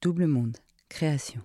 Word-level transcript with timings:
Double 0.00 0.28
Monde, 0.28 0.58
création. 0.88 1.40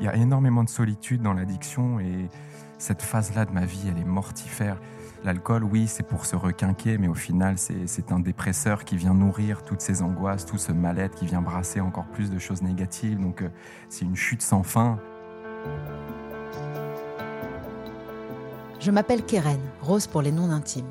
Il 0.00 0.04
y 0.04 0.08
a 0.08 0.16
énormément 0.16 0.64
de 0.64 0.68
solitude 0.68 1.22
dans 1.22 1.32
l'addiction 1.32 2.00
et 2.00 2.28
cette 2.78 3.02
phase-là 3.02 3.44
de 3.44 3.52
ma 3.52 3.64
vie, 3.64 3.84
elle 3.88 4.00
est 4.00 4.04
mortifère. 4.04 4.80
L'alcool, 5.22 5.62
oui, 5.62 5.86
c'est 5.86 6.02
pour 6.02 6.26
se 6.26 6.34
requinquer, 6.34 6.98
mais 6.98 7.06
au 7.06 7.14
final, 7.14 7.54
c'est 7.56 8.10
un 8.10 8.18
dépresseur 8.18 8.84
qui 8.84 8.96
vient 8.96 9.14
nourrir 9.14 9.62
toutes 9.62 9.80
ces 9.80 10.02
angoisses, 10.02 10.44
tout 10.44 10.58
ce 10.58 10.72
mal-être, 10.72 11.14
qui 11.14 11.26
vient 11.26 11.40
brasser 11.40 11.80
encore 11.80 12.08
plus 12.08 12.32
de 12.32 12.40
choses 12.40 12.62
négatives. 12.62 13.20
Donc, 13.20 13.42
euh, 13.42 13.48
c'est 13.88 14.04
une 14.04 14.16
chute 14.16 14.42
sans 14.42 14.64
fin. 14.64 14.98
Je 18.80 18.90
m'appelle 18.90 19.24
Keren, 19.24 19.60
Rose 19.80 20.08
pour 20.08 20.20
les 20.20 20.32
noms 20.32 20.50
intimes. 20.50 20.90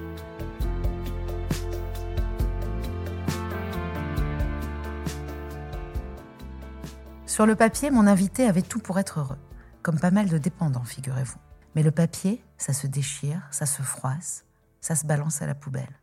Sur 7.31 7.45
le 7.45 7.55
papier, 7.55 7.91
mon 7.91 8.07
invité 8.07 8.45
avait 8.45 8.61
tout 8.61 8.79
pour 8.79 8.99
être 8.99 9.21
heureux, 9.21 9.39
comme 9.83 9.97
pas 9.97 10.11
mal 10.11 10.27
de 10.27 10.37
dépendants, 10.37 10.83
figurez-vous. 10.83 11.39
Mais 11.75 11.81
le 11.81 11.91
papier, 11.91 12.43
ça 12.57 12.73
se 12.73 12.87
déchire, 12.87 13.47
ça 13.51 13.65
se 13.65 13.81
froisse, 13.81 14.43
ça 14.81 14.97
se 14.97 15.05
balance 15.05 15.41
à 15.41 15.45
la 15.45 15.55
poubelle. 15.55 15.97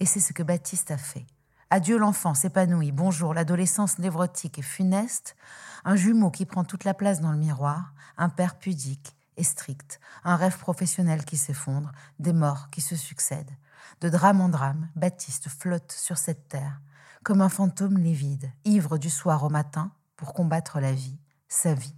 Et 0.00 0.06
c'est 0.06 0.20
ce 0.20 0.32
que 0.32 0.42
Baptiste 0.42 0.90
a 0.90 0.96
fait. 0.96 1.26
Adieu 1.68 1.98
l'enfance 1.98 2.46
épanoui, 2.46 2.92
bonjour 2.92 3.34
l'adolescence 3.34 3.98
névrotique 3.98 4.58
et 4.58 4.62
funeste, 4.62 5.36
un 5.84 5.96
jumeau 5.96 6.30
qui 6.30 6.46
prend 6.46 6.64
toute 6.64 6.84
la 6.84 6.94
place 6.94 7.20
dans 7.20 7.32
le 7.32 7.36
miroir, 7.36 7.92
un 8.16 8.30
père 8.30 8.54
pudique 8.58 9.14
et 9.36 9.44
strict, 9.44 10.00
un 10.24 10.36
rêve 10.36 10.56
professionnel 10.56 11.26
qui 11.26 11.36
s'effondre, 11.36 11.92
des 12.20 12.32
morts 12.32 12.70
qui 12.70 12.80
se 12.80 12.96
succèdent. 12.96 13.54
De 14.00 14.08
drame 14.08 14.40
en 14.40 14.48
drame, 14.48 14.88
Baptiste 14.96 15.50
flotte 15.50 15.92
sur 15.92 16.16
cette 16.16 16.48
terre, 16.48 16.80
comme 17.22 17.42
un 17.42 17.50
fantôme 17.50 17.98
livide, 17.98 18.50
ivre 18.64 18.96
du 18.96 19.10
soir 19.10 19.44
au 19.44 19.50
matin, 19.50 19.92
pour 20.20 20.34
combattre 20.34 20.80
la 20.80 20.92
vie, 20.92 21.18
sa 21.48 21.72
vie. 21.72 21.94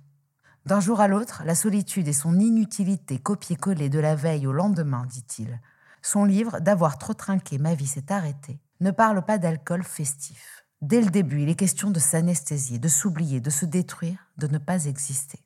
D'un 0.65 0.79
jour 0.79 1.01
à 1.01 1.09
l'autre, 1.09 1.43
la 1.45 1.57
solitude 1.57 2.07
et 2.07 2.13
son 2.13 2.39
inutilité 2.39 3.19
copier-coller 3.19 3.89
de 3.89 3.99
la 3.99 4.15
veille 4.15 4.47
au 4.47 4.53
lendemain, 4.53 5.05
dit-il. 5.07 5.61
Son 6.03 6.25
livre, 6.25 6.61
D'avoir 6.61 6.99
trop 6.99 7.15
trinqué, 7.15 7.59
ma 7.59 7.75
vie 7.75 7.89
s'est 7.89 8.13
arrêtée, 8.13 8.61
ne 8.81 8.93
parle 8.93 9.25
pas 9.25 9.39
d'alcool 9.39 9.83
festif. 9.83 10.65
Dès 10.83 11.01
le 11.01 11.11
début, 11.11 11.43
il 11.43 11.49
est 11.49 11.57
question 11.57 11.91
de 11.91 11.99
s'anesthésier, 11.99 12.79
de 12.79 12.87
s'oublier, 12.87 13.41
de 13.41 13.51
se 13.51 13.65
détruire, 13.65 14.31
de 14.39 14.47
ne 14.47 14.59
pas 14.59 14.85
exister. 14.85 15.41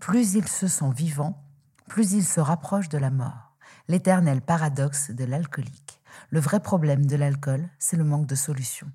Plus 0.00 0.34
il 0.34 0.48
se 0.48 0.66
sent 0.66 0.90
vivant, 0.96 1.44
plus 1.86 2.12
il 2.12 2.24
se 2.24 2.40
rapproche 2.40 2.88
de 2.88 2.98
la 2.98 3.10
mort. 3.10 3.56
L'éternel 3.86 4.42
paradoxe 4.42 5.12
de 5.12 5.24
l'alcoolique. 5.24 6.00
Le 6.30 6.40
vrai 6.40 6.58
problème 6.58 7.06
de 7.06 7.14
l'alcool, 7.14 7.68
c'est 7.78 7.96
le 7.96 8.02
manque 8.02 8.26
de 8.26 8.34
solution. 8.34 8.90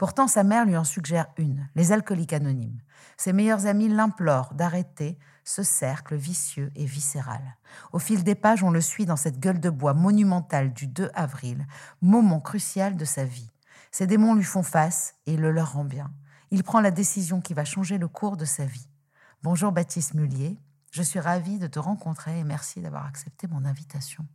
Pourtant, 0.00 0.28
sa 0.28 0.44
mère 0.44 0.64
lui 0.64 0.78
en 0.78 0.84
suggère 0.84 1.26
une, 1.36 1.68
les 1.74 1.92
alcooliques 1.92 2.32
anonymes. 2.32 2.80
Ses 3.18 3.34
meilleurs 3.34 3.66
amis 3.66 3.90
l'implorent 3.90 4.54
d'arrêter 4.54 5.18
ce 5.44 5.62
cercle 5.62 6.16
vicieux 6.16 6.72
et 6.74 6.86
viscéral. 6.86 7.58
Au 7.92 7.98
fil 7.98 8.24
des 8.24 8.34
pages, 8.34 8.64
on 8.64 8.70
le 8.70 8.80
suit 8.80 9.04
dans 9.04 9.18
cette 9.18 9.38
gueule 9.38 9.60
de 9.60 9.68
bois 9.68 9.92
monumentale 9.92 10.72
du 10.72 10.86
2 10.86 11.10
avril, 11.12 11.66
moment 12.00 12.40
crucial 12.40 12.96
de 12.96 13.04
sa 13.04 13.26
vie. 13.26 13.50
Ses 13.90 14.06
démons 14.06 14.34
lui 14.34 14.42
font 14.42 14.62
face 14.62 15.16
et 15.26 15.34
il 15.34 15.40
le 15.42 15.50
leur 15.50 15.74
rend 15.74 15.84
bien. 15.84 16.10
Il 16.50 16.64
prend 16.64 16.80
la 16.80 16.92
décision 16.92 17.42
qui 17.42 17.52
va 17.52 17.66
changer 17.66 17.98
le 17.98 18.08
cours 18.08 18.38
de 18.38 18.46
sa 18.46 18.64
vie. 18.64 18.88
Bonjour 19.42 19.70
Baptiste 19.70 20.14
Mullier, 20.14 20.58
je 20.92 21.02
suis 21.02 21.20
ravie 21.20 21.58
de 21.58 21.66
te 21.66 21.78
rencontrer 21.78 22.38
et 22.38 22.44
merci 22.44 22.80
d'avoir 22.80 23.04
accepté 23.04 23.48
mon 23.48 23.66
invitation. 23.66 24.26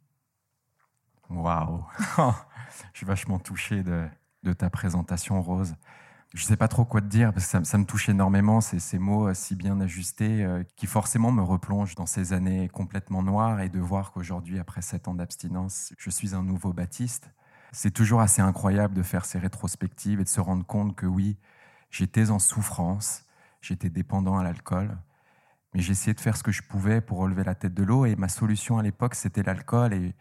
Waouh 1.31 1.83
Je 2.93 2.97
suis 2.99 3.07
vachement 3.07 3.39
touché 3.39 3.81
de, 3.81 4.07
de 4.45 4.53
ta 4.53 4.69
présentation, 4.69 5.41
Rose. 5.41 5.75
Je 6.33 6.43
ne 6.43 6.47
sais 6.47 6.57
pas 6.57 6.67
trop 6.67 6.85
quoi 6.85 7.01
te 7.01 7.07
dire, 7.07 7.33
parce 7.33 7.51
que 7.51 7.63
ça, 7.63 7.77
me 7.77 7.85
touche 7.85 8.09
énormément, 8.09 8.61
ces, 8.61 8.99
mots 8.99 9.29
euh, 9.29 9.33
si 9.33 9.55
bien 9.55 9.79
ajustés, 9.81 10.43
euh, 10.43 10.63
qui 10.75 10.85
forcément 10.85 11.31
me 11.31 11.41
replongent 11.41 11.95
dans 11.95 12.05
ces 12.05 12.33
années 12.33 12.69
complètement 12.69 13.23
noires, 13.23 13.61
et 13.61 13.69
de 13.69 13.79
voir 13.79 14.11
qu'aujourd'hui, 14.11 14.59
après 14.59 14.81
sept 14.81 15.07
ans 15.07 15.15
d'abstinence, 15.15 15.93
je 15.97 16.09
suis 16.09 16.35
un 16.35 16.43
nouveau 16.43 16.73
Baptiste. 16.73 17.29
C'est 17.71 17.91
toujours 17.91 18.21
assez 18.21 18.41
incroyable 18.41 18.93
de 18.93 19.01
faire 19.01 19.25
ces 19.25 19.39
rétrospectives 19.39 20.19
et 20.19 20.23
de 20.23 20.29
se 20.29 20.41
rendre 20.41 20.65
compte 20.65 20.95
que 20.95 21.05
oui, 21.05 21.37
j'étais 21.89 22.29
en 22.29 22.39
souffrance, 22.39 23.25
j'étais 23.61 23.89
dépendant 23.89 24.37
à 24.37 24.43
l'alcool, 24.43 24.97
mais 25.73 25.81
j'essayais 25.81 26.13
de 26.13 26.21
faire 26.21 26.37
ce 26.37 26.43
que 26.43 26.51
je 26.51 26.61
pouvais 26.61 27.01
pour 27.01 27.17
relever 27.17 27.43
la 27.43 27.55
tête 27.55 27.73
de 27.73 27.83
l'eau, 27.83 28.05
et 28.05 28.15
ma 28.15 28.29
solution 28.29 28.77
à 28.77 28.83
l'époque, 28.83 29.15
c'était 29.15 29.43
l'alcool, 29.43 29.93
et 29.93 30.13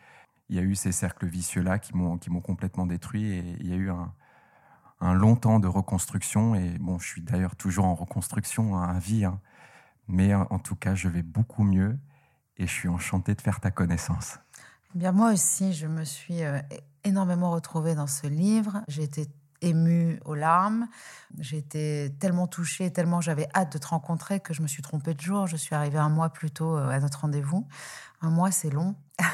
il 0.49 0.57
y 0.57 0.59
a 0.59 0.63
eu 0.63 0.75
ces 0.75 0.93
cercles 0.93 1.27
vicieux-là 1.27 1.79
qui 1.79 1.95
m'ont, 1.97 2.19
complètement 2.43 2.87
détruit 2.87 3.33
et 3.33 3.57
il 3.61 3.69
y 3.69 3.73
a 3.73 3.77
eu 3.77 3.91
un, 3.91 4.13
long 5.15 5.37
temps 5.37 5.59
de 5.59 5.69
reconstruction. 5.69 6.55
Et 6.55 6.79
bon, 6.79 6.99
je 6.99 7.07
suis 7.07 7.23
d'ailleurs 7.23 7.57
toujours 7.57 7.85
en 7.85 7.95
reconstruction 7.95 8.77
hein, 8.77 8.89
à 8.89 8.99
vie, 8.99 9.25
hein. 9.25 9.41
mais 10.09 10.35
en 10.35 10.59
tout 10.59 10.77
cas, 10.77 10.95
je 10.95 11.09
vais 11.09 11.23
beaucoup 11.23 11.63
mieux 11.63 11.99
et 12.57 12.67
je 12.67 12.73
suis 12.73 12.89
enchanté 12.89 13.35
de 13.35 13.41
faire 13.41 13.61
ta 13.61 13.71
connaissance. 13.71 14.39
Eh 14.95 14.99
bien, 14.99 15.13
moi 15.13 15.33
aussi, 15.33 15.73
je 15.73 15.87
me 15.87 16.05
suis 16.05 16.45
euh, 16.45 16.61
énormément 17.03 17.51
retrouvée 17.51 17.95
dans 17.95 18.07
ce 18.07 18.27
livre. 18.27 18.83
J'ai 18.89 19.03
été 19.03 19.27
émue 19.61 20.21
aux 20.25 20.35
larmes. 20.35 20.87
J'ai 21.39 21.59
été 21.59 22.15
tellement 22.21 22.47
touchée, 22.47 22.93
tellement 22.93 23.21
j'avais 23.21 23.49
hâte 23.55 23.73
de 23.73 23.79
te 23.79 23.89
rencontrer 23.89 24.41
que 24.41 24.55
je 24.55 24.63
me 24.63 24.69
suis 24.69 24.83
trompée 24.83 25.15
de 25.15 25.21
jour. 25.21 25.47
Je 25.47 25.57
suis 25.57 25.75
arrivée 25.75 25.99
un 25.99 26.11
mois 26.11 26.31
plus 26.31 26.51
tôt 26.51 26.77
euh, 26.77 26.89
à 26.89 27.01
notre 27.01 27.21
rendez-vous. 27.21 27.67
Un 28.21 28.31
mois, 28.31 28.51
c'est 28.51 28.71
long. 28.71 28.95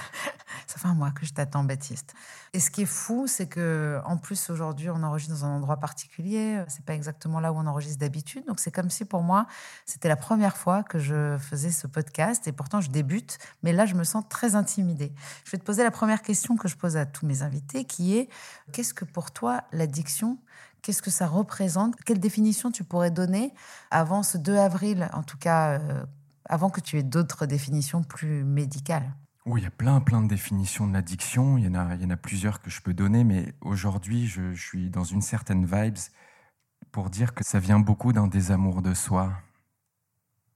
Ça 0.70 0.78
fait 0.78 0.86
un 0.86 0.94
mois 0.94 1.10
que 1.10 1.26
je 1.26 1.32
t'attends, 1.32 1.64
Baptiste. 1.64 2.14
Et 2.52 2.60
ce 2.60 2.70
qui 2.70 2.82
est 2.82 2.86
fou, 2.86 3.26
c'est 3.26 3.48
que 3.48 4.00
en 4.04 4.16
plus 4.16 4.50
aujourd'hui, 4.50 4.88
on 4.88 5.02
enregistre 5.02 5.34
dans 5.34 5.44
un 5.44 5.56
endroit 5.56 5.78
particulier. 5.78 6.62
C'est 6.68 6.84
pas 6.84 6.94
exactement 6.94 7.40
là 7.40 7.52
où 7.52 7.56
on 7.56 7.66
enregistre 7.66 7.98
d'habitude. 7.98 8.46
Donc 8.46 8.60
c'est 8.60 8.70
comme 8.70 8.88
si 8.88 9.04
pour 9.04 9.22
moi, 9.22 9.48
c'était 9.84 10.08
la 10.08 10.14
première 10.14 10.56
fois 10.56 10.84
que 10.84 11.00
je 11.00 11.36
faisais 11.38 11.72
ce 11.72 11.88
podcast. 11.88 12.46
Et 12.46 12.52
pourtant, 12.52 12.80
je 12.80 12.88
débute, 12.88 13.38
mais 13.64 13.72
là, 13.72 13.84
je 13.84 13.96
me 13.96 14.04
sens 14.04 14.22
très 14.28 14.54
intimidée. 14.54 15.12
Je 15.44 15.50
vais 15.50 15.58
te 15.58 15.64
poser 15.64 15.82
la 15.82 15.90
première 15.90 16.22
question 16.22 16.56
que 16.56 16.68
je 16.68 16.76
pose 16.76 16.96
à 16.96 17.04
tous 17.04 17.26
mes 17.26 17.42
invités, 17.42 17.84
qui 17.84 18.16
est 18.16 18.28
qu'est-ce 18.70 18.94
que 18.94 19.04
pour 19.04 19.32
toi 19.32 19.64
l'addiction 19.72 20.38
Qu'est-ce 20.82 21.02
que 21.02 21.10
ça 21.10 21.26
représente? 21.26 21.96
Quelle 22.04 22.20
définition 22.20 22.70
tu 22.70 22.84
pourrais 22.84 23.10
donner 23.10 23.52
avant 23.90 24.22
ce 24.22 24.38
2 24.38 24.56
avril, 24.56 25.10
en 25.12 25.24
tout 25.24 25.36
cas, 25.36 25.80
euh, 25.80 26.04
avant 26.44 26.70
que 26.70 26.80
tu 26.80 26.96
aies 26.96 27.02
d'autres 27.02 27.44
définitions 27.44 28.04
plus 28.04 28.44
médicales? 28.44 29.12
Oui, 29.46 29.62
il 29.62 29.64
y 29.64 29.66
a 29.66 29.70
plein, 29.70 30.00
plein 30.00 30.22
de 30.22 30.28
définitions 30.28 30.86
de 30.86 30.92
l'addiction. 30.92 31.56
Il 31.56 31.64
y, 31.64 31.68
en 31.68 31.74
a, 31.74 31.94
il 31.94 32.02
y 32.02 32.04
en 32.04 32.10
a 32.10 32.16
plusieurs 32.16 32.60
que 32.60 32.68
je 32.68 32.82
peux 32.82 32.92
donner, 32.92 33.24
mais 33.24 33.54
aujourd'hui, 33.62 34.26
je, 34.26 34.52
suis 34.52 34.90
dans 34.90 35.04
une 35.04 35.22
certaine 35.22 35.64
vibes 35.64 35.96
pour 36.92 37.08
dire 37.08 37.34
que 37.34 37.42
ça 37.42 37.58
vient 37.58 37.78
beaucoup 37.78 38.12
d'un 38.12 38.26
désamour 38.26 38.82
de 38.82 38.92
soi. 38.92 39.32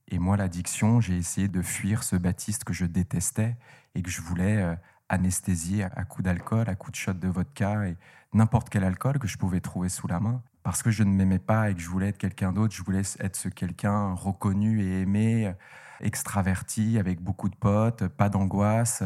Et 0.09 0.19
moi, 0.19 0.37
l'addiction, 0.37 1.00
j'ai 1.00 1.17
essayé 1.17 1.49
de 1.49 1.62
fuir 1.62 2.03
ce 2.03 2.17
Baptiste 2.17 2.64
que 2.64 2.75
je 2.75 2.85
détestais 2.85 3.56
et 3.94 4.03
que 4.03 4.11
je 4.11 4.20
voulais 4.20 4.59
euh, 4.59 4.76
anesthésier 5.09 5.85
à 5.85 6.05
coups 6.05 6.25
d'alcool, 6.25 6.69
à 6.69 6.75
coups 6.75 6.93
de 6.93 6.97
shot 6.97 7.14
de 7.14 7.29
vodka 7.29 7.88
et 7.88 7.97
n'importe 8.35 8.69
quel 8.69 8.85
alcool 8.85 9.19
que 9.19 9.29
je 9.29 9.38
pouvais 9.38 9.61
trouver 9.61 9.88
sous 9.88 10.09
la 10.09 10.20
main. 10.20 10.43
Parce 10.62 10.82
que 10.82 10.91
je 10.91 11.05
ne 11.05 11.11
m'aimais 11.11 11.38
pas 11.38 11.70
et 11.70 11.75
que 11.75 11.81
je 11.81 11.88
voulais 11.88 12.09
être 12.09 12.19
quelqu'un 12.19 12.53
d'autre, 12.53 12.75
je 12.75 12.82
voulais 12.82 13.03
être 13.20 13.37
ce 13.37 13.49
quelqu'un 13.49 14.12
reconnu 14.12 14.82
et 14.82 15.00
aimé 15.00 15.55
extraverti, 16.00 16.99
avec 16.99 17.20
beaucoup 17.20 17.49
de 17.49 17.56
potes, 17.56 18.08
pas 18.08 18.29
d'angoisse, 18.29 19.02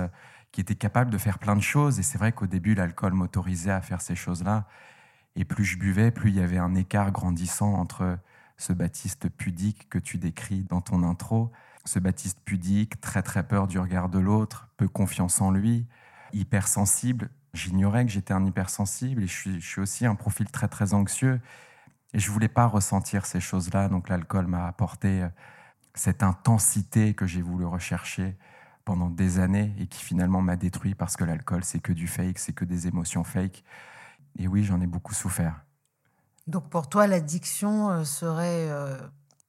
qui 0.52 0.61
était 0.61 0.75
capable 0.75 1.11
de 1.11 1.19
faire 1.19 1.38
plein 1.38 1.56
de 1.56 1.62
choses. 1.62 1.99
Et 1.99 2.02
c'est 2.02 2.19
vrai 2.19 2.32
qu'au 2.32 2.46
début, 2.46 2.75
l'alcool 2.75 3.12
m'autorisait 3.12 3.70
à 3.70 3.81
faire 3.81 4.00
ces 4.00 4.14
choses-là. 4.14 4.67
Et 5.37 5.44
plus 5.44 5.64
je 5.64 5.79
buvais, 5.79 6.11
plus 6.11 6.31
il 6.31 6.37
y 6.37 6.40
avait 6.40 6.58
un 6.58 6.75
écart 6.75 7.12
grandissant 7.12 7.75
entre 7.75 8.19
ce 8.56 8.73
Baptiste 8.73 9.29
pudique 9.29 9.88
que 9.88 9.99
tu 9.99 10.19
décris 10.19 10.64
dans 10.64 10.81
ton 10.81 11.02
intro, 11.05 11.52
ce 11.85 11.99
Baptiste 11.99 12.40
pudique, 12.44 13.00
très 13.00 13.23
très 13.23 13.46
peur 13.46 13.69
du 13.69 13.79
regard 13.79 14.08
de 14.08 14.19
l'autre, 14.19 14.69
peu 14.76 14.88
confiance 14.88 15.41
en 15.41 15.50
lui, 15.50 15.87
hypersensible. 16.32 17.31
J'ignorais 17.55 18.05
que 18.05 18.11
j'étais 18.11 18.34
un 18.34 18.44
hypersensible 18.44 19.23
et 19.23 19.26
je 19.26 19.32
suis, 19.32 19.61
je 19.61 19.67
suis 19.67 19.81
aussi 19.81 20.06
un 20.06 20.14
profil 20.14 20.50
très 20.50 20.69
très 20.69 20.93
anxieux. 20.93 21.41
Et 22.14 22.19
je 22.19 22.31
voulais 22.31 22.49
pas 22.49 22.67
ressentir 22.67 23.26
ces 23.26 23.41
choses-là, 23.41 23.88
donc 23.88 24.08
l'alcool 24.08 24.46
m'a 24.46 24.67
apporté 24.67 25.23
euh, 25.23 25.29
cette 25.99 26.23
intensité 26.23 27.15
que 27.15 27.27
j'ai 27.27 27.43
voulu 27.43 27.65
rechercher 27.65 28.37
pendant 28.85 29.11
des 29.11 29.39
années 29.39 29.75
et 29.79 29.87
qui 29.87 30.03
finalement 30.03 30.41
m'a 30.41 30.56
détruit 30.56 30.95
parce 30.95 31.17
que 31.17 31.25
l'alcool, 31.25 31.65
c'est 31.65 31.81
que 31.81 31.93
du 31.93 32.06
fake, 32.06 32.39
c'est 32.39 32.53
que 32.53 32.65
des 32.65 32.87
émotions 32.87 33.25
fake. 33.25 33.65
Et 34.39 34.49
oui, 34.49 34.65
j'en 34.65 34.81
ai 34.81 34.87
beaucoup 34.87 35.12
souffert. 35.12 35.65
Donc 36.47 36.71
pour 36.71 36.89
toi, 36.89 37.06
l'addiction 37.06 37.91
euh, 37.91 38.05
serait, 38.05 38.71
euh, 38.71 38.97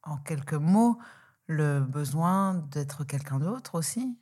en 0.03 0.17
quelques 0.17 0.53
mots, 0.53 0.99
le 1.47 1.79
besoin 1.79 2.55
d'être 2.55 3.03
quelqu'un 3.03 3.39
d'autre 3.39 3.75
aussi? 3.75 4.17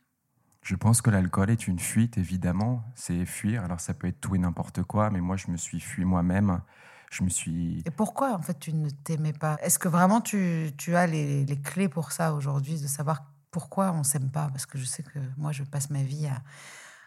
Je 0.62 0.76
pense 0.76 1.02
que 1.02 1.10
l'alcool 1.10 1.50
est 1.50 1.68
une 1.68 1.80
fuite, 1.80 2.18
évidemment. 2.18 2.84
C'est 2.96 3.26
fuir. 3.26 3.64
Alors 3.64 3.80
ça 3.80 3.94
peut 3.94 4.08
être 4.08 4.20
tout 4.20 4.36
et 4.36 4.40
n'importe 4.40 4.84
quoi, 4.84 5.10
mais 5.10 5.22
moi, 5.22 5.38
je 5.38 5.50
me 5.50 5.58
suis 5.58 5.80
fui 5.80 6.06
moi-même. 6.06 6.62
Je 7.10 7.24
me 7.24 7.30
suis. 7.30 7.82
Et 7.86 7.92
pourquoi, 7.92 8.34
en 8.34 8.42
fait, 8.42 8.60
tu 8.60 8.74
ne 8.74 8.90
t'aimais 8.90 9.34
pas? 9.34 9.58
Est-ce 9.62 9.80
que 9.80 9.88
vraiment 9.88 10.22
tu, 10.22 10.72
tu 10.78 10.96
as 10.96 11.08
les, 11.08 11.46
les 11.46 11.62
clés 11.62 11.88
pour 11.88 12.12
ça 12.12 12.34
aujourd'hui, 12.34 12.80
de 12.82 12.88
savoir 12.88 13.24
pourquoi 13.50 13.94
on 13.94 14.04
s'aime 14.04 14.30
pas? 14.30 14.50
Parce 14.50 14.66
que 14.66 14.78
je 14.78 14.86
sais 14.86 15.04
que 15.04 15.20
moi, 15.38 15.52
je 15.52 15.64
passe 15.64 15.90
ma 15.90 16.04
vie 16.04 16.28
à, 16.28 16.42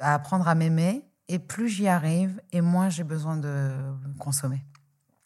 à 0.00 0.14
apprendre 0.14 0.48
à 0.48 0.54
m'aimer. 0.54 1.04
Et 1.28 1.38
plus 1.38 1.68
j'y 1.68 1.86
arrive, 1.86 2.42
et 2.50 2.60
moins 2.60 2.88
j'ai 2.88 3.04
besoin 3.04 3.36
de 3.36 3.70
consommer. 4.18 4.64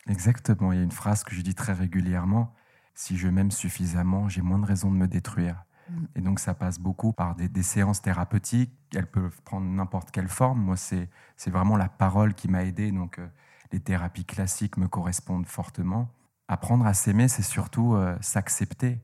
Exactement. 0.07 0.71
Il 0.73 0.77
y 0.77 0.81
a 0.81 0.85
une 0.85 0.93
phrase 0.93 1.25
que 1.25 1.35
je 1.35 1.41
dis 1.41 1.55
très 1.55 1.73
régulièrement. 1.73 2.53
Si 2.95 3.17
je 3.17 3.27
m'aime 3.29 3.51
suffisamment, 3.51 4.29
j'ai 4.29 4.43
moins 4.43 4.59
de 4.59 4.67
raisons 4.67 4.91
de 4.91 4.97
me 4.97 5.09
détruire. 5.09 5.65
Mm. 5.89 6.05
Et 6.17 6.21
donc, 6.21 6.41
ça 6.41 6.53
passe 6.53 6.79
beaucoup 6.79 7.15
par 7.15 7.37
des, 7.37 7.49
des 7.49 7.63
séances 7.63 8.03
thérapeutiques. 8.03 8.73
Elles 8.95 9.07
peuvent 9.07 9.41
prendre 9.45 9.67
n'importe 9.67 10.11
quelle 10.11 10.29
forme. 10.29 10.61
Moi, 10.61 10.77
c'est 10.77 11.09
c'est 11.37 11.51
vraiment 11.51 11.77
la 11.77 11.89
parole 11.89 12.35
qui 12.35 12.49
m'a 12.49 12.65
aidé. 12.65 12.93
Donc, 12.93 13.19
euh, 13.19 13.27
les 13.75 13.81
thérapies 13.81 14.25
classiques 14.25 14.77
me 14.77 14.87
correspondent 14.87 15.47
fortement. 15.47 16.09
Apprendre 16.47 16.87
à 16.87 16.95
s'aimer, 16.95 17.27
c'est 17.27 17.43
surtout 17.43 17.95
euh, 17.95 18.17
s'accepter 18.21 19.01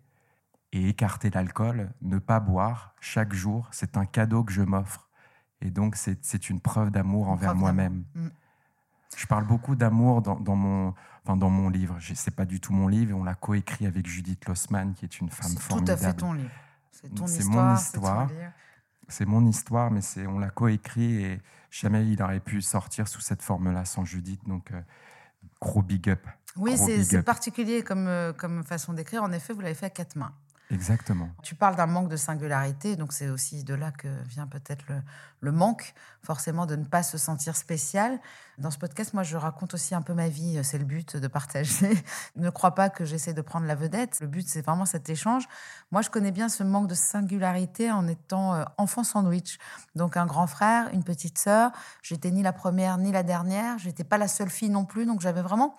et 0.72 0.88
écarter 0.88 1.28
l'alcool, 1.30 1.90
ne 2.02 2.18
pas 2.20 2.38
boire 2.38 2.94
chaque 3.00 3.32
jour. 3.32 3.66
C'est 3.72 3.96
un 3.96 4.06
cadeau 4.06 4.44
que 4.44 4.52
je 4.52 4.62
m'offre. 4.62 5.08
Et 5.60 5.70
donc, 5.72 5.96
c'est 5.96 6.48
une 6.50 6.60
preuve 6.60 6.90
d'amour 6.92 7.28
envers 7.28 7.56
moi-même. 7.56 8.04
Mm. 8.14 8.28
Je 9.16 9.26
parle 9.26 9.44
beaucoup 9.44 9.74
d'amour 9.74 10.22
dans, 10.22 10.38
dans 10.38 10.54
mon, 10.54 10.94
enfin, 11.24 11.36
dans 11.36 11.50
mon 11.50 11.68
livre. 11.68 11.96
Je- 11.98 12.14
C'est 12.14 12.30
pas 12.30 12.44
du 12.44 12.60
tout 12.60 12.72
mon 12.72 12.86
livre. 12.86 13.18
On 13.18 13.24
l'a 13.24 13.34
coécrit 13.34 13.86
avec 13.86 14.06
Judith 14.06 14.46
Lossman, 14.46 14.94
qui 14.94 15.04
est 15.04 15.20
une 15.20 15.30
femme 15.30 15.48
C'est 15.50 15.56
tout 15.56 15.62
à 15.64 15.96
formidable. 15.96 16.00
fait 16.00 16.12
ton 16.14 16.32
livre. 16.34 16.50
C'est 16.92 17.08
ton 17.12 17.22
mon 17.22 17.28
histoire. 17.28 17.78
c'est 17.80 17.92
ton 17.94 17.98
histoire. 17.98 18.30
C'est 19.10 19.26
mon 19.26 19.46
histoire, 19.46 19.90
mais 19.90 20.00
c'est 20.00 20.26
on 20.26 20.38
l'a 20.38 20.50
coécrit 20.50 21.24
et 21.24 21.40
jamais 21.70 22.06
il 22.06 22.22
aurait 22.22 22.40
pu 22.40 22.62
sortir 22.62 23.08
sous 23.08 23.20
cette 23.20 23.42
forme-là 23.42 23.84
sans 23.84 24.04
Judith. 24.04 24.40
Donc, 24.46 24.70
euh, 24.72 24.80
gros 25.60 25.82
big 25.82 26.08
up. 26.08 26.26
Oui, 26.56 26.76
c'est 26.76 27.22
particulier 27.22 27.82
comme, 27.82 28.08
euh, 28.08 28.32
comme 28.32 28.64
façon 28.64 28.92
d'écrire. 28.92 29.22
En 29.22 29.32
effet, 29.32 29.52
vous 29.52 29.60
l'avez 29.60 29.74
fait 29.74 29.86
à 29.86 29.90
quatre 29.90 30.16
mains. 30.16 30.32
Exactement. 30.70 31.28
Tu 31.42 31.54
parles 31.54 31.74
d'un 31.74 31.86
manque 31.86 32.08
de 32.08 32.16
singularité, 32.16 32.94
donc 32.94 33.12
c'est 33.12 33.28
aussi 33.28 33.64
de 33.64 33.74
là 33.74 33.90
que 33.90 34.08
vient 34.26 34.46
peut-être 34.46 34.84
le, 35.40 35.52
manque, 35.52 35.94
forcément, 36.22 36.64
de 36.64 36.76
ne 36.76 36.84
pas 36.84 37.02
se 37.02 37.18
sentir 37.18 37.56
spécial. 37.56 38.20
Dans 38.58 38.70
ce 38.70 38.78
podcast, 38.78 39.12
moi, 39.12 39.24
je 39.24 39.36
raconte 39.36 39.74
aussi 39.74 39.94
un 39.94 40.02
peu 40.02 40.14
ma 40.14 40.28
vie, 40.28 40.60
c'est 40.62 40.78
le 40.78 40.84
but 40.84 41.16
de 41.16 41.26
partager. 41.26 41.90
ne 42.36 42.50
crois 42.50 42.74
pas 42.74 42.88
que 42.88 43.04
j'essaie 43.04 43.34
de 43.34 43.42
prendre 43.42 43.66
la 43.66 43.74
vedette, 43.74 44.20
le 44.20 44.28
but, 44.28 44.48
c'est 44.48 44.62
vraiment 44.62 44.86
cet 44.86 45.08
échange. 45.08 45.48
Moi, 45.90 46.02
je 46.02 46.10
connais 46.10 46.30
bien 46.30 46.48
ce 46.48 46.62
manque 46.62 46.86
de 46.86 46.94
singularité 46.94 47.90
en 47.90 48.06
étant 48.06 48.54
euh, 48.54 48.64
enfant 48.78 49.02
sandwich. 49.02 49.58
Donc, 49.96 50.16
un 50.16 50.26
grand 50.26 50.46
frère, 50.46 50.88
une 50.92 51.02
petite 51.02 51.38
sœur, 51.38 51.72
j'étais 52.02 52.30
ni 52.30 52.42
la 52.42 52.52
première 52.52 52.96
ni 52.98 53.10
la 53.10 53.24
dernière, 53.24 53.78
j'étais 53.78 54.04
pas 54.04 54.18
la 54.18 54.28
seule 54.28 54.50
fille 54.50 54.70
non 54.70 54.84
plus, 54.84 55.04
donc 55.04 55.20
j'avais 55.20 55.42
vraiment 55.42 55.74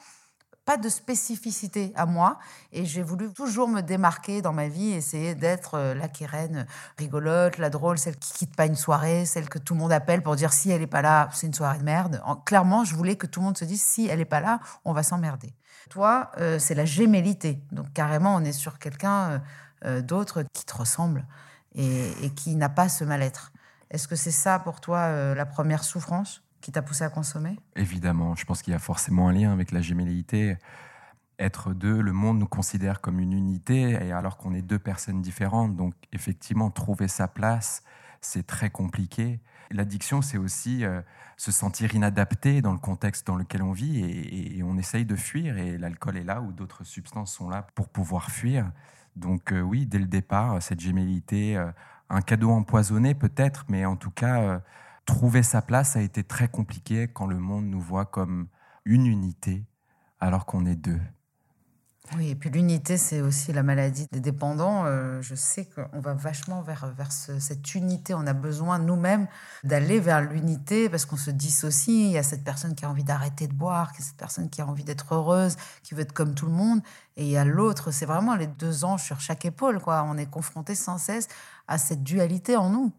pas 0.71 0.77
de 0.77 0.87
spécificité 0.87 1.91
à 1.97 2.05
moi 2.05 2.39
et 2.71 2.85
j'ai 2.85 3.03
voulu 3.03 3.33
toujours 3.33 3.67
me 3.67 3.81
démarquer 3.81 4.41
dans 4.41 4.53
ma 4.53 4.69
vie, 4.69 4.91
essayer 4.93 5.35
d'être 5.35 5.73
euh, 5.75 5.93
la 5.93 6.07
Kérène 6.07 6.65
rigolote, 6.97 7.57
la 7.57 7.69
drôle, 7.69 7.97
celle 7.97 8.15
qui 8.15 8.31
quitte 8.31 8.55
pas 8.55 8.67
une 8.67 8.77
soirée, 8.77 9.25
celle 9.25 9.49
que 9.49 9.59
tout 9.59 9.73
le 9.73 9.81
monde 9.81 9.91
appelle 9.91 10.23
pour 10.23 10.37
dire 10.37 10.53
si 10.53 10.71
elle 10.71 10.81
est 10.81 10.87
pas 10.87 11.01
là, 11.01 11.27
c'est 11.33 11.45
une 11.47 11.53
soirée 11.53 11.77
de 11.79 11.83
merde. 11.83 12.21
En- 12.23 12.37
clairement, 12.37 12.85
je 12.85 12.95
voulais 12.95 13.17
que 13.17 13.27
tout 13.27 13.41
le 13.41 13.47
monde 13.47 13.57
se 13.57 13.65
dise 13.65 13.83
si 13.83 14.07
elle 14.07 14.21
est 14.21 14.25
pas 14.25 14.39
là, 14.39 14.61
on 14.85 14.93
va 14.93 15.03
s'emmerder. 15.03 15.53
Toi, 15.89 16.31
euh, 16.37 16.57
c'est 16.57 16.75
la 16.75 16.85
gémellité. 16.85 17.61
Donc 17.73 17.91
carrément, 17.91 18.33
on 18.33 18.43
est 18.45 18.53
sur 18.53 18.79
quelqu'un 18.79 19.19
euh, 19.31 19.39
euh, 19.85 20.01
d'autre 20.01 20.43
qui 20.53 20.63
te 20.65 20.73
ressemble 20.77 21.27
et, 21.75 22.29
qui 22.37 22.55
n'a 22.55 22.69
pas 22.69 22.87
ce 22.87 23.03
mal-être. 23.03 23.51
Est-ce 23.89 24.07
que 24.07 24.15
c'est 24.15 24.31
ça 24.31 24.57
pour 24.59 24.79
toi 24.79 24.99
euh, 24.99 25.35
la 25.35 25.45
première 25.45 25.83
souffrance? 25.83 26.41
Qui 26.61 26.71
t'a 26.71 26.81
poussé 26.81 27.03
à 27.03 27.09
consommer? 27.09 27.59
Évidemment, 27.75 28.35
je 28.35 28.45
pense 28.45 28.61
qu'il 28.61 28.71
y 28.71 28.75
a 28.75 28.79
forcément 28.79 29.29
un 29.29 29.33
lien 29.33 29.51
avec 29.51 29.71
la 29.71 29.81
gémellité. 29.81 30.57
Être 31.39 31.73
deux, 31.73 32.01
le 32.01 32.13
monde 32.13 32.39
nous 32.39 32.47
considère 32.47 33.01
comme 33.01 33.19
une 33.19 33.33
unité, 33.33 33.91
et 33.91 34.11
alors 34.11 34.37
qu'on 34.37 34.53
est 34.53 34.61
deux 34.61 34.79
personnes 34.79 35.21
différentes. 35.21 35.75
Donc, 35.75 35.93
effectivement, 36.13 36.69
trouver 36.69 37.07
sa 37.07 37.27
place, 37.27 37.83
c'est 38.21 38.45
très 38.45 38.69
compliqué. 38.69 39.39
L'addiction, 39.71 40.21
c'est 40.21 40.37
aussi 40.37 40.85
euh, 40.85 41.01
se 41.37 41.51
sentir 41.51 41.95
inadapté 41.95 42.61
dans 42.61 42.73
le 42.73 42.77
contexte 42.77 43.25
dans 43.25 43.35
lequel 43.35 43.63
on 43.63 43.71
vit, 43.71 43.99
et, 44.57 44.63
on 44.63 44.77
essaye 44.77 45.05
de 45.05 45.15
fuir, 45.15 45.57
et 45.57 45.77
l'alcool 45.77 46.17
est 46.17 46.23
là, 46.23 46.41
ou 46.41 46.51
d'autres 46.51 46.83
substances 46.83 47.33
sont 47.33 47.49
là 47.49 47.65
pour 47.73 47.89
pouvoir 47.89 48.29
fuir. 48.29 48.71
Donc, 49.15 49.51
euh, 49.51 49.61
oui, 49.61 49.85
dès 49.85 49.99
le 49.99 50.05
départ, 50.05 50.61
cette 50.61 50.79
gémellité, 50.79 51.57
euh, 51.57 51.71
un 52.09 52.21
cadeau 52.21 52.51
empoisonné 52.51 53.15
peut-être, 53.15 53.65
mais 53.69 53.85
en 53.85 53.95
tout 53.95 54.11
cas, 54.11 54.61
trouver 55.05 55.43
sa 55.43 55.61
place 55.61 55.95
a 55.95 56.01
été 56.01 56.23
très 56.23 56.47
compliqué 56.47 57.07
quand 57.07 57.27
le 57.27 57.37
monde 57.37 57.65
nous 57.65 57.81
voit 57.81 58.05
comme 58.05 58.47
une 58.85 59.05
unité 59.05 59.65
alors 60.19 60.45
qu'on 60.45 60.65
est 60.65 60.75
deux. 60.75 60.99
Oui, 62.17 62.29
et 62.31 62.35
puis 62.35 62.49
l'unité, 62.49 62.97
c'est 62.97 63.21
aussi 63.21 63.53
la 63.53 63.63
maladie 63.63 64.05
des 64.11 64.19
dépendants. 64.19 64.83
Euh, 64.85 65.21
je 65.21 65.33
sais 65.33 65.65
qu'on 65.69 66.01
va 66.01 66.13
vachement 66.13 66.61
vers, 66.61 66.87
vers 66.93 67.11
ce- 67.11 67.39
cette 67.39 67.73
unité. 67.73 68.13
On 68.13 68.27
a 68.27 68.33
besoin 68.33 68.79
nous-mêmes 68.79 69.27
d'aller 69.63 69.99
vers 70.01 70.19
l'unité 70.19 70.89
parce 70.89 71.05
qu'on 71.05 71.15
se 71.15 71.31
dissocie. 71.31 72.07
Il 72.07 72.11
y 72.11 72.17
a 72.17 72.23
cette 72.23 72.43
personne 72.43 72.75
qui 72.75 72.83
a 72.83 72.89
envie 72.89 73.05
d'arrêter 73.05 73.47
de 73.47 73.53
boire, 73.53 73.93
cette 73.97 74.17
personne 74.17 74.49
qui 74.49 74.61
a 74.61 74.67
envie 74.67 74.83
d'être 74.83 75.13
heureuse, 75.13 75.55
qui 75.83 75.93
veut 75.93 76.01
être 76.01 76.11
comme 76.11 76.35
tout 76.35 76.47
le 76.47 76.51
monde. 76.51 76.81
Et 77.15 77.23
il 77.23 77.31
y 77.31 77.37
a 77.37 77.45
l'autre. 77.45 77.91
C'est 77.91 78.07
vraiment 78.07 78.35
les 78.35 78.47
deux 78.47 78.83
anges 78.83 79.03
sur 79.03 79.21
chaque 79.21 79.45
épaule. 79.45 79.79
Quoi. 79.79 80.03
On 80.05 80.17
est 80.17 80.29
confronté 80.29 80.75
sans 80.75 80.97
cesse 80.97 81.29
à 81.69 81.77
cette 81.77 82.03
dualité 82.03 82.57
en 82.57 82.71
nous. 82.71 82.91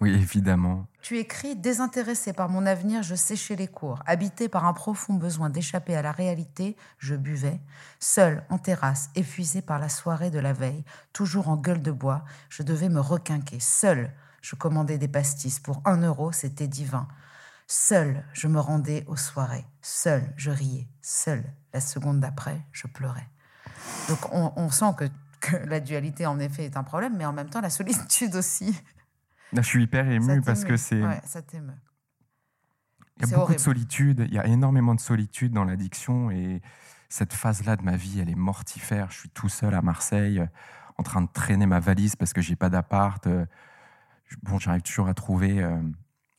Oui, 0.00 0.10
évidemment. 0.14 0.86
Tu 1.02 1.18
écris 1.18 1.56
Désintéressé 1.56 2.32
par 2.32 2.48
mon 2.48 2.64
avenir, 2.64 3.02
je 3.02 3.16
séchais 3.16 3.56
les 3.56 3.66
cours. 3.66 4.00
Habité 4.06 4.48
par 4.48 4.66
un 4.66 4.72
profond 4.72 5.14
besoin 5.14 5.50
d'échapper 5.50 5.96
à 5.96 6.02
la 6.02 6.12
réalité, 6.12 6.76
je 6.98 7.16
buvais. 7.16 7.60
Seul, 7.98 8.44
en 8.50 8.58
terrasse, 8.58 9.10
épuisé 9.16 9.62
par 9.62 9.80
la 9.80 9.88
soirée 9.88 10.30
de 10.30 10.38
la 10.38 10.52
veille, 10.52 10.84
toujours 11.12 11.48
en 11.48 11.56
gueule 11.56 11.82
de 11.82 11.90
bois, 11.90 12.24
je 12.50 12.62
devais 12.62 12.88
me 12.88 13.00
requinquer. 13.00 13.58
Seul, 13.58 14.12
je 14.42 14.54
commandais 14.54 14.96
des 14.96 15.08
pastis. 15.08 15.58
Pour 15.58 15.82
un 15.84 16.02
euro, 16.02 16.30
c'était 16.30 16.68
divin. 16.68 17.08
Seul, 17.66 18.24
je 18.32 18.46
me 18.46 18.60
rendais 18.60 19.04
aux 19.08 19.16
soirées. 19.16 19.66
Seul, 19.80 20.22
je 20.36 20.50
riais. 20.50 20.86
Seul, 21.00 21.42
la 21.74 21.80
seconde 21.80 22.20
d'après, 22.20 22.60
je 22.70 22.86
pleurais. 22.86 23.28
Donc 24.08 24.20
on, 24.32 24.70
sent 24.70 24.94
que 24.96 25.56
la 25.66 25.80
dualité, 25.80 26.26
en 26.26 26.38
effet, 26.38 26.64
est 26.64 26.76
un 26.76 26.84
problème, 26.84 27.16
mais 27.16 27.24
en 27.24 27.32
même 27.32 27.50
temps, 27.50 27.60
la 27.60 27.70
solitude 27.70 28.36
aussi. 28.36 28.80
Là, 29.52 29.62
je 29.62 29.66
suis 29.66 29.82
hyper 29.82 30.08
ému 30.10 30.40
parce 30.42 30.64
que 30.64 30.76
c'est. 30.76 31.02
Ouais, 31.02 31.20
ça 31.24 31.42
t'émeut. 31.42 31.72
Il 33.18 33.22
y 33.22 33.24
a 33.24 33.26
beaucoup 33.28 33.42
horrible. 33.42 33.58
de 33.58 33.62
solitude, 33.62 34.24
il 34.28 34.34
y 34.34 34.38
a 34.38 34.46
énormément 34.46 34.94
de 34.94 35.00
solitude 35.00 35.52
dans 35.52 35.64
l'addiction 35.64 36.30
et 36.30 36.62
cette 37.08 37.34
phase-là 37.34 37.76
de 37.76 37.82
ma 37.82 37.96
vie, 37.96 38.20
elle 38.20 38.30
est 38.30 38.34
mortifère. 38.34 39.10
Je 39.10 39.18
suis 39.18 39.28
tout 39.28 39.50
seul 39.50 39.74
à 39.74 39.82
Marseille, 39.82 40.40
euh, 40.40 40.46
en 40.96 41.02
train 41.02 41.20
de 41.20 41.28
traîner 41.32 41.66
ma 41.66 41.78
valise 41.78 42.16
parce 42.16 42.32
que 42.32 42.40
j'ai 42.40 42.56
pas 42.56 42.70
d'appart. 42.70 43.26
Euh, 43.26 43.44
Bon, 44.42 44.58
j'arrive 44.58 44.82
toujours 44.82 45.08
à 45.08 45.14
trouver 45.14 45.62
euh, 45.62 45.78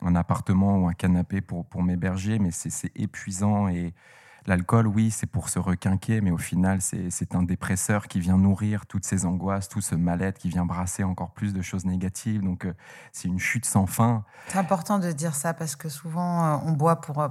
un 0.01 0.15
appartement 0.15 0.77
ou 0.79 0.87
un 0.87 0.93
canapé 0.93 1.41
pour, 1.41 1.65
pour 1.65 1.83
m'héberger, 1.83 2.39
mais 2.39 2.51
c'est 2.51 2.69
c'est 2.69 2.91
épuisant 2.95 3.67
et 3.67 3.93
l'alcool, 4.45 4.87
oui, 4.87 5.11
c'est 5.11 5.27
pour 5.27 5.49
se 5.49 5.59
requinquer, 5.59 6.21
mais 6.21 6.31
au 6.31 6.37
final, 6.37 6.79
c'est 6.81 7.35
un 7.35 7.43
dépresseur 7.43 8.07
qui 8.07 8.19
vient 8.19 8.37
nourrir 8.37 8.85
toutes 8.85 9.05
ces 9.05 9.25
angoisses, 9.25 9.69
tout 9.69 9.81
ce 9.81 9.95
mal-être, 9.95 10.39
qui 10.39 10.49
vient 10.49 10.65
brasser 10.65 11.03
encore 11.03 11.31
plus 11.31 11.53
de 11.53 11.61
choses 11.61 11.85
négatives. 11.85 12.41
Donc, 12.41 12.65
euh, 12.65 12.73
c'est 13.11 13.27
une 13.27 13.39
chute 13.39 13.65
sans 13.65 13.85
fin. 13.85 14.23
C'est 14.47 14.57
important 14.57 14.99
de 14.99 15.11
dire 15.11 15.35
ça 15.35 15.53
parce 15.53 15.75
que 15.75 15.89
souvent 15.89 16.45
euh, 16.45 16.57
on 16.65 16.71
boit 16.71 17.01
pour, 17.01 17.27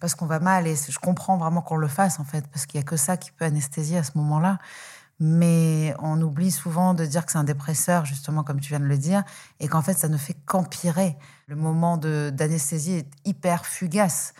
parce 0.00 0.14
qu'on 0.14 0.26
va 0.26 0.40
mal 0.40 0.66
et 0.66 0.74
je 0.76 0.98
comprends 0.98 1.36
vraiment 1.36 1.62
qu'on 1.62 1.76
le 1.76 1.88
fasse 1.88 2.20
en 2.20 2.24
fait 2.24 2.46
parce 2.48 2.66
qu'il 2.66 2.78
y 2.78 2.82
a 2.82 2.86
que 2.86 2.96
ça 2.96 3.16
qui 3.16 3.32
peut 3.32 3.44
anesthésier 3.44 3.98
à 3.98 4.02
ce 4.02 4.12
moment-là. 4.16 4.58
Mais 5.20 5.94
on 6.00 6.20
oublie 6.20 6.50
souvent 6.50 6.92
de 6.92 7.04
dire 7.06 7.24
que 7.24 7.30
c'est 7.30 7.38
un 7.38 7.44
dépresseur 7.44 8.04
justement 8.04 8.42
comme 8.42 8.60
tu 8.60 8.70
viens 8.70 8.80
de 8.80 8.84
le 8.84 8.98
dire 8.98 9.22
et 9.60 9.68
qu'en 9.68 9.82
fait 9.82 9.94
ça 9.94 10.08
ne 10.08 10.16
fait 10.16 10.36
qu'empirer. 10.44 11.16
Le 11.46 11.56
moment 11.56 11.96
d'anesthésie 11.96 12.94
est 12.94 13.10
hyper 13.24 13.64
fugace. 13.64 14.34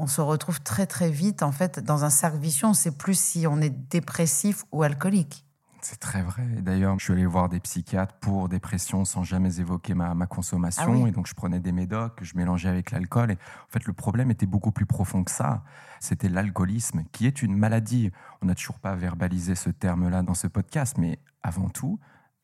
On 0.00 0.06
se 0.06 0.20
retrouve 0.20 0.60
très 0.60 0.86
très 0.86 1.10
vite 1.10 1.42
en 1.42 1.50
fait 1.50 1.80
dans 1.80 2.04
un 2.04 2.10
cercle 2.10 2.38
vicieux. 2.38 2.66
On 2.66 2.70
ne 2.70 2.74
sait 2.74 2.92
plus 2.92 3.18
si 3.18 3.46
on 3.48 3.60
est 3.60 3.90
dépressif 3.90 4.64
ou 4.70 4.84
alcoolique. 4.84 5.44
C'est 5.80 5.98
très 5.98 6.22
vrai. 6.22 6.44
D'ailleurs, 6.60 6.98
je 6.98 7.04
suis 7.04 7.12
allé 7.12 7.26
voir 7.26 7.48
des 7.48 7.58
psychiatres 7.58 8.14
pour 8.20 8.48
dépression 8.48 9.04
sans 9.04 9.24
jamais 9.24 9.58
évoquer 9.58 9.94
ma, 9.94 10.14
ma 10.14 10.26
consommation. 10.26 11.04
Ah 11.04 11.08
Et 11.08 11.10
donc, 11.10 11.26
je 11.26 11.34
prenais 11.34 11.60
des 11.60 11.72
médocs 11.72 12.18
je 12.22 12.36
mélangeais 12.36 12.68
avec 12.68 12.92
l'alcool. 12.92 13.32
Et 13.32 13.34
en 13.34 13.70
fait, 13.70 13.84
le 13.86 13.92
problème 13.92 14.30
était 14.30 14.46
beaucoup 14.46 14.70
plus 14.70 14.86
profond 14.86 15.24
que 15.24 15.30
ça. 15.30 15.64
C'était 16.00 16.28
l'alcoolisme, 16.28 17.04
qui 17.12 17.26
est 17.26 17.42
une 17.42 17.56
maladie. 17.56 18.10
On 18.40 18.46
n'a 18.46 18.54
toujours 18.54 18.78
pas 18.78 18.94
verbalisé 18.94 19.54
ce 19.54 19.70
terme-là 19.70 20.22
dans 20.22 20.34
ce 20.34 20.46
podcast, 20.46 20.96
mais 20.98 21.18
avant 21.42 21.68
tout, 21.68 21.98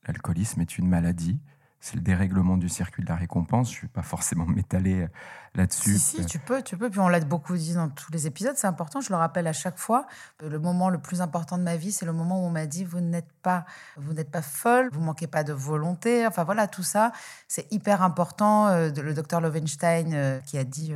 l'alcoolisme 0.06 0.60
est 0.60 0.78
une 0.78 0.88
maladie 0.88 1.40
c'est 1.84 1.96
le 1.96 2.00
dérèglement 2.00 2.56
du 2.56 2.70
circuit 2.70 3.02
de 3.02 3.08
la 3.10 3.14
récompense. 3.14 3.70
Je 3.70 3.76
ne 3.76 3.82
vais 3.82 3.88
pas 3.88 4.02
forcément 4.02 4.46
m'étaler 4.56 5.06
là-dessus. 5.54 5.98
Si, 5.98 6.16
si, 6.18 6.26
tu 6.26 6.38
peux, 6.38 6.62
tu 6.62 6.76
peux. 6.76 6.90
Puis 6.90 7.00
on 7.00 7.08
l'a 7.08 7.20
beaucoup 7.20 7.56
dit 7.56 7.74
dans 7.74 7.88
tous 7.88 8.10
les 8.12 8.26
épisodes, 8.26 8.54
c'est 8.56 8.66
important, 8.66 9.00
je 9.00 9.10
le 9.10 9.16
rappelle 9.16 9.46
à 9.46 9.52
chaque 9.52 9.78
fois. 9.78 10.06
Le 10.40 10.58
moment 10.58 10.90
le 10.90 10.98
plus 10.98 11.20
important 11.20 11.58
de 11.58 11.62
ma 11.62 11.76
vie, 11.76 11.92
c'est 11.92 12.06
le 12.06 12.12
moment 12.12 12.42
où 12.42 12.46
on 12.46 12.50
m'a 12.50 12.66
dit 12.66 12.84
vous 12.84 13.00
n'êtes 13.00 13.32
pas, 13.42 13.64
vous 13.96 14.12
n'êtes 14.12 14.30
pas 14.30 14.42
folle, 14.42 14.88
vous 14.92 15.00
manquez 15.00 15.26
pas 15.26 15.44
de 15.44 15.52
volonté. 15.52 16.26
Enfin 16.26 16.44
voilà, 16.44 16.66
tout 16.66 16.82
ça, 16.82 17.12
c'est 17.48 17.70
hyper 17.72 18.02
important. 18.02 18.68
Euh, 18.68 18.90
le 18.90 19.14
docteur 19.14 19.40
Lovenstein 19.40 20.12
euh, 20.12 20.40
qui 20.40 20.58
a 20.58 20.64
dit 20.64 20.94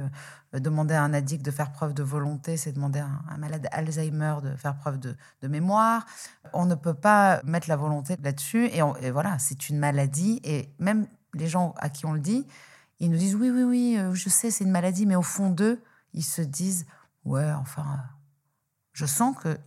demander 0.55 0.95
à 0.95 1.03
un 1.03 1.13
addict 1.13 1.45
de 1.45 1.51
faire 1.51 1.73
preuve 1.73 1.93
de 1.95 2.03
volonté, 2.03 2.57
c'est 2.57 2.73
demander 2.73 3.01
à 3.01 3.09
un 3.29 3.37
malade 3.37 3.69
Alzheimer 3.71 4.37
de 4.43 4.55
faire 4.57 4.77
preuve 4.77 4.99
de, 4.99 5.17
mémoire. 5.43 6.07
On 6.53 6.65
ne 6.65 6.75
peut 6.75 6.95
pas 6.95 7.41
mettre 7.45 7.69
la 7.69 7.77
volonté 7.77 8.17
là-dessus. 8.23 8.67
Et, 8.67 8.81
et, 9.03 9.11
voilà, 9.11 9.39
c'est 9.39 9.69
une 9.69 9.79
maladie. 9.79 10.41
Et 10.45 10.71
même 10.79 11.07
les 11.35 11.47
gens 11.47 11.75
à 11.79 11.91
qui 11.91 12.07
on 12.07 12.13
le 12.13 12.21
dit, 12.21 12.47
ils 13.01 13.11
nous 13.11 13.17
disent 13.17 13.35
oui, 13.35 13.51
oui, 13.51 13.63
oui, 13.63 13.97
euh, 13.99 14.15
je 14.15 14.29
sais, 14.29 14.51
c'est 14.51 14.65
une 14.65 14.71
maladie. 14.71 15.07
Mais 15.07 15.17
au 15.17 15.23
fond 15.23 15.51
d'eux, 15.51 15.83
ils 16.15 16.25
se 16.25 16.43
disent 16.43 16.87
ouais, 17.25 17.51
enfin, 17.53 18.01
je 18.93 19.07
sens 19.07 19.37
que 19.37 19.59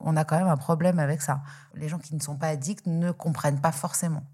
on 0.00 0.16
a 0.16 0.24
quand 0.24 0.38
même 0.38 0.48
un 0.48 0.56
problème 0.56 0.98
avec 0.98 1.22
ça. 1.22 1.42
Les 1.74 1.88
gens 1.88 1.98
qui 1.98 2.14
ne 2.14 2.20
sont 2.20 2.36
pas 2.36 2.48
addicts 2.48 2.86
ne 2.86 3.12
comprennent 3.12 3.60
pas 3.60 3.72
forcément. 3.72 4.24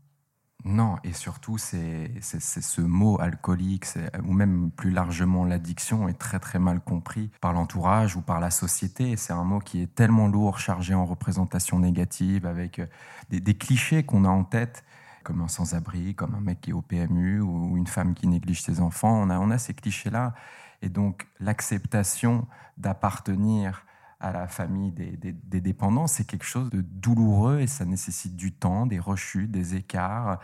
Non, 0.64 0.96
et 1.04 1.12
surtout, 1.12 1.56
c'est 1.56 2.10
ce 2.20 2.80
mot 2.80 3.20
alcoolique, 3.20 3.86
ou 4.24 4.32
même 4.32 4.72
plus 4.72 4.90
largement 4.90 5.44
l'addiction, 5.44 6.08
est 6.08 6.18
très 6.18 6.40
très 6.40 6.58
mal 6.58 6.80
compris 6.80 7.30
par 7.40 7.52
l'entourage 7.52 8.16
ou 8.16 8.22
par 8.22 8.40
la 8.40 8.50
société. 8.50 9.16
C'est 9.16 9.32
un 9.32 9.44
mot 9.44 9.60
qui 9.60 9.80
est 9.80 9.94
tellement 9.94 10.26
lourd, 10.26 10.58
chargé 10.58 10.94
en 10.94 11.06
représentation 11.06 11.78
négative, 11.78 12.44
avec 12.44 12.80
euh, 12.80 12.86
des, 13.30 13.54
clichés 13.54 14.02
qu'on 14.02 14.24
a 14.24 14.28
en 14.28 14.42
tête, 14.42 14.84
comme 15.24 15.40
un 15.40 15.48
sans-abri, 15.48 16.14
comme 16.14 16.34
un 16.34 16.40
mec 16.40 16.60
qui 16.60 16.70
est 16.70 16.72
au 16.74 16.82
PMU, 16.82 17.40
ou 17.40 17.76
une 17.76 17.86
femme 17.86 18.14
qui 18.14 18.26
néglige 18.26 18.62
ses 18.62 18.80
enfants. 18.80 19.14
On 19.14 19.30
a, 19.30 19.38
on 19.38 19.50
a 19.50 19.58
ces 19.58 19.74
clichés-là. 19.74 20.34
Et 20.82 20.88
donc, 20.88 21.26
l'acceptation 21.40 22.46
d'appartenir 22.76 23.84
à 24.20 24.32
la 24.32 24.48
famille 24.48 24.90
des, 24.90 25.16
des, 25.16 25.60
dépendants, 25.60 26.06
c'est 26.06 26.24
quelque 26.24 26.44
chose 26.44 26.70
de 26.70 26.80
douloureux 26.80 27.60
et 27.60 27.66
ça 27.66 27.84
nécessite 27.84 28.34
du 28.34 28.52
temps, 28.52 28.86
des 28.86 28.98
rechutes, 28.98 29.50
des 29.50 29.76
écarts. 29.76 30.40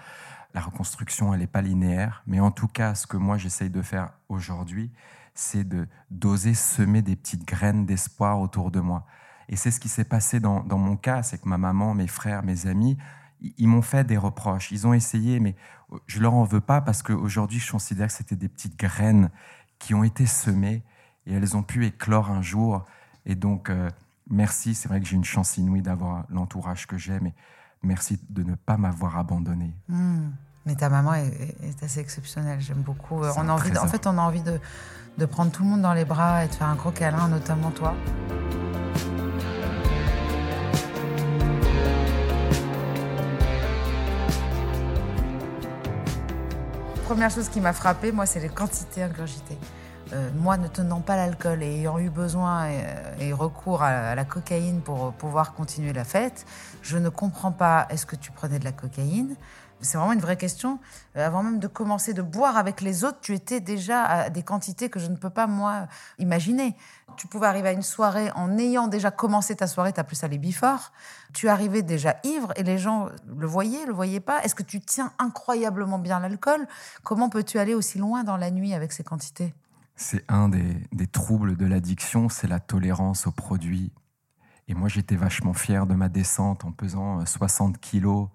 La 0.54 0.60
reconstruction, 0.60 1.34
elle 1.34 1.40
n'est 1.40 1.48
pas 1.48 1.62
linéaire, 1.62 2.22
mais 2.26 2.38
en 2.38 2.52
tout 2.52 2.68
cas, 2.68 2.94
ce 2.94 3.06
que 3.06 3.16
moi 3.16 3.36
j'essaye 3.36 3.70
de 3.70 3.82
faire 3.82 4.12
aujourd'hui, 4.28 4.92
c'est 5.34 5.64
de 5.64 5.88
d'oser 6.10 6.54
semer 6.54 7.02
des 7.02 7.16
petites 7.16 7.44
graines 7.44 7.86
d'espoir 7.86 8.40
autour 8.40 8.70
de 8.70 8.78
moi. 8.78 9.04
Et 9.48 9.56
c'est 9.56 9.72
ce 9.72 9.80
qui 9.80 9.88
s'est 9.88 10.04
passé 10.04 10.38
dans, 10.38 10.62
dans, 10.62 10.78
mon 10.78 10.96
cas, 10.96 11.22
c'est 11.24 11.38
que 11.38 11.48
ma 11.48 11.58
maman, 11.58 11.94
mes 11.94 12.06
frères, 12.06 12.44
mes 12.44 12.66
amis, 12.66 12.96
ils 13.58 13.68
m'ont 13.68 13.82
fait 13.82 14.04
des 14.04 14.16
reproches. 14.16 14.70
Ils 14.72 14.86
ont 14.86 14.94
essayé, 14.94 15.40
mais 15.40 15.54
je 16.06 16.20
leur 16.20 16.34
en 16.34 16.44
veux 16.44 16.60
pas 16.60 16.80
parce 16.80 17.02
qu'aujourd'hui, 17.02 17.60
je 17.60 17.70
considère 17.70 18.06
que 18.08 18.12
c'était 18.12 18.36
des 18.36 18.48
petites 18.48 18.78
graines 18.78 19.30
qui 19.78 19.94
ont 19.94 20.04
été 20.04 20.26
semées 20.26 20.82
et 21.26 21.34
elles 21.34 21.56
ont 21.56 21.62
pu 21.62 21.86
éclore 21.86 22.30
un 22.30 22.42
jour 22.42 22.84
et 23.26 23.34
donc, 23.34 23.70
euh, 23.70 23.90
merci. 24.30 24.74
C'est 24.74 24.88
vrai 24.88 25.00
que 25.00 25.06
j'ai 25.06 25.16
une 25.16 25.24
chance 25.24 25.56
inouïe 25.56 25.82
d'avoir 25.82 26.24
l'entourage 26.30 26.86
que 26.86 26.98
j'ai, 26.98 27.18
mais 27.20 27.34
merci 27.82 28.20
de 28.28 28.42
ne 28.42 28.54
pas 28.54 28.76
m'avoir 28.76 29.18
abandonné. 29.18 29.74
Hmm. 29.88 30.30
Mais 30.66 30.74
ta 30.76 30.88
maman 30.88 31.14
est, 31.14 31.82
assez 31.82 32.00
exceptionnelle. 32.00 32.60
J'aime 32.60 32.82
beaucoup. 32.82 33.22
Euh, 33.22 33.32
on 33.36 33.48
a 33.48 33.52
envie 33.52 33.76
en 33.76 33.86
fait, 33.86 34.06
on 34.06 34.16
a 34.16 34.22
envie 34.22 34.42
de, 34.42 34.58
de 35.18 35.26
prendre 35.26 35.50
tout 35.52 35.62
le 35.62 35.68
monde 35.68 35.82
dans 35.82 35.92
les 35.92 36.06
bras 36.06 36.44
et 36.44 36.48
de 36.48 36.54
faire 36.54 36.68
un 36.68 36.76
gros 36.76 36.90
câlin, 36.90 37.28
notamment 37.28 37.70
toi. 37.70 37.94
Première 47.14 47.30
chose 47.30 47.48
qui 47.48 47.60
m'a 47.60 47.72
frappée, 47.72 48.10
moi, 48.10 48.26
c'est 48.26 48.40
les 48.40 48.48
quantités 48.48 49.00
ingurgitées. 49.04 49.56
Euh, 50.12 50.30
moi 50.36 50.56
ne 50.56 50.66
tenant 50.66 51.00
pas 51.00 51.14
l'alcool 51.14 51.62
et 51.62 51.76
ayant 51.76 52.00
eu 52.00 52.10
besoin 52.10 52.66
et, 53.20 53.32
recours 53.32 53.84
à, 53.84 54.16
la 54.16 54.24
cocaïne 54.24 54.80
pour 54.80 55.12
pouvoir 55.12 55.54
continuer 55.54 55.92
la 55.92 56.02
fête, 56.02 56.44
je 56.82 56.98
ne 56.98 57.08
comprends 57.10 57.52
pas, 57.52 57.86
est-ce 57.88 58.04
que 58.04 58.16
tu 58.16 58.32
prenais 58.32 58.58
de 58.58 58.64
la 58.64 58.72
cocaïne? 58.72 59.36
C'est 59.84 59.98
vraiment 59.98 60.12
une 60.12 60.20
vraie 60.20 60.36
question. 60.36 60.78
Euh, 61.16 61.26
avant 61.26 61.42
même 61.42 61.58
de 61.58 61.66
commencer 61.66 62.14
de 62.14 62.22
boire 62.22 62.56
avec 62.56 62.80
les 62.80 63.04
autres, 63.04 63.18
tu 63.20 63.34
étais 63.34 63.60
déjà 63.60 64.04
à 64.04 64.30
des 64.30 64.42
quantités 64.42 64.88
que 64.88 64.98
je 64.98 65.06
ne 65.06 65.16
peux 65.16 65.30
pas, 65.30 65.46
moi, 65.46 65.86
imaginer. 66.18 66.76
Tu 67.16 67.26
pouvais 67.26 67.46
arriver 67.46 67.68
à 67.68 67.72
une 67.72 67.82
soirée 67.82 68.30
en 68.34 68.58
ayant 68.58 68.88
déjà 68.88 69.10
commencé 69.10 69.54
ta 69.54 69.66
soirée, 69.66 69.92
tu 69.92 70.02
plus 70.04 70.16
ça 70.16 70.28
les 70.28 70.38
before. 70.38 70.92
Tu 71.32 71.48
arrivais 71.48 71.82
déjà 71.82 72.16
ivre 72.24 72.52
et 72.56 72.62
les 72.62 72.78
gens 72.78 73.08
le 73.26 73.46
voyaient, 73.46 73.86
le 73.86 73.92
voyaient 73.92 74.20
pas. 74.20 74.42
Est-ce 74.42 74.54
que 74.54 74.62
tu 74.62 74.80
tiens 74.80 75.12
incroyablement 75.18 75.98
bien 75.98 76.18
l'alcool? 76.18 76.66
Comment 77.02 77.28
peux-tu 77.28 77.58
aller 77.58 77.74
aussi 77.74 77.98
loin 77.98 78.24
dans 78.24 78.36
la 78.36 78.50
nuit 78.50 78.74
avec 78.74 78.92
ces 78.92 79.04
quantités? 79.04 79.54
C'est 79.96 80.24
un 80.28 80.48
des, 80.48 81.06
troubles 81.06 81.56
de 81.56 81.66
l'addiction, 81.66 82.28
c'est 82.28 82.48
la 82.48 82.58
tolérance 82.58 83.26
aux 83.26 83.32
produits. 83.32 83.92
Et 84.66 84.74
moi, 84.74 84.88
j'étais 84.88 85.14
vachement 85.14 85.52
fier 85.52 85.86
de 85.86 85.94
ma 85.94 86.08
descente 86.08 86.64
en 86.64 86.72
pesant 86.72 87.24
60 87.24 87.76
euh, 87.76 87.78
kilos. 87.80 88.28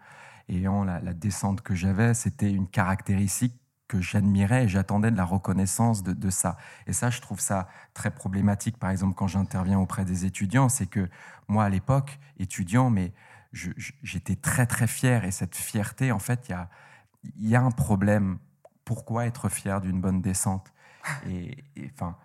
Ayant 0.50 0.84
la, 0.84 1.00
la 1.00 1.13
descente 1.13 1.62
que 1.62 1.75
j'avais, 1.75 2.13
c'était 2.13 2.51
une 2.51 2.68
caractéristique 2.68 3.60
que 3.89 4.00
j'admirais 4.00 4.65
et 4.65 4.68
j'attendais 4.70 5.12
de 5.12 5.18
la 5.18 5.25
reconnaissance 5.25 6.03
de, 6.03 6.29
ça. 6.29 6.58
Et 6.88 6.94
ça, 6.94 7.10
je 7.10 7.20
trouve 7.20 7.41
ça 7.41 7.68
très 7.94 8.12
problématique, 8.12 8.77
par 8.77 8.91
exemple, 8.91 9.15
quand 9.15 9.27
j'interviens 9.27 9.79
auprès 9.79 10.06
des 10.06 10.25
étudiants, 10.25 10.70
c'est 10.70 10.86
que 10.86 11.10
moi, 11.50 11.65
à 11.65 11.70
l'époque, 11.70 12.20
étudiant, 12.38 12.89
mais 12.89 13.12
j'étais 13.51 14.36
très, 14.36 14.68
très 14.68 14.88
fier. 14.88 15.25
Et 15.25 15.32
cette 15.32 15.56
fierté, 15.56 16.12
en 16.13 16.20
fait, 16.20 16.48
il 17.36 17.50
y 17.50 17.56
a, 17.56 17.62
un 17.62 17.72
problème. 17.72 18.38
Pourquoi 18.86 19.25
être 19.25 19.50
fier 19.50 19.82
d'une 19.82 20.00
bonne 20.00 20.22
descente? 20.22 20.72
Et, 21.27 21.58
enfin, 21.94 22.15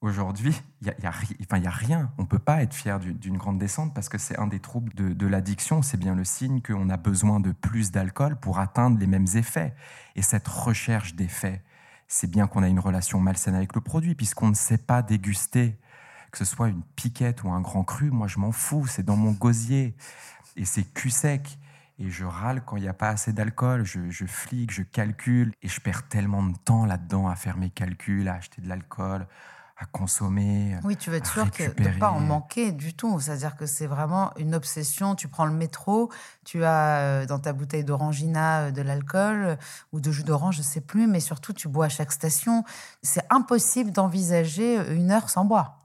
aujourd'hui, 0.00 0.60
il 0.80 0.84
n'y 0.86 1.06
a, 1.06 1.10
a, 1.10 1.68
a, 1.68 1.70
rien. 1.70 2.12
On 2.18 2.22
ne 2.22 2.26
peut 2.26 2.38
pas 2.38 2.62
être 2.62 2.74
fier 2.74 2.98
d'une 2.98 3.36
grande 3.36 3.58
descente 3.58 3.94
parce 3.94 4.08
que 4.08 4.18
c'est 4.18 4.38
un 4.38 4.46
des 4.46 4.60
troubles 4.60 4.92
de, 4.94 5.26
l'addiction. 5.26 5.82
C'est 5.82 5.98
bien 5.98 6.14
le 6.14 6.24
signe 6.24 6.62
qu'on 6.62 6.88
a 6.88 6.96
besoin 6.96 7.40
de 7.40 7.52
plus 7.52 7.90
d'alcool 7.90 8.36
pour 8.36 8.58
atteindre 8.58 8.98
les 8.98 9.06
mêmes 9.06 9.26
effets. 9.34 9.74
Et 10.16 10.22
cette 10.22 10.48
recherche 10.48 11.14
d'effets, 11.14 11.62
c'est 12.08 12.30
bien 12.30 12.46
qu'on 12.46 12.62
a 12.62 12.68
une 12.68 12.80
relation 12.80 13.20
malsaine 13.20 13.54
avec 13.54 13.74
le 13.74 13.80
produit 13.80 14.14
puisqu'on 14.14 14.48
ne 14.48 14.54
sait 14.54 14.78
pas 14.78 15.02
déguster. 15.02 15.78
Que 16.32 16.38
ce 16.38 16.44
soit 16.44 16.68
une 16.68 16.82
piquette 16.94 17.42
ou 17.42 17.50
un 17.50 17.60
grand 17.60 17.82
cru, 17.82 18.10
moi 18.10 18.28
je 18.28 18.38
m'en 18.38 18.52
fous, 18.52 18.86
c'est 18.86 19.02
dans 19.02 19.16
mon 19.16 19.32
gosier. 19.32 19.96
Et 20.56 20.64
c'est 20.64 20.84
cul 20.84 21.10
sec 21.10 21.58
et 22.00 22.08
je 22.08 22.24
râle 22.24 22.62
quand 22.64 22.78
il 22.78 22.82
n'y 22.82 22.88
a 22.88 22.94
pas 22.94 23.10
assez 23.10 23.32
d'alcool, 23.34 23.84
je, 23.84 24.08
je, 24.08 24.24
flique, 24.24 24.72
je 24.72 24.82
calcule, 24.82 25.52
et 25.62 25.68
je 25.68 25.80
perds 25.82 26.08
tellement 26.08 26.42
de 26.42 26.56
temps 26.56 26.86
là-dedans 26.86 27.28
à 27.28 27.36
faire 27.36 27.58
mes 27.58 27.68
calculs, 27.68 28.26
à 28.26 28.36
acheter 28.36 28.62
de 28.62 28.68
l'alcool, 28.68 29.26
à 29.80 29.86
consommer. 29.86 30.76
Oui, 30.84 30.96
tu 30.96 31.10
veux 31.10 31.16
être 31.16 31.32
sûr 31.32 31.50
que, 31.50 31.74
de 31.74 31.88
ne 31.88 31.98
pas 31.98 32.10
en 32.10 32.20
manquer 32.20 32.70
du 32.70 32.94
tout. 32.94 33.18
C'est-à-dire 33.18 33.56
que 33.56 33.66
c'est 33.66 33.86
vraiment 33.86 34.30
une 34.36 34.54
obsession. 34.54 35.14
Tu 35.14 35.26
prends 35.26 35.46
le 35.46 35.52
métro, 35.52 36.12
tu 36.44 36.64
as 36.64 36.98
euh, 36.98 37.26
dans 37.26 37.38
ta 37.38 37.52
bouteille 37.52 37.84
d'orangina 37.84 38.66
euh, 38.66 38.70
de 38.70 38.82
l'alcool 38.82 39.56
ou 39.92 40.00
de 40.00 40.12
jus 40.12 40.22
d'orange, 40.22 40.56
je 40.56 40.60
ne 40.60 40.64
sais 40.64 40.82
plus, 40.82 41.06
mais 41.06 41.20
surtout 41.20 41.52
tu 41.52 41.66
bois 41.66 41.86
à 41.86 41.88
chaque 41.88 42.12
station. 42.12 42.64
C'est 43.02 43.24
impossible 43.30 43.90
d'envisager 43.90 44.76
une 44.94 45.10
heure 45.10 45.30
sans 45.30 45.44
boire. 45.44 45.78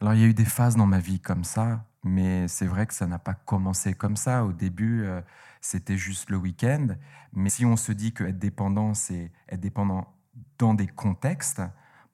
Alors 0.00 0.14
il 0.14 0.20
y 0.20 0.24
a 0.24 0.26
eu 0.26 0.34
des 0.34 0.46
phases 0.46 0.76
dans 0.76 0.86
ma 0.86 0.98
vie 0.98 1.20
comme 1.20 1.44
ça 1.44 1.84
mais 2.02 2.48
c'est 2.48 2.66
vrai 2.66 2.86
que 2.86 2.94
ça 2.94 3.06
n'a 3.06 3.18
pas 3.18 3.34
commencé 3.34 3.94
comme 3.94 4.16
ça. 4.16 4.44
Au 4.44 4.52
début, 4.52 5.04
euh, 5.04 5.20
c'était 5.60 5.96
juste 5.96 6.30
le 6.30 6.36
week-end. 6.36 6.88
Mais 7.32 7.50
si 7.50 7.64
on 7.64 7.76
se 7.76 7.92
dit 7.92 8.12
qu'être 8.12 8.38
dépendant, 8.38 8.94
c'est 8.94 9.30
être 9.48 9.60
dépendant 9.60 10.06
dans 10.58 10.74
des 10.74 10.86
contextes, 10.86 11.62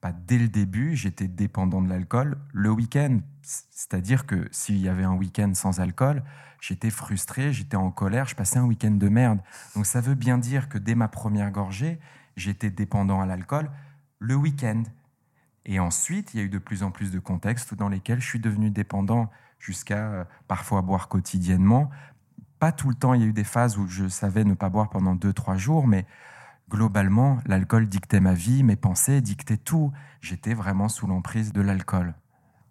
dès 0.03 0.37
le 0.37 0.47
début, 0.47 0.95
j'étais 0.95 1.27
dépendant 1.27 1.81
de 1.81 1.89
l'alcool 1.89 2.37
le 2.53 2.71
week-end. 2.71 3.19
C'est-à-dire 3.41 4.25
que 4.25 4.47
s'il 4.51 4.77
y 4.77 4.89
avait 4.89 5.03
un 5.03 5.13
week-end 5.13 5.51
sans 5.53 5.79
alcool, 5.79 6.23
j'étais 6.61 6.89
frustré, 6.89 7.53
j'étais 7.53 7.77
en 7.77 7.91
colère, 7.91 8.27
je 8.27 8.35
passais 8.35 8.59
un 8.59 8.65
week-end 8.65 8.91
de 8.91 9.09
merde. 9.09 9.39
Donc 9.75 9.85
ça 9.85 10.01
veut 10.01 10.15
bien 10.15 10.37
dire 10.37 10.69
que 10.69 10.77
dès 10.77 10.95
ma 10.95 11.07
première 11.07 11.51
gorgée, 11.51 11.99
j'étais 12.35 12.69
dépendant 12.69 13.21
à 13.21 13.25
l'alcool 13.25 13.69
le 14.19 14.35
week-end. 14.35 14.83
Et 15.65 15.79
ensuite, 15.79 16.33
il 16.33 16.37
y 16.37 16.43
a 16.43 16.45
eu 16.45 16.49
de 16.49 16.59
plus 16.59 16.83
en 16.83 16.91
plus 16.91 17.11
de 17.11 17.19
contextes 17.19 17.73
dans 17.73 17.89
lesquels 17.89 18.21
je 18.21 18.27
suis 18.27 18.39
devenu 18.39 18.69
dépendant 18.69 19.29
jusqu'à 19.59 20.07
euh, 20.07 20.23
parfois 20.47 20.81
boire 20.81 21.09
quotidiennement. 21.09 21.89
Pas 22.59 22.71
tout 22.71 22.89
le 22.89 22.95
temps, 22.95 23.13
il 23.13 23.21
y 23.21 23.23
a 23.23 23.27
eu 23.27 23.33
des 23.33 23.43
phases 23.43 23.77
où 23.77 23.87
je 23.87 24.07
savais 24.07 24.43
ne 24.43 24.53
pas 24.53 24.69
boire 24.69 24.89
pendant 24.89 25.13
deux, 25.13 25.33
trois 25.33 25.57
jours, 25.57 25.85
mais 25.87 26.05
globalement, 26.69 27.39
l'alcool 27.45 27.87
dictait 27.87 28.19
ma 28.19 28.33
vie, 28.33 28.63
mes 28.63 28.75
pensées, 28.75 29.21
dictaient 29.21 29.57
tout. 29.57 29.91
J'étais 30.21 30.53
vraiment 30.53 30.89
sous 30.89 31.07
l'emprise 31.07 31.53
de 31.53 31.61
l'alcool. 31.61 32.13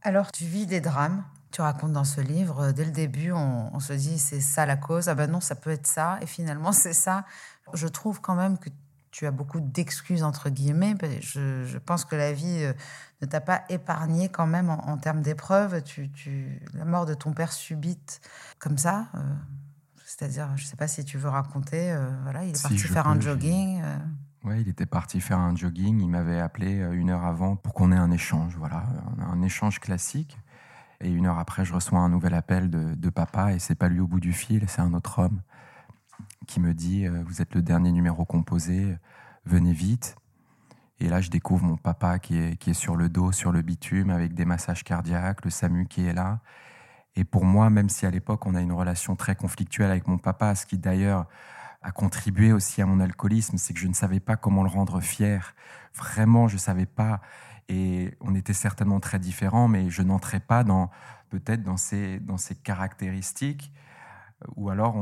Alors, 0.03 0.33
tu 0.33 0.45
vis 0.45 0.67
des 0.67 0.81
drames, 0.81 1.25
Tu 1.53 1.63
racontes 1.63 1.93
dans 1.93 2.05
ce 2.05 2.21
livre, 2.21 2.61
euh, 2.61 2.73
dès 2.73 2.85
le 2.85 2.91
début, 2.91 3.33
on, 3.33 3.81
se 3.81 3.93
dit 3.93 4.19
c'est 4.19 4.41
ça 4.41 4.67
la 4.67 4.77
cause, 4.77 5.09
ah 5.09 5.15
ben 5.15 5.31
non, 5.31 5.41
ça 5.41 5.55
peut 5.55 5.71
être 5.71 5.87
ça, 5.87 6.19
et 6.21 6.27
finalement 6.27 6.73
c'est 6.85 6.93
ça. 6.93 7.25
Je 7.73 7.87
trouve 7.87 8.21
quand 8.21 8.35
même 8.35 8.59
que 8.59 8.69
tu 9.11 9.27
as 9.27 9.31
beaucoup 9.31 9.61
d'excuses, 9.61 10.23
entre 10.23 10.51
guillemets. 10.51 10.95
Je, 11.21 11.79
pense 11.79 12.05
que 12.05 12.15
la 12.15 12.33
vie 12.33 12.65
euh, 12.65 12.75
ne 13.23 13.27
t'a 13.27 13.41
pas 13.41 13.65
épargné 13.71 14.29
quand 14.29 14.47
même 14.47 14.69
en, 14.69 14.99
termes 14.99 15.23
d'épreuves. 15.23 15.83
La 16.75 16.85
mort 16.85 17.07
de 17.07 17.15
ton 17.15 17.33
père 17.33 17.53
subite 17.53 18.21
comme 18.59 18.77
ça, 18.77 19.07
euh, 19.15 19.21
c'est-à-dire, 20.17 20.49
je 20.57 20.63
ne 20.63 20.67
sais 20.67 20.77
pas 20.77 20.89
si 20.89 21.05
tu 21.05 21.19
veux 21.19 21.29
raconter, 21.29 21.95
voilà, 22.23 22.45
il 22.45 22.51
est 22.51 22.63
parti 22.63 22.79
faire 22.79 23.07
un 23.07 23.21
jogging. 23.21 23.83
Oui, 24.45 24.61
il 24.61 24.69
était 24.69 24.87
parti 24.87 25.21
faire 25.21 25.39
un 25.39 25.55
jogging. 25.55 26.01
Il 26.01 26.09
m'avait 26.09 26.41
appelé 26.41 26.73
une 26.93 27.11
heure 27.11 27.25
avant 27.25 27.57
pour 27.57 27.75
qu'on 27.75 27.93
ait 27.93 27.97
un 27.97 28.11
échange, 28.11 28.57
voilà, 28.57 28.85
un 29.21 29.43
échange 29.43 29.79
classique. 29.79 30.39
Et 31.01 31.11
une 31.11 31.27
heure 31.27 31.39
après, 31.39 31.65
je 31.65 31.75
reçois 31.75 31.99
un 31.99 32.09
nouvel 32.09 32.35
appel 32.35 32.71
de, 32.71 33.11
papa, 33.11 33.53
et 33.53 33.59
c'est 33.59 33.75
pas 33.75 33.89
lui 33.89 34.01
au 34.01 34.07
bout 34.07 34.21
du 34.21 34.33
fil, 34.33 34.65
c'est 34.69 34.81
un 34.81 34.95
autre 34.95 35.19
homme 35.19 35.43
qui 36.47 36.61
me 36.61 36.73
dit 36.73 37.07
euh, 37.07 37.23
Vous 37.27 37.43
êtes 37.43 37.55
le 37.55 37.63
dernier 37.63 37.93
numéro 37.93 38.25
composé, 38.25 38.97
venez 39.45 39.73
vite. 39.73 40.17
Et 40.99 41.09
là, 41.09 41.21
je 41.21 41.29
découvre 41.29 41.65
mon 41.65 41.77
papa 41.77 42.19
qui 42.19 42.39
est, 42.39 42.57
qui 42.57 42.71
est 42.71 42.75
sur 42.75 42.97
le 42.97 43.11
dos, 43.11 43.33
sur 43.33 43.53
le 43.53 43.61
bitume, 43.61 44.09
avec 44.11 44.33
des 44.33 44.47
massages 44.47 44.83
cardiaques, 44.83 45.45
le 45.45 45.51
SAMU 45.51 45.87
qui 45.87 46.07
est 46.07 46.15
là. 46.15 46.41
Et 47.17 47.25
pour 47.25 47.45
moi, 47.45 47.71
même 47.71 47.89
si 47.89 48.05
à 48.07 48.11
l'époque 48.11 48.47
on 48.47 48.55
a 48.55 48.61
une 48.61 48.73
relation 48.73 49.17
très 49.17 49.35
conflictuelle 49.35 49.91
avec 49.91 50.07
mon 50.07 50.19
papa, 50.19 50.55
ce 50.55 50.67
qui 50.67 50.77
d'ailleurs 50.77 51.27
a 51.83 51.91
contribué 51.91 52.53
aussi 52.53 52.83
à 52.83 52.87
mon 52.87 53.01
alcoolisme, 53.01 53.57
c'est 53.57 53.73
que 53.73 53.81
je 53.81 53.89
ne 53.89 53.95
savais 53.95 54.21
pas 54.21 54.37
comment 54.37 54.63
le 54.63 54.69
rendre 54.69 55.01
fier. 55.01 55.55
Vraiment, 55.95 56.47
je 56.47 56.55
ne 56.55 56.61
savais 56.61 56.87
pas. 56.87 57.21
Et 57.69 58.15
on 58.21 58.35
était 58.35 58.53
certainement 58.53 59.01
très 59.01 59.19
différents, 59.19 59.67
mais 59.67 59.89
je 59.89 60.03
n'entrais 60.03 60.41
pas 60.41 60.63
dans 60.63 60.91
peut-être 61.31 61.63
dans 61.63 61.77
ces, 61.77 62.21
dans 62.21 62.37
ces 62.37 62.55
caractéristiques, 62.55 63.73
ou 64.55 64.71
alors 64.71 64.97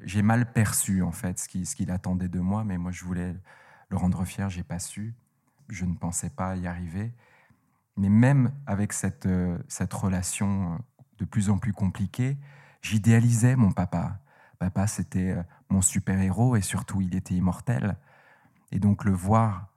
j'ai 0.00 0.22
mal 0.22 0.52
perçu 0.52 1.02
en 1.02 1.12
fait 1.12 1.38
ce 1.38 1.48
qu'il 1.48 1.90
attendait 1.90 2.28
de 2.28 2.40
moi, 2.40 2.64
mais 2.64 2.78
moi 2.78 2.90
je 2.90 3.04
voulais 3.04 3.36
le 3.88 3.96
rendre 3.96 4.24
fier, 4.24 4.50
j'ai 4.50 4.64
pas 4.64 4.78
su, 4.78 5.14
je 5.68 5.84
ne 5.84 5.94
pensais 5.94 6.30
pas 6.30 6.56
y 6.56 6.66
arriver. 6.66 7.12
Mais 7.96 8.08
même 8.08 8.52
avec 8.66 8.92
cette, 8.92 9.28
cette 9.68 9.94
relation 9.94 10.78
de 11.18 11.24
plus 11.24 11.50
en 11.50 11.58
plus 11.58 11.72
compliquée, 11.72 12.36
j'idéalisais 12.82 13.56
mon 13.56 13.72
papa. 13.72 14.20
Papa, 14.58 14.86
c'était 14.86 15.36
mon 15.68 15.82
super-héros 15.82 16.56
et 16.56 16.62
surtout, 16.62 17.00
il 17.00 17.14
était 17.14 17.34
immortel. 17.34 17.96
Et 18.72 18.78
donc 18.78 19.04
le 19.04 19.12
voir 19.12 19.68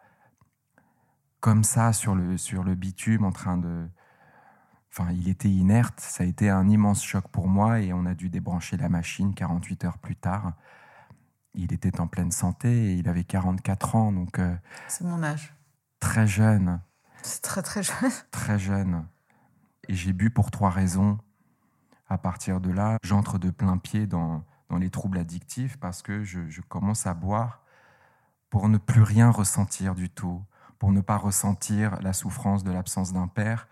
comme 1.40 1.64
ça 1.64 1.94
sur 1.94 2.16
le, 2.16 2.38
sur 2.38 2.64
le 2.64 2.76
bitume 2.76 3.24
en 3.24 3.32
train 3.32 3.58
de... 3.58 3.88
Enfin, 4.92 5.12
il 5.12 5.30
était 5.30 5.50
inerte, 5.50 6.00
ça 6.00 6.24
a 6.24 6.28
été 6.28 6.50
un 6.50 6.68
immense 6.68 7.04
choc 7.04 7.28
pour 7.28 7.48
moi 7.48 7.80
et 7.80 7.94
on 7.94 8.06
a 8.06 8.16
dû 8.16 8.30
débrancher 8.30 8.76
la 8.76 8.90
machine 8.90 9.36
48 9.36 9.86
heures 9.86 9.98
plus 10.00 10.16
tard. 10.16 10.54
Il 11.54 11.74
était 11.74 12.00
en 12.00 12.08
pleine 12.08 12.32
santé 12.32 12.92
et 12.92 12.94
il 12.96 13.08
avait 13.08 13.24
44 13.24 13.96
ans, 13.96 14.12
donc... 14.12 14.40
Euh, 14.40 14.56
C'est 14.88 15.04
mon 15.04 15.22
âge. 15.24 15.54
Très 16.00 16.28
jeune. 16.28 16.82
C'est 17.22 17.42
très 17.42 17.62
très 17.62 17.84
jeune. 17.84 18.12
Très 18.32 18.58
jeune. 18.58 19.06
Et 19.88 19.96
j'ai 19.96 20.14
bu 20.14 20.30
pour 20.30 20.52
trois 20.52 20.70
raisons. 20.70 21.20
À 22.10 22.18
partir 22.18 22.60
de 22.60 22.72
là, 22.72 22.98
j'entre 23.04 23.38
de 23.38 23.52
plein 23.52 23.78
pied 23.78 24.08
dans, 24.08 24.44
dans 24.70 24.78
les 24.78 24.90
troubles 24.90 25.20
addictifs 25.20 25.78
parce 25.78 26.02
que 26.02 26.24
je, 26.24 26.50
je 26.50 26.62
commence 26.62 27.08
à 27.08 27.14
boire 27.14 27.64
pour 28.50 28.68
ne 28.68 28.78
plus 28.78 29.04
rien 29.04 29.30
ressentir 29.30 29.96
du 29.96 30.10
tout 30.10 30.44
pour 30.80 30.94
ne 30.94 31.02
pas 31.02 31.18
ressentir 31.18 32.00
la 32.02 32.14
souffrance 32.14 32.64
de 32.64 32.72
l'absence 32.72 33.12
d'un 33.12 33.28
père, 33.28 33.68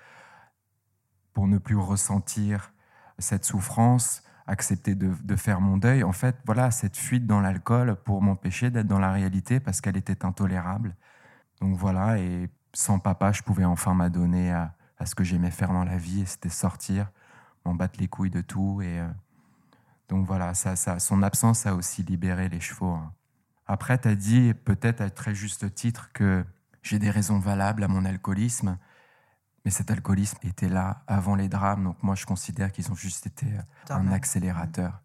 pour 1.34 1.48
ne 1.48 1.58
plus 1.58 1.78
ressentir 1.78 2.74
cette 3.18 3.46
souffrance, 3.46 4.24
accepter 4.46 4.94
de, 4.94 5.36
faire 5.36 5.62
mon 5.62 5.78
deuil. 5.78 6.04
En 6.04 6.12
fait, 6.12 6.36
voilà, 6.46 6.70
cette 6.70 6.98
fuite 6.98 7.26
dans 7.26 7.40
l'alcool 7.40 7.96
pour 8.04 8.22
m'empêcher 8.22 8.70
d'être 8.70 8.88
dans 8.88 9.00
la 9.00 9.12
réalité 9.12 9.60
parce 9.60 9.82
qu'elle 9.82 9.98
était 9.98 10.26
intolérable. 10.26 10.96
Donc 11.62 11.76
voilà, 11.78 12.20
et 12.20 12.50
sans 12.74 13.00
papa, 13.00 13.32
je 13.32 13.42
pouvais 13.42 13.66
enfin 13.66 13.94
m'adonner 13.94 14.52
à, 14.52 14.76
ce 15.06 15.16
que 15.16 15.24
j'aimais 15.24 15.52
faire 15.52 15.74
dans 15.74 15.84
la 15.84 15.98
vie, 15.98 16.22
et 16.22 16.26
c'était 16.26 16.50
sortir, 16.50 17.10
m'en 17.68 17.76
battre 17.76 18.00
les 18.00 18.08
couilles 18.08 18.30
de 18.30 18.42
tout. 18.42 18.82
Et 18.82 19.00
euh, 19.00 19.08
donc 20.10 20.26
voilà, 20.26 20.54
ça, 20.54 20.76
ça, 20.76 21.00
son 21.00 21.22
absence 21.22 21.66
a 21.66 21.76
aussi 21.76 22.04
libéré 22.04 22.50
les 22.50 22.60
chevaux. 22.60 22.94
Hein. 22.94 23.14
Après, 23.68 24.00
tu 24.00 24.08
as 24.08 24.16
dit, 24.16 24.54
peut-être 24.54 25.02
à 25.02 25.10
très 25.10 25.36
juste 25.36 25.74
titre, 25.76 26.10
que 26.14 26.46
j'ai 26.82 27.00
des 27.00 27.12
raisons 27.12 27.40
valables 27.40 27.84
à 27.84 27.88
mon 27.90 28.06
alcoolisme, 28.06 28.78
mais 29.66 29.72
cet 29.72 29.92
alcoolisme 29.92 30.38
était 30.44 30.70
là 30.70 31.04
avant 31.08 31.36
les 31.36 31.50
drames, 31.50 31.84
donc 31.84 32.02
moi 32.02 32.16
je 32.16 32.26
considère 32.26 32.72
qu'ils 32.72 32.90
ont 32.92 32.96
juste 32.96 33.28
été 33.28 33.46
euh, 33.48 33.94
un 33.94 34.12
accélérateur. 34.12 35.02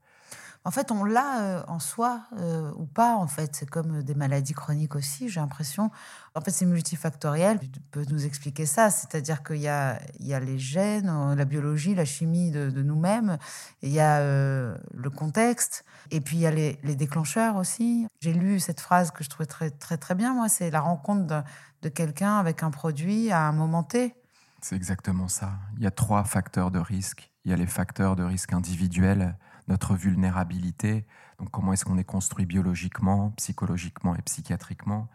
En 0.65 0.71
fait, 0.71 0.93
on 0.93 1.03
l'a 1.03 1.41
euh, 1.41 1.63
en 1.67 1.81
soi 1.81 2.23
euh, 2.39 2.71
ou 2.77 2.87
pas. 2.87 3.17
En 3.17 3.27
fait, 3.27 3.57
c'est 3.57 3.69
comme 3.69 4.03
des 4.03 4.15
maladies 4.15 4.53
chroniques 4.53 4.95
aussi. 4.95 5.29
J'ai 5.29 5.41
l'impression. 5.41 5.91
En 6.37 6.41
fait, 6.41 6.53
c'est 6.53 6.67
multifactoriel. 6.67 7.59
Tu 7.59 7.81
peux 7.91 8.05
nous 8.11 8.27
expliquer 8.27 8.65
ça. 8.65 8.91
C'est-à-dire 8.91 9.43
qu'il 9.43 9.57
y 9.57 9.69
a, 9.69 10.01
il 10.21 10.27
y 10.27 10.35
a 10.35 10.41
les 10.41 10.61
gènes, 10.61 11.09
euh, 11.09 11.35
la 11.35 11.45
biologie, 11.45 11.97
la 11.97 12.05
chimie 12.05 12.53
de, 12.53 12.71
nous-mêmes. 12.83 13.39
Il 13.83 13.91
y 13.91 14.01
a 14.01 14.21
le 14.23 15.11
contexte. 15.11 15.85
Et 16.11 16.21
puis 16.21 16.37
il 16.37 16.41
y 16.41 16.47
a 16.47 16.51
les, 16.51 16.77
déclencheurs 16.95 17.57
aussi. 17.57 18.07
J'ai 18.21 18.33
lu 18.33 18.61
cette 18.61 18.81
phrase 18.81 19.11
que 19.11 19.25
je 19.25 19.31
trouvais 19.31 19.47
très 19.47 19.71
très 19.71 19.97
très 19.97 20.15
bien. 20.15 20.35
Moi, 20.35 20.49
c'est 20.49 20.71
la 20.71 20.81
rencontre 20.81 21.45
de 21.83 21.89
quelqu'un 21.89 22.39
avec 22.39 22.63
un 22.63 22.71
produit 22.71 23.31
à 23.33 23.43
un 23.49 23.53
moment 23.53 23.83
T. 23.83 24.15
C'est 24.61 24.77
exactement 24.77 25.27
ça. 25.27 25.55
Il 25.77 25.83
y 25.83 25.87
a 25.87 25.91
trois 25.91 26.23
facteurs 26.23 26.71
de 26.71 26.79
risque. 26.79 27.33
Il 27.45 27.51
y 27.51 27.55
a 27.55 27.57
les 27.57 27.67
facteurs 27.67 28.15
de 28.15 28.23
risque 28.23 28.53
individuels 28.53 29.37
notre 29.73 29.95
vulnérabilité, 29.97 31.07
donc 31.39 31.51
comment 31.51 31.73
est-ce 31.73 31.87
qu'on 31.87 31.97
est 31.97 32.05
construit 32.05 32.45
biologiquement, 32.45 33.31
psychologiquement 33.39 34.15
et 34.15 34.21
psychiatriquement. 34.21 35.09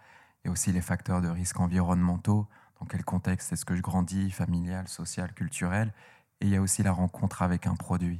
Il 0.43 0.47
y 0.47 0.49
a 0.49 0.51
aussi 0.51 0.71
les 0.71 0.81
facteurs 0.81 1.21
de 1.21 1.27
risque 1.29 1.59
environnementaux, 1.59 2.47
dans 2.79 2.87
quel 2.87 3.05
contexte 3.05 3.53
est-ce 3.53 3.65
que 3.65 3.75
je 3.75 3.83
grandis, 3.83 4.31
familial, 4.31 4.87
social, 4.87 5.31
culturel? 5.33 5.93
Et 6.41 6.47
il 6.47 6.51
y 6.51 6.55
a 6.55 6.61
aussi 6.61 6.81
la 6.81 6.91
rencontre 6.91 7.43
avec 7.43 7.67
un 7.67 7.75
produit. 7.75 8.19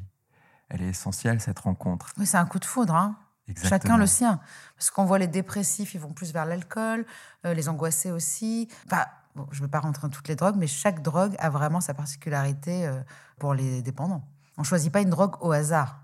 Elle 0.70 0.84
est 0.84 0.90
essentielle, 0.90 1.42
cette 1.42 1.58
rencontre. 1.58 2.14
Oui, 2.18 2.28
c'est 2.28 2.38
un 2.38 2.46
coup 2.46 2.60
de 2.60 2.66
foudre. 2.66 2.96
Hein 2.96 3.18
Chacun 3.64 3.98
le 3.98 4.06
sien. 4.06 4.40
Parce 4.76 4.92
qu'on 4.92 5.06
voit 5.06 5.18
les 5.18 5.28
dépressifs, 5.28 5.96
ils 5.96 6.00
vont 6.00 6.14
plus 6.14 6.34
vers 6.34 6.46
l'alcool, 6.46 7.06
euh, 7.46 7.56
les 7.56 7.68
angoissés 7.68 8.12
aussi. 8.12 8.68
Enfin, 8.86 9.06
bon, 9.36 9.48
je 9.52 9.60
ne 9.60 9.66
veux 9.66 9.72
pas 9.72 9.80
rentrer 9.80 10.04
dans 10.04 10.14
toutes 10.14 10.28
les 10.28 10.36
drogues, 10.36 10.58
mais 10.58 10.68
chaque 10.68 11.02
drogue 11.02 11.36
a 11.40 11.50
vraiment 11.50 11.82
sa 11.82 11.96
particularité 11.96 12.86
euh, 12.86 13.02
pour 13.40 13.56
les 13.56 13.82
dépendants. 13.82 14.24
On 14.58 14.62
ne 14.62 14.68
choisit 14.68 14.92
pas 14.92 15.02
une 15.02 15.10
drogue 15.10 15.36
au 15.42 15.52
hasard. 15.52 16.02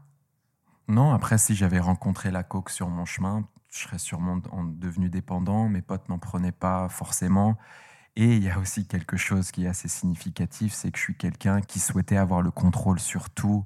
Non, 0.88 1.14
après, 1.14 1.38
si 1.38 1.56
j'avais 1.56 1.80
rencontré 1.80 2.32
la 2.32 2.44
coke 2.44 2.70
sur 2.70 2.90
mon 2.90 3.06
chemin, 3.06 3.48
je 3.70 3.80
serais 3.80 3.98
sûrement 3.98 4.38
devenu 4.38 5.10
dépendant. 5.10 5.70
Mes 5.70 5.82
potes 5.82 6.10
n'en 6.10 6.20
prenaient 6.20 6.52
pas 6.52 6.90
forcément. 6.90 7.58
Et 8.16 8.36
il 8.38 8.44
y 8.44 8.50
a 8.50 8.60
aussi 8.60 8.88
quelque 8.88 9.18
chose 9.18 9.52
qui 9.52 9.66
est 9.66 9.68
assez 9.68 9.88
significatif, 9.88 10.74
c'est 10.74 10.92
que 10.92 10.98
je 11.00 11.04
suis 11.04 11.18
quelqu'un 11.18 11.62
qui 11.62 11.80
souhaitait 11.80 12.18
avoir 12.18 12.42
le 12.44 12.52
contrôle 12.52 13.00
sur 13.00 13.30
tout, 13.32 13.66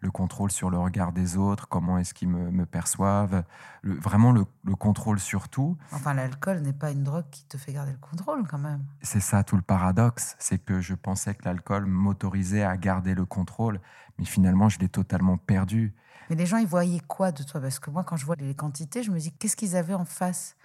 le 0.00 0.10
contrôle 0.10 0.50
sur 0.50 0.70
le 0.70 0.78
regard 0.78 1.12
des 1.12 1.36
autres, 1.36 1.68
comment 1.68 1.98
est-ce 1.98 2.14
qu'ils 2.14 2.28
me, 2.28 2.66
perçoivent, 2.66 3.42
vraiment 3.82 4.32
le, 4.32 4.44
contrôle 4.76 5.18
sur 5.18 5.48
tout. 5.48 5.76
Enfin, 5.92 6.14
l'alcool 6.14 6.60
n'est 6.60 6.72
pas 6.72 6.90
une 6.90 7.02
drogue 7.02 7.24
qui 7.30 7.44
te 7.44 7.56
fait 7.56 7.72
garder 7.72 7.92
le 7.92 7.98
contrôle 7.98 8.46
quand 8.46 8.58
même. 8.58 8.84
C'est 9.02 9.20
ça 9.20 9.42
tout 9.42 9.56
le 9.56 9.62
paradoxe, 9.62 10.36
c'est 10.38 10.58
que 10.58 10.80
je 10.80 10.94
pensais 10.94 11.34
que 11.34 11.44
l'alcool 11.44 11.86
m'autorisait 11.86 12.62
à 12.62 12.76
garder 12.76 13.14
le 13.14 13.24
contrôle, 13.24 13.80
mais 14.18 14.24
finalement 14.24 14.68
je 14.68 14.78
l'ai 14.78 14.88
totalement 14.88 15.36
perdu. 15.36 15.94
Mais 16.30 16.36
les 16.36 16.46
gens, 16.46 16.58
ils 16.58 16.66
voyaient 16.66 17.00
quoi 17.06 17.32
de 17.32 17.42
toi? 17.42 17.60
Parce 17.60 17.78
que 17.78 17.90
moi, 17.90 18.04
quand 18.04 18.16
je 18.16 18.26
vois 18.26 18.36
les 18.36 18.54
quantités, 18.54 19.02
je 19.02 19.10
me 19.10 19.18
dis, 19.18 19.32
qu'est-ce 19.32 19.56
qu'ils 19.56 19.76
avaient 19.76 19.94
en 19.94 20.04
face? 20.04 20.56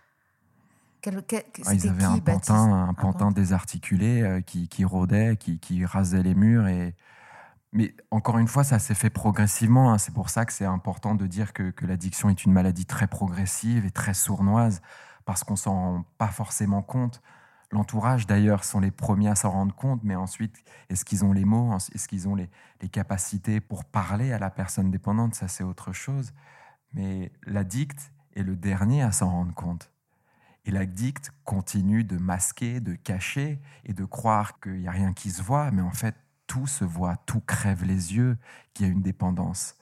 Quel, 1.02 1.22
ah, 1.66 1.74
Ils 1.74 1.88
avaient 1.90 2.04
un 2.04 2.20
pantin, 2.20 2.88
un 2.88 2.94
pantin? 2.94 3.32
désarticulé 3.32 4.22
euh, 4.22 4.42
qui, 4.42 4.70
qui, 4.70 4.86
rôdait, 4.86 5.36
qui, 5.38 5.60
qui, 5.60 5.86
rasait 5.86 6.24
les 6.24 6.34
murs. 6.34 6.68
Et... 6.68 6.96
Mais 7.74 7.96
encore 8.12 8.38
une 8.38 8.48
fois, 8.48 8.64
ça 8.64 8.78
s'est 8.78 8.94
fait 8.94 9.10
progressivement. 9.10 9.92
Hein. 9.92 9.98
C'est 9.98 10.14
pour 10.14 10.30
ça 10.30 10.46
que 10.46 10.54
c'est 10.54 10.66
important 10.66 11.16
de 11.16 11.26
dire 11.26 11.54
que, 11.54 11.74
l'addiction 11.82 12.30
est 12.30 12.46
une 12.46 12.54
maladie 12.54 12.86
très 12.86 13.08
progressive 13.08 13.86
et 13.86 13.92
très 13.92 14.14
sournoise, 14.14 14.82
parce 15.26 15.44
qu'on 15.44 15.56
s'en 15.56 15.74
rend 15.74 16.06
pas 16.20 16.28
forcément 16.28 16.84
compte. 16.84 17.22
L'entourage, 17.72 18.28
d'ailleurs, 18.28 18.64
sont 18.64 18.80
les 18.80 18.92
premiers 18.92 19.30
à 19.30 19.36
s'en 19.36 19.50
rendre 19.50 19.74
compte, 19.74 20.02
mais 20.04 20.16
ensuite, 20.16 20.64
est-ce 20.90 21.04
qu'ils 21.04 21.26
ont 21.26 21.34
les 21.34 21.46
mots 21.46 21.76
Est-ce 21.76 22.08
qu'ils 22.08 22.28
ont 22.28 22.36
les, 22.36 22.50
capacités 22.92 23.60
pour 23.60 23.86
parler 23.86 24.32
à 24.32 24.38
la 24.38 24.52
personne 24.52 24.92
dépendante? 24.92 25.34
Ça, 25.34 25.48
c'est 25.48 25.64
autre 25.64 25.94
chose. 25.94 26.32
Mais 26.94 27.32
l'addict 27.48 28.12
est 28.36 28.44
le 28.44 28.56
dernier 28.56 29.02
à 29.02 29.12
s'en 29.12 29.32
rendre 29.32 29.54
compte. 29.56 29.90
Et 30.66 30.72
l'addict 30.72 31.32
continue 31.44 32.04
de 32.04 32.18
masquer, 32.18 32.80
de 32.80 32.94
cacher 32.94 33.60
et 33.84 33.94
de 33.94 34.06
croire 34.06 34.60
qu'il 34.60 34.80
n'y 34.82 34.88
a 34.88 34.92
rien 34.92 35.14
qui 35.14 35.32
se 35.32 35.42
voit, 35.42 35.72
mais 35.72 35.82
en 35.82 35.92
fait, 35.92 36.16
tout 36.48 36.68
se 36.68 36.84
voit, 36.86 37.18
tout 37.26 37.42
crève 37.42 37.84
les 37.84 38.16
yeux, 38.16 38.38
qu'il 38.74 38.86
y 38.86 38.90
a 38.90 38.92
une 38.92 39.02
dépendance. 39.02 39.76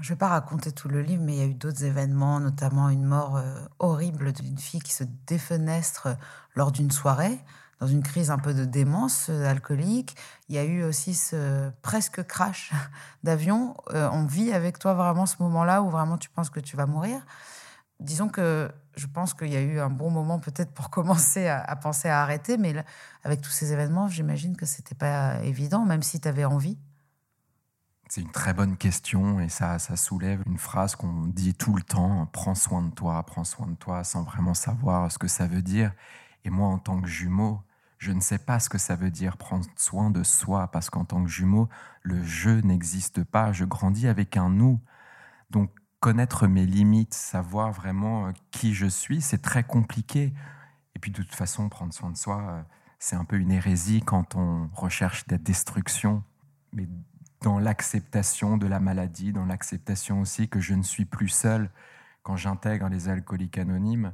Je 0.00 0.10
ne 0.10 0.14
vais 0.14 0.18
pas 0.18 0.28
raconter 0.28 0.72
tout 0.72 0.88
le 0.88 1.00
livre, 1.00 1.22
mais 1.24 1.34
il 1.34 1.38
y 1.38 1.42
a 1.42 1.46
eu 1.46 1.54
d'autres 1.54 1.84
événements, 1.84 2.38
notamment 2.38 2.90
une 2.90 3.04
mort 3.04 3.38
euh, 3.38 3.64
horrible 3.78 4.32
d'une 4.32 4.58
fille 4.58 4.80
qui 4.80 4.92
se 4.92 5.04
défenestre 5.26 6.08
lors 6.54 6.70
d'une 6.70 6.90
soirée, 6.90 7.40
dans 7.80 7.86
une 7.86 8.02
crise 8.02 8.30
un 8.30 8.38
peu 8.38 8.52
de 8.52 8.66
démence 8.66 9.28
euh, 9.30 9.46
alcoolique. 9.46 10.14
Il 10.50 10.54
y 10.54 10.58
a 10.58 10.64
eu 10.64 10.82
aussi 10.84 11.14
ce 11.14 11.70
presque 11.80 12.22
crash 12.24 12.72
d'avion. 13.24 13.74
Euh, 13.94 14.10
on 14.12 14.26
vit 14.26 14.52
avec 14.52 14.78
toi 14.78 14.92
vraiment 14.92 15.24
ce 15.24 15.36
moment-là 15.40 15.80
où 15.80 15.88
vraiment 15.88 16.18
tu 16.18 16.28
penses 16.28 16.50
que 16.50 16.60
tu 16.60 16.76
vas 16.76 16.86
mourir. 16.86 17.24
Disons 17.98 18.28
que 18.28 18.70
je 18.96 19.06
pense 19.06 19.34
qu'il 19.34 19.48
y 19.48 19.56
a 19.56 19.60
eu 19.60 19.78
un 19.78 19.90
bon 19.90 20.10
moment 20.10 20.38
peut-être 20.38 20.72
pour 20.72 20.90
commencer 20.90 21.46
à, 21.48 21.76
penser 21.76 22.08
à 22.08 22.22
arrêter, 22.22 22.56
mais 22.56 22.74
avec 23.24 23.40
tous 23.40 23.50
ces 23.50 23.72
événements, 23.72 24.08
j'imagine 24.08 24.56
que 24.56 24.66
c'était 24.66 24.94
pas 24.94 25.42
évident, 25.42 25.84
même 25.84 26.02
si 26.02 26.20
tu 26.20 26.28
avais 26.28 26.44
envie. 26.44 26.78
C'est 28.08 28.20
une 28.20 28.30
très 28.30 28.54
bonne 28.54 28.76
question 28.76 29.40
et 29.40 29.48
ça, 29.48 29.80
ça 29.80 29.96
soulève 29.96 30.40
une 30.46 30.58
phrase 30.58 30.94
qu'on 30.94 31.26
dit 31.26 31.54
tout 31.54 31.74
le 31.74 31.82
temps, 31.82 32.26
prends 32.32 32.54
soin 32.54 32.82
de 32.82 32.90
toi, 32.90 33.20
prends 33.24 33.44
soin 33.44 33.66
de 33.66 33.74
toi, 33.74 34.04
sans 34.04 34.22
vraiment 34.22 34.54
savoir 34.54 35.10
ce 35.10 35.18
que 35.18 35.26
ça 35.26 35.48
veut 35.48 35.62
dire. 35.62 35.92
Et 36.44 36.50
moi, 36.50 36.68
en 36.68 36.78
tant 36.78 37.00
que 37.00 37.08
jumeau, 37.08 37.60
je 37.98 38.12
ne 38.12 38.20
sais 38.20 38.38
pas 38.38 38.60
ce 38.60 38.68
que 38.68 38.78
ça 38.78 38.94
veut 38.94 39.10
dire 39.10 39.36
prendre 39.36 39.66
soin 39.74 40.10
de 40.10 40.22
soi, 40.22 40.70
parce 40.70 40.88
qu'en 40.88 41.04
tant 41.04 41.24
que 41.24 41.28
jumeau, 41.28 41.68
le 42.02 42.22
je 42.22 42.50
n'existe 42.50 43.24
pas, 43.24 43.52
je 43.52 43.64
grandis 43.64 44.06
avec 44.06 44.36
un 44.36 44.50
nous. 44.50 44.80
Donc 45.50 45.72
connaître 46.00 46.46
mes 46.46 46.66
limites, 46.66 47.14
savoir 47.14 47.72
vraiment 47.72 48.28
euh, 48.28 48.32
qui 48.50 48.74
je 48.74 48.86
suis, 48.86 49.20
c'est 49.20 49.42
très 49.42 49.64
compliqué. 49.64 50.32
Et 50.94 50.98
puis 50.98 51.10
de 51.10 51.22
toute 51.22 51.34
façon, 51.34 51.68
prendre 51.68 51.92
soin 51.92 52.10
de 52.10 52.16
soi, 52.16 52.40
euh, 52.40 52.62
c'est 52.98 53.16
un 53.16 53.24
peu 53.24 53.36
une 53.36 53.50
hérésie 53.50 54.02
quand 54.02 54.34
on 54.34 54.68
recherche 54.74 55.24
la 55.28 55.38
destruction. 55.38 56.22
Mais 56.72 56.88
dans 57.42 57.58
l'acceptation 57.58 58.56
de 58.56 58.66
la 58.66 58.80
maladie, 58.80 59.32
dans 59.32 59.44
l'acceptation 59.46 60.20
aussi 60.20 60.48
que 60.48 60.60
je 60.60 60.74
ne 60.74 60.82
suis 60.82 61.04
plus 61.04 61.28
seul 61.28 61.70
quand 62.22 62.36
j'intègre 62.36 62.88
les 62.88 63.08
alcooliques 63.08 63.58
anonymes. 63.58 64.12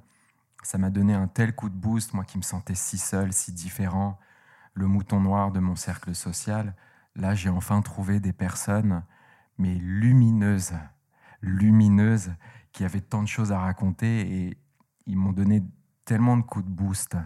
Ça 0.62 0.78
m'a 0.78 0.90
donné 0.90 1.14
un 1.14 1.28
tel 1.28 1.54
coup 1.54 1.70
de 1.70 1.74
boost, 1.74 2.14
moi 2.14 2.24
qui 2.24 2.38
me 2.38 2.42
sentais 2.42 2.74
si 2.74 2.98
seul, 2.98 3.32
si 3.32 3.52
différent, 3.52 4.18
le 4.74 4.86
mouton 4.86 5.20
noir 5.20 5.50
de 5.50 5.60
mon 5.60 5.76
cercle 5.76 6.14
social. 6.14 6.74
Là, 7.16 7.34
j'ai 7.34 7.48
enfin 7.48 7.80
trouvé 7.82 8.20
des 8.20 8.32
personnes, 8.32 9.02
mais 9.58 9.74
lumineuses, 9.74 10.74
lumineuses, 11.42 12.30
qui 12.72 12.84
avaient 12.84 13.00
tant 13.00 13.22
de 13.22 13.28
choses 13.28 13.52
à 13.52 13.58
raconter 13.58 14.46
et 14.46 14.58
ils 15.06 15.16
m'ont 15.16 15.32
donné 15.32 15.62
tellement 16.04 16.36
de 16.36 16.42
coups 16.42 16.64
de 16.64 16.70
boost. 16.70 17.16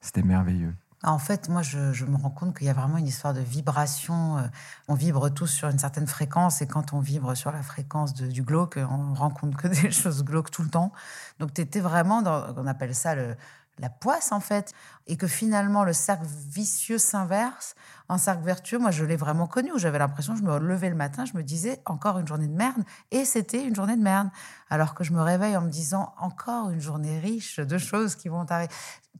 C'était 0.00 0.22
merveilleux. 0.22 0.74
En 1.02 1.18
fait, 1.18 1.50
moi, 1.50 1.60
je, 1.60 2.04
me 2.06 2.16
rends 2.16 2.30
compte 2.30 2.56
qu'il 2.56 2.66
y 2.66 2.70
a 2.70 2.72
vraiment 2.72 2.96
une 2.96 3.06
histoire 3.06 3.34
de 3.34 3.40
vibration. 3.40 4.38
Euh, 4.38 4.42
on 4.88 4.94
vibre 4.94 5.28
tous 5.28 5.48
sur 5.48 5.68
une 5.68 5.78
certaine 5.78 6.06
fréquence, 6.06 6.62
et 6.62 6.66
quand 6.66 6.94
on 6.94 7.00
vibre 7.00 7.36
sur 7.36 7.52
la 7.52 7.62
fréquence 7.62 8.14
du 8.14 8.42
glauque, 8.42 8.78
on 8.78 9.12
rencontre 9.12 9.58
que 9.58 9.68
des 9.68 9.90
choses 9.90 10.24
glauques 10.24 10.50
tout 10.50 10.62
le 10.62 10.70
temps. 10.70 10.92
Donc, 11.40 11.52
tu 11.52 11.60
étais 11.60 11.80
vraiment 11.80 12.22
dans, 12.22 12.54
on 12.56 12.66
appelle 12.66 12.94
ça 12.94 13.14
la 13.78 13.88
poisse, 13.88 14.32
en 14.32 14.40
fait, 14.40 14.72
et 15.06 15.16
que 15.16 15.26
finalement, 15.26 15.84
le 15.84 15.92
cercle 15.92 16.26
vicieux 16.26 16.98
s'inverse 16.98 17.74
en 18.08 18.18
cercle 18.18 18.44
vertueux. 18.44 18.78
Moi, 18.78 18.90
je 18.90 19.04
l'ai 19.04 19.16
vraiment 19.16 19.46
connu, 19.46 19.72
où 19.72 19.78
j'avais 19.78 19.98
l'impression, 19.98 20.36
je 20.36 20.42
me 20.42 20.58
levais 20.58 20.90
le 20.90 20.96
matin, 20.96 21.24
je 21.24 21.36
me 21.36 21.42
disais, 21.42 21.80
encore 21.86 22.18
une 22.18 22.28
journée 22.28 22.48
de 22.48 22.54
merde, 22.54 22.84
et 23.10 23.24
c'était 23.24 23.64
une 23.64 23.74
journée 23.74 23.96
de 23.96 24.02
merde. 24.02 24.28
Alors 24.70 24.94
que 24.94 25.04
je 25.04 25.12
me 25.12 25.22
réveille 25.22 25.56
en 25.56 25.62
me 25.62 25.70
disant, 25.70 26.14
encore 26.18 26.70
une 26.70 26.80
journée 26.80 27.18
riche 27.18 27.60
de 27.60 27.78
choses 27.78 28.14
qui 28.14 28.28
vont 28.28 28.46
arriver 28.50 28.72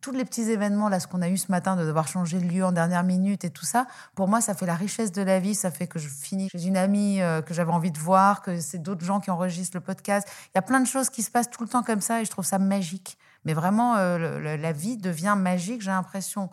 tous 0.05 0.12
les 0.12 0.27
petits 0.27 0.51
événements, 0.51 0.90
là, 0.90 1.01
ce 1.01 1.07
qu'on 1.07 1.23
a 1.23 1.31
eu 1.31 1.38
ce 1.38 1.51
matin, 1.51 1.77
de 1.77 1.85
devoir 1.87 2.09
changer 2.09 2.38
de 2.38 2.45
lieu 2.45 2.62
en 2.62 2.73
dernière 2.73 3.05
minute 3.05 3.43
et 3.45 3.51
tout 3.51 3.64
ça, 3.64 3.87
pour 4.14 4.29
moi, 4.29 4.43
ça 4.43 4.53
fait 4.53 4.67
la 4.67 4.75
richesse 4.75 5.12
de 5.12 5.23
la 5.23 5.40
vie. 5.40 5.55
Ça 5.55 5.71
fait 5.71 5.87
que 5.87 5.99
je 5.99 6.09
finis 6.09 6.51
chez 6.51 6.67
une 6.67 6.77
amie 6.77 7.23
euh, 7.23 7.40
que 7.40 7.55
j'avais 7.55 7.73
envie 7.73 7.90
de 7.90 7.99
voir, 7.99 8.43
que 8.43 8.61
c'est 8.61 8.83
d'autres 8.83 9.03
gens 9.03 9.21
qui 9.21 9.31
enregistrent 9.31 9.79
le 9.79 9.81
podcast. 9.81 10.29
Il 10.49 10.51
y 10.57 10.59
a 10.59 10.62
plein 10.62 10.81
de 10.81 10.87
choses 10.87 11.09
qui 11.09 11.23
se 11.23 11.31
passent 11.31 11.49
tout 11.49 11.62
le 11.62 11.71
temps 11.71 11.83
comme 11.83 12.03
ça 12.03 12.21
et 12.21 12.27
je 12.27 12.31
trouve 12.31 12.45
ça 12.45 12.59
magique. 12.59 13.17
Mais 13.44 13.54
vraiment, 13.54 13.96
euh, 13.96 14.57
la 14.57 14.72
vie 14.72 14.96
devient 14.96 15.37
magique, 15.38 15.83
j'ai 15.83 15.90
l'impression. 15.90 16.50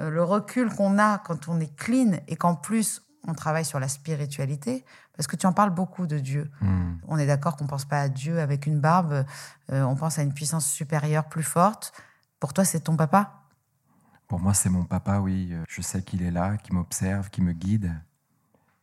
Euh, 0.00 0.10
le 0.10 0.22
recul 0.22 0.74
qu'on 0.74 0.98
a 0.98 1.18
quand 1.18 1.48
on 1.48 1.60
est 1.60 1.74
clean 1.76 2.18
et 2.28 2.36
qu'en 2.36 2.54
plus, 2.54 3.02
on 3.26 3.34
travaille 3.34 3.64
sur 3.64 3.78
la 3.78 3.88
spiritualité, 3.88 4.84
parce 5.16 5.26
que 5.26 5.36
tu 5.36 5.46
en 5.46 5.52
parles 5.52 5.70
beaucoup 5.70 6.06
de 6.06 6.18
Dieu. 6.18 6.50
Hmm. 6.60 6.94
On 7.06 7.18
est 7.18 7.26
d'accord 7.26 7.56
qu'on 7.56 7.64
ne 7.64 7.68
pense 7.68 7.84
pas 7.84 8.00
à 8.00 8.08
Dieu 8.08 8.40
avec 8.40 8.66
une 8.66 8.80
barbe, 8.80 9.24
on 9.68 9.94
pense 9.94 10.18
à 10.18 10.22
une 10.22 10.34
puissance 10.34 10.66
supérieure 10.66 11.28
plus 11.28 11.44
forte. 11.44 11.92
Pour 12.40 12.52
toi, 12.52 12.64
c'est 12.64 12.80
ton 12.80 12.96
papa? 12.96 13.44
Pour 14.26 14.40
moi, 14.40 14.54
c'est 14.54 14.70
mon 14.70 14.84
papa, 14.84 15.20
oui. 15.20 15.54
Je 15.68 15.82
sais 15.82 16.02
qu'il 16.02 16.22
est 16.22 16.32
là, 16.32 16.56
qu'il 16.56 16.74
m'observe, 16.74 17.30
qu'il 17.30 17.44
me 17.44 17.52
guide. 17.52 17.94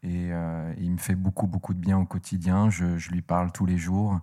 Et 0.03 0.29
euh, 0.31 0.73
il 0.77 0.91
me 0.91 0.97
fait 0.97 1.15
beaucoup, 1.15 1.47
beaucoup 1.47 1.73
de 1.73 1.79
bien 1.79 1.97
au 1.97 2.05
quotidien. 2.05 2.69
Je, 2.69 3.09
lui 3.09 3.21
parle 3.21 3.51
tous 3.51 3.65
les 3.65 3.77
jours. 3.77 4.19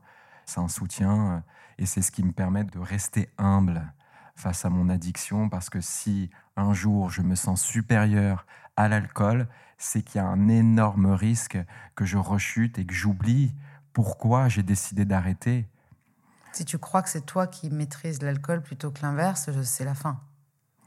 C'est 0.47 0.61
un 0.61 0.69
soutien. 0.69 1.45
Et 1.79 1.87
c'est 1.87 2.03
ce 2.03 2.11
qui 2.11 2.23
me 2.23 2.33
permet 2.33 2.65
de 2.65 2.79
rester 2.79 3.29
humble 3.39 3.93
face 4.35 4.65
à 4.65 4.71
mon 4.71 4.89
addiction. 4.89 5.49
Parce 5.49 5.71
que 5.71 5.81
si 5.81 6.31
un 6.57 6.73
jour 6.73 7.11
je 7.11 7.23
me 7.23 7.35
sens 7.35 7.63
supérieur 7.63 8.47
à 8.77 8.89
l'alcool, 8.89 9.49
c'est 9.79 10.03
qu'il 10.03 10.21
y 10.21 10.25
a 10.25 10.27
un 10.27 10.49
énorme 10.49 11.07
risque 11.07 11.59
que 11.95 12.05
je 12.05 12.17
rechute 12.17 12.79
et 12.79 12.87
que 12.87 12.95
j'oublie 12.95 13.55
pourquoi 13.93 14.49
j'ai 14.49 14.63
décidé 14.63 15.05
d'arrêter. 15.05 15.69
Si 16.53 16.65
tu 16.65 16.79
crois 16.79 17.03
que 17.03 17.11
c'est 17.11 17.27
toi 17.27 17.47
qui 17.47 17.71
maîtrises 17.71 18.23
l'alcool 18.23 18.63
plutôt 18.63 18.91
que 18.91 19.03
l'inverse, 19.03 19.51
c'est 19.63 19.85
la 19.85 19.95
fin. 19.95 20.21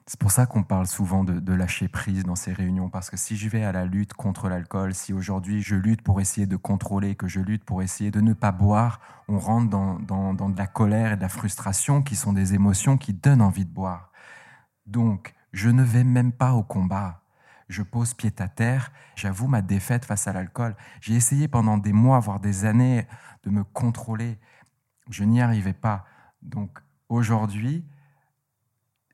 C'est 0.10 0.19
pour 0.19 0.32
ça 0.32 0.48
qu'on 0.48 0.63
parle 0.63 0.88
souvent 0.88 1.24
de, 1.24 1.54
lâcher 1.54 1.88
prise 1.88 2.24
dans 2.24 2.36
ces 2.36 2.52
réunions, 2.52 2.89
parce 2.89 3.12
que 3.12 3.15
si 3.15 3.38
je 3.38 3.48
vais 3.48 3.63
à 3.63 3.72
la 3.72 3.86
lutte 3.86 4.13
contre 4.13 4.50
l'alcool, 4.50 4.95
si 4.95 5.13
aujourd'hui 5.13 5.62
je 5.62 5.76
lutte 5.76 6.02
pour 6.02 6.19
essayer 6.19 6.48
de 6.48 6.56
contrôler, 6.56 7.13
que 7.13 7.28
je 7.28 7.39
lutte 7.39 7.63
pour 7.63 7.84
essayer 7.84 8.10
de 8.10 8.19
ne 8.19 8.34
pas 8.34 8.52
boire, 8.52 9.02
on 9.28 9.38
rentre 9.38 9.69
dans, 9.69 10.00
dans 10.00 10.50
de 10.50 10.58
la 10.58 10.65
colère 10.65 11.12
et 11.12 11.15
de 11.15 11.22
la 11.22 11.30
frustration 11.30 12.02
qui 12.02 12.15
sont 12.15 12.34
des 12.34 12.56
émotions 12.56 12.98
qui 12.98 13.13
donnent 13.13 13.43
envie 13.43 13.65
de 13.65 13.72
boire. 13.72 14.12
Donc, 14.88 15.36
je 15.54 15.69
ne 15.69 15.84
vais 15.84 16.04
même 16.04 16.32
pas 16.32 16.54
au 16.54 16.63
combat. 16.63 17.22
Je 17.67 17.84
pose 17.84 18.15
pied 18.15 18.34
à 18.39 18.48
terre, 18.48 18.91
j'avoue 19.15 19.48
ma 19.48 19.62
défaite 19.62 20.06
face 20.06 20.28
à 20.28 20.34
l'alcool. 20.34 20.76
J'ai 21.02 21.13
essayé 21.13 21.48
pendant 21.48 21.78
des 21.78 21.93
mois, 21.93 22.19
voire 22.19 22.39
des 22.39 22.65
années, 22.65 23.06
de 23.43 23.52
me 23.52 23.63
contrôler. 23.63 24.39
Je 25.12 25.24
n'y 25.24 25.39
arrivais 25.39 25.74
pas. 25.74 26.08
Donc 26.41 26.80
aujourd'hui, 27.10 27.86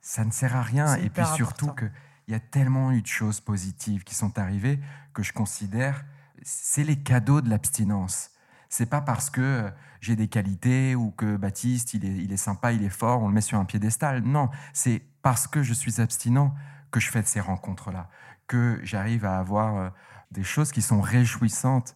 ça 0.06 0.24
ne 0.24 0.30
sert 0.30 0.56
à 0.56 0.62
rien. 0.62 0.96
Et 0.98 1.10
puis 1.10 1.26
surtout 1.36 1.74
qu'il 1.74 1.92
y 2.28 2.36
a 2.36 2.40
tellement 2.40 2.92
eu 2.92 3.02
de 3.02 3.08
choses 3.08 3.42
positives 3.42 4.04
qui 4.04 4.14
sont 4.14 4.38
arrivées 4.38 4.80
que 5.14 5.24
je 5.24 5.34
considère 5.34 6.06
c'est 6.44 6.84
les 6.84 6.98
cadeaux 6.98 7.42
de 7.42 7.50
l'abstinence. 7.50 8.30
C'est 8.70 8.86
pas 8.86 9.02
parce 9.02 9.32
que 9.32 9.72
j'ai 10.02 10.16
des 10.16 10.28
qualités 10.28 10.94
ou 10.94 11.10
que 11.10 11.38
Baptiste 11.38 11.96
il 11.96 12.06
est, 12.06 12.24
il 12.24 12.32
est 12.32 12.38
sympa, 12.38 12.72
il 12.72 12.84
est 12.84 12.90
fort, 12.90 13.24
on 13.24 13.30
le 13.30 13.34
met 13.34 13.42
sur 13.42 13.58
un 13.58 13.66
piédestal. 13.66 14.22
Non, 14.22 14.52
c'est 14.74 15.02
parce 15.24 15.48
que 15.48 15.64
je 15.64 15.74
suis 15.74 16.00
abstinent 16.00 16.54
que 16.92 17.00
je 17.00 17.10
fais 17.10 17.24
ces 17.24 17.40
rencontres-là, 17.40 18.08
que 18.46 18.80
j'arrive 18.84 19.26
à 19.26 19.40
avoir 19.40 19.76
euh, 19.76 19.90
des 20.30 20.44
choses 20.44 20.72
qui 20.72 20.84
sont 20.84 21.02
réjouissantes. 21.02 21.96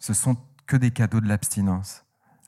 Ce 0.00 0.14
sont 0.14 0.36
que 0.66 0.76
des 0.76 0.90
cadeaux 0.90 1.20
de 1.20 1.28
l'abstinence. 1.28 2.05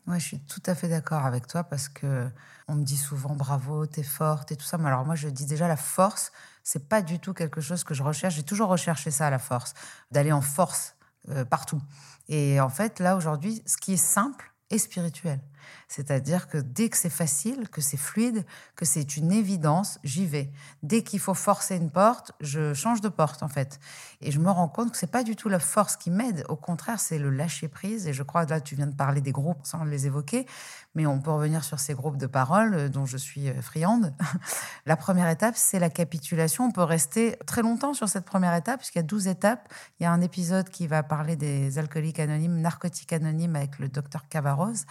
Moi, 0.08 0.16
je 0.16 0.24
suis 0.24 0.40
tout 0.40 0.62
à 0.64 0.74
fait 0.74 0.88
d'accord 0.88 1.26
avec 1.26 1.46
toi 1.46 1.64
parce 1.64 1.90
que 1.90 2.30
on 2.66 2.76
me 2.76 2.82
dit 2.82 2.96
souvent 2.96 3.34
bravo, 3.34 3.84
t'es 3.84 4.02
forte 4.02 4.50
et 4.50 4.56
tout 4.56 4.64
ça. 4.64 4.78
Mais 4.78 4.86
alors 4.86 5.04
moi, 5.04 5.14
je 5.14 5.28
dis 5.28 5.44
déjà 5.44 5.68
la 5.68 5.76
force, 5.76 6.32
c'est 6.64 6.88
pas 6.88 7.02
du 7.02 7.18
tout 7.18 7.34
quelque 7.34 7.60
chose 7.60 7.84
que 7.84 7.92
je 7.92 8.02
recherche. 8.02 8.34
J'ai 8.34 8.42
toujours 8.42 8.70
recherché 8.70 9.10
ça, 9.10 9.28
la 9.28 9.38
force, 9.38 9.74
d'aller 10.10 10.32
en 10.32 10.40
force 10.40 10.94
euh, 11.28 11.44
partout. 11.44 11.82
Et 12.30 12.58
en 12.58 12.70
fait, 12.70 13.00
là 13.00 13.16
aujourd'hui, 13.16 13.62
ce 13.66 13.76
qui 13.76 13.92
est 13.92 13.98
simple 13.98 14.50
est 14.70 14.78
spirituel. 14.78 15.40
C'est-à-dire 15.88 16.48
que 16.48 16.58
dès 16.58 16.90
que 16.90 16.98
c'est 16.98 17.08
facile, 17.08 17.68
que 17.70 17.80
c'est 17.80 17.96
fluide, 17.96 18.44
que 18.76 18.84
c'est 18.84 19.16
une 19.16 19.32
évidence, 19.32 19.98
j'y 20.04 20.26
vais. 20.26 20.50
Dès 20.82 21.02
qu'il 21.02 21.18
faut 21.18 21.34
forcer 21.34 21.76
une 21.76 21.90
porte, 21.90 22.32
je 22.40 22.74
change 22.74 23.00
de 23.00 23.08
porte 23.08 23.42
en 23.42 23.48
fait. 23.48 23.80
Et 24.20 24.30
je 24.30 24.38
me 24.38 24.50
rends 24.50 24.68
compte 24.68 24.92
que 24.92 24.98
c'est 24.98 25.06
pas 25.06 25.24
du 25.24 25.34
tout 25.34 25.48
la 25.48 25.58
force 25.58 25.96
qui 25.96 26.10
m'aide. 26.10 26.44
Au 26.50 26.56
contraire, 26.56 27.00
c'est 27.00 27.18
le 27.18 27.30
lâcher 27.30 27.68
prise. 27.68 28.06
Et 28.06 28.12
je 28.12 28.22
crois 28.22 28.44
là, 28.44 28.60
tu 28.60 28.74
viens 28.74 28.86
de 28.86 28.94
parler 28.94 29.22
des 29.22 29.32
groupes 29.32 29.60
sans 29.64 29.84
les 29.84 30.06
évoquer, 30.06 30.46
mais 30.94 31.06
on 31.06 31.20
peut 31.20 31.30
revenir 31.30 31.64
sur 31.64 31.80
ces 31.80 31.94
groupes 31.94 32.18
de 32.18 32.26
parole 32.26 32.74
euh, 32.74 32.88
dont 32.90 33.06
je 33.06 33.16
suis 33.16 33.48
euh, 33.48 33.62
friande. 33.62 34.12
la 34.86 34.96
première 34.96 35.28
étape, 35.28 35.54
c'est 35.56 35.78
la 35.78 35.88
capitulation. 35.90 36.64
On 36.66 36.70
peut 36.70 36.82
rester 36.82 37.36
très 37.46 37.62
longtemps 37.62 37.94
sur 37.94 38.08
cette 38.10 38.26
première 38.26 38.54
étape, 38.54 38.80
puisqu'il 38.80 38.98
y 38.98 39.00
a 39.00 39.04
12 39.04 39.28
étapes. 39.28 39.72
Il 39.98 40.02
y 40.02 40.06
a 40.06 40.12
un 40.12 40.20
épisode 40.20 40.68
qui 40.68 40.86
va 40.86 41.02
parler 41.02 41.36
des 41.36 41.78
alcooliques 41.78 42.20
anonymes, 42.20 42.60
narcotiques 42.60 43.12
anonymes 43.14 43.56
avec 43.56 43.78
le 43.78 43.88
docteur 43.88 44.28
Cavaroz. 44.28 44.84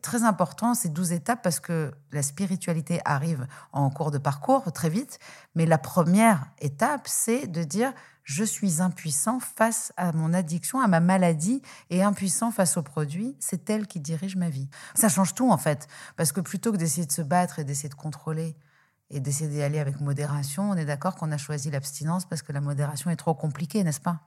Très 0.00 0.22
important, 0.22 0.37
ces 0.74 0.88
12 0.88 1.12
étapes, 1.12 1.42
parce 1.42 1.60
que 1.60 1.92
la 2.12 2.22
spiritualité 2.22 3.00
arrive 3.04 3.46
en 3.72 3.90
cours 3.90 4.10
de 4.10 4.18
parcours 4.18 4.72
très 4.72 4.88
vite. 4.88 5.18
Mais 5.54 5.66
la 5.66 5.78
première 5.78 6.46
étape, 6.60 7.06
c'est 7.06 7.46
de 7.46 7.64
dire 7.64 7.92
je 8.28 8.44
suis 8.44 8.82
impuissant 8.82 9.40
face 9.40 9.90
à 9.96 10.12
mon 10.12 10.34
addiction, 10.34 10.80
à 10.80 10.86
ma 10.86 11.00
maladie, 11.00 11.62
et 11.88 12.02
impuissant 12.02 12.50
face 12.50 12.76
aux 12.76 12.82
produits, 12.82 13.34
c'est 13.40 13.70
elle 13.70 13.86
qui 13.86 14.00
dirige 14.00 14.36
ma 14.36 14.50
vie. 14.50 14.68
Ça 14.94 15.08
change 15.08 15.34
tout 15.34 15.50
en 15.50 15.56
fait, 15.56 15.88
parce 16.16 16.32
que 16.32 16.42
plutôt 16.42 16.70
que 16.70 16.76
d'essayer 16.76 17.06
de 17.06 17.12
se 17.12 17.22
battre 17.22 17.58
et 17.58 17.64
d'essayer 17.64 17.88
de 17.88 17.94
contrôler 17.94 18.54
et 19.08 19.20
d'essayer 19.20 19.48
d'y 19.48 19.62
aller 19.62 19.78
avec 19.78 20.00
modération, 20.02 20.70
on 20.70 20.76
est 20.76 20.84
d'accord 20.84 21.16
qu'on 21.16 21.32
a 21.32 21.38
choisi 21.38 21.70
l'abstinence 21.70 22.26
parce 22.26 22.42
que 22.42 22.52
la 22.52 22.60
modération 22.60 23.10
est 23.10 23.16
trop 23.16 23.34
compliquée, 23.34 23.82
n'est-ce 23.82 24.00
pas? 24.00 24.20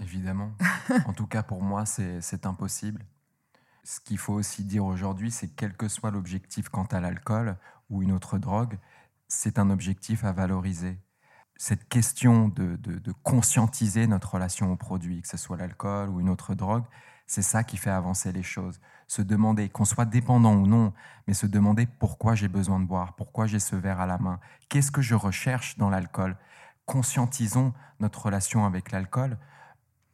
Évidemment. 0.00 0.50
en 1.06 1.12
tout 1.12 1.28
cas, 1.28 1.44
pour 1.44 1.62
moi, 1.62 1.84
c'est 1.86 2.46
impossible. 2.46 3.04
Ce 3.84 4.00
qu'il 4.00 4.18
faut 4.18 4.34
aussi 4.34 4.64
dire 4.64 4.84
aujourd'hui, 4.84 5.30
c'est 5.30 5.48
quel 5.48 5.76
que 5.76 5.88
soit 5.88 6.10
l'objectif 6.10 6.68
quant 6.68 6.84
à 6.84 7.00
l'alcool 7.00 7.56
ou 7.88 8.02
une 8.02 8.12
autre 8.12 8.38
drogue, 8.38 8.78
c'est 9.28 9.58
un 9.58 9.70
objectif 9.70 10.24
à 10.24 10.32
valoriser. 10.32 10.98
Cette 11.56 11.88
question 11.88 12.48
de, 12.48 12.76
de, 12.76 13.12
conscientiser 13.22 14.06
notre 14.06 14.34
relation 14.34 14.72
au 14.72 14.76
produit, 14.76 15.22
que 15.22 15.28
ce 15.28 15.36
soit 15.36 15.56
l'alcool 15.56 16.08
ou 16.08 16.20
une 16.20 16.30
autre 16.30 16.54
drogue, 16.54 16.84
c'est 17.26 17.42
ça 17.42 17.64
qui 17.64 17.76
fait 17.76 17.90
avancer 17.90 18.32
les 18.32 18.42
choses. 18.42 18.80
Se 19.06 19.22
demander, 19.22 19.68
qu'on 19.68 19.84
soit 19.84 20.04
dépendant 20.04 20.54
ou 20.54 20.66
non, 20.66 20.92
mais 21.26 21.34
se 21.34 21.46
demander 21.46 21.86
pourquoi 21.86 22.34
j'ai 22.34 22.48
besoin 22.48 22.80
de 22.80 22.86
boire, 22.86 23.14
pourquoi 23.14 23.46
j'ai 23.46 23.60
ce 23.60 23.76
verre 23.76 24.00
à 24.00 24.06
la 24.06 24.18
main, 24.18 24.40
qu'est-ce 24.68 24.90
que 24.90 25.02
je 25.02 25.14
recherche 25.14 25.76
dans 25.76 25.90
l'alcool? 25.90 26.36
Conscientisons 26.86 27.72
notre 28.00 28.26
relation 28.26 28.64
avec 28.64 28.90
l'alcool 28.90 29.38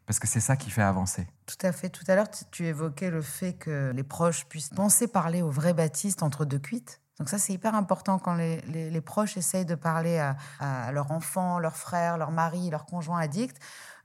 parce 0.06 0.18
que 0.18 0.26
c'est 0.26 0.40
ça 0.40 0.56
qui 0.56 0.70
fait 0.70 0.82
avancer. 0.82 1.26
Tout 1.46 1.66
à 1.66 1.72
fait. 1.72 1.88
Tout 1.88 2.04
à 2.08 2.14
l'heure, 2.14 2.28
tu 2.50 2.64
évoquais 2.66 3.10
le 3.10 3.22
fait 3.22 3.54
que 3.54 3.92
les 3.94 4.04
proches 4.04 4.46
puissent 4.46 4.70
penser 4.70 5.08
parler 5.08 5.42
au 5.42 5.50
vrai 5.50 5.74
Baptiste 5.74 6.22
entre 6.22 6.44
deux 6.44 6.58
cuites. 6.58 7.00
Donc 7.18 7.28
ça, 7.28 7.38
c'est 7.38 7.52
hyper 7.52 7.74
important 7.74 8.18
quand 8.18 8.34
les, 8.34 9.00
proches 9.00 9.36
essayent 9.36 9.64
de 9.64 9.74
parler 9.74 10.18
à, 10.18 10.36
à, 10.60 10.92
leur 10.92 11.10
enfant, 11.12 11.58
leur 11.58 11.76
frère, 11.76 12.18
leur 12.18 12.30
mari, 12.30 12.70
leur 12.70 12.84
conjoint 12.84 13.18
addict. 13.18 13.56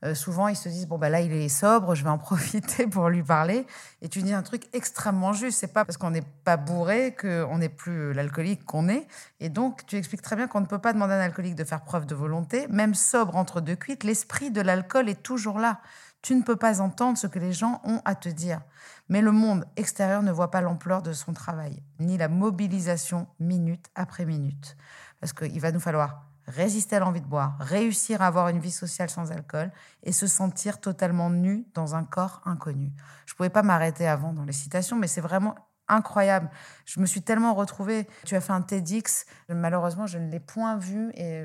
Euh, 0.04 0.16
souvent, 0.16 0.48
ils 0.48 0.56
se 0.56 0.68
disent 0.68 0.88
bon 0.88 0.98
ben 0.98 1.10
là, 1.10 1.22
il 1.22 1.32
est 1.32 1.50
sobre, 1.50 1.96
je 1.96 2.04
vais 2.04 2.10
en 2.10 2.18
profiter 2.20 2.88
pour 2.88 3.10
lui 3.10 3.24
parler. 3.24 3.66
Et 4.02 4.10
tu 4.10 4.22
dis 4.22 4.34
un 4.34 4.42
truc 4.42 4.68
extrêmement 4.74 5.34
juste. 5.34 5.60
C'est 5.60 5.74
pas 5.74 5.86
parce 5.86 5.98
qu'on 5.98 6.12
n'est 6.12 6.24
pas 6.44 6.58
bourré 6.58 7.16
qu'on 7.20 7.58
n'est 7.58 7.70
plus 7.70 8.14
l'alcoolique 8.14 8.66
qu'on 8.66 8.90
est. 8.90 9.08
Et 9.40 9.50
donc, 9.50 9.86
tu 9.86 9.98
expliques 9.98 10.22
très 10.22 10.36
bien 10.36 10.48
qu'on 10.48 10.62
ne 10.62 10.66
peut 10.66 10.80
pas 10.80 10.94
demander 10.94 11.14
à 11.14 11.18
un 11.18 11.22
alcoolique 11.22 11.56
de 11.56 11.64
faire 11.64 11.82
preuve 11.82 12.06
de 12.06 12.16
volonté, 12.16 12.68
même 12.68 12.96
sobre 12.96 13.36
entre 13.36 13.62
deux 13.62 13.76
cuites. 13.76 14.04
L'esprit 14.04 14.52
de 14.52 14.62
l'alcool 14.62 15.10
est 15.10 15.22
toujours 15.22 15.60
là. 15.60 15.80
Tu 16.22 16.36
ne 16.36 16.44
peux 16.44 16.56
pas 16.56 16.82
entendre 16.82 17.18
ce 17.18 17.28
que 17.28 17.40
les 17.40 17.52
gens 17.54 17.82
ont 17.84 18.02
à 18.06 18.16
te 18.16 18.30
dire. 18.30 18.62
Mais 19.10 19.22
le 19.22 19.32
monde 19.32 19.66
extérieur 19.76 20.22
ne 20.24 20.32
voit 20.32 20.52
pas 20.52 20.62
l'ampleur 20.62 21.02
de 21.02 21.14
son 21.14 21.34
travail, 21.34 21.82
ni 22.00 22.18
la 22.18 22.28
mobilisation 22.28 23.28
minute 23.40 23.88
après 23.96 24.26
minute. 24.26 24.78
Parce 25.20 25.34
qu'il 25.34 25.60
va 25.60 25.72
nous 25.72 25.80
falloir 25.80 26.31
résister 26.52 26.96
à 26.98 27.00
l'envie 27.00 27.22
de 27.22 27.28
boire, 27.28 27.58
réussir 27.60 28.22
à 28.22 28.28
avoir 28.28 28.50
une 28.50 28.60
vie 28.60 28.72
sociale 28.72 29.10
sans 29.10 29.32
alcool 29.32 29.72
et 30.04 30.12
se 30.12 30.28
sentir 30.28 30.80
totalement 30.80 31.30
nu 31.30 31.66
dans 31.74 31.96
un 31.96 32.04
corps 32.04 32.42
inconnu. 32.46 32.92
Je 33.26 33.34
ne 33.34 33.38
pouvais 33.38 33.50
pas 33.50 33.64
m'arrêter 33.64 34.08
avant 34.08 34.34
dans 34.34 34.44
les 34.44 34.54
citations, 34.54 34.98
mais 34.98 35.08
c'est 35.08 35.22
vraiment 35.22 35.56
incroyable. 35.88 36.50
Je 36.86 37.00
me 37.00 37.06
suis 37.06 37.22
tellement 37.22 37.54
retrouvée. 37.54 38.08
Tu 38.26 38.36
as 38.36 38.42
fait 38.42 38.54
un 38.54 38.62
TEDx, 38.62 39.26
malheureusement, 39.50 40.08
je 40.08 40.18
ne 40.18 40.30
l'ai 40.30 40.40
point 40.40 40.78
vu 40.78 41.12
et 41.16 41.44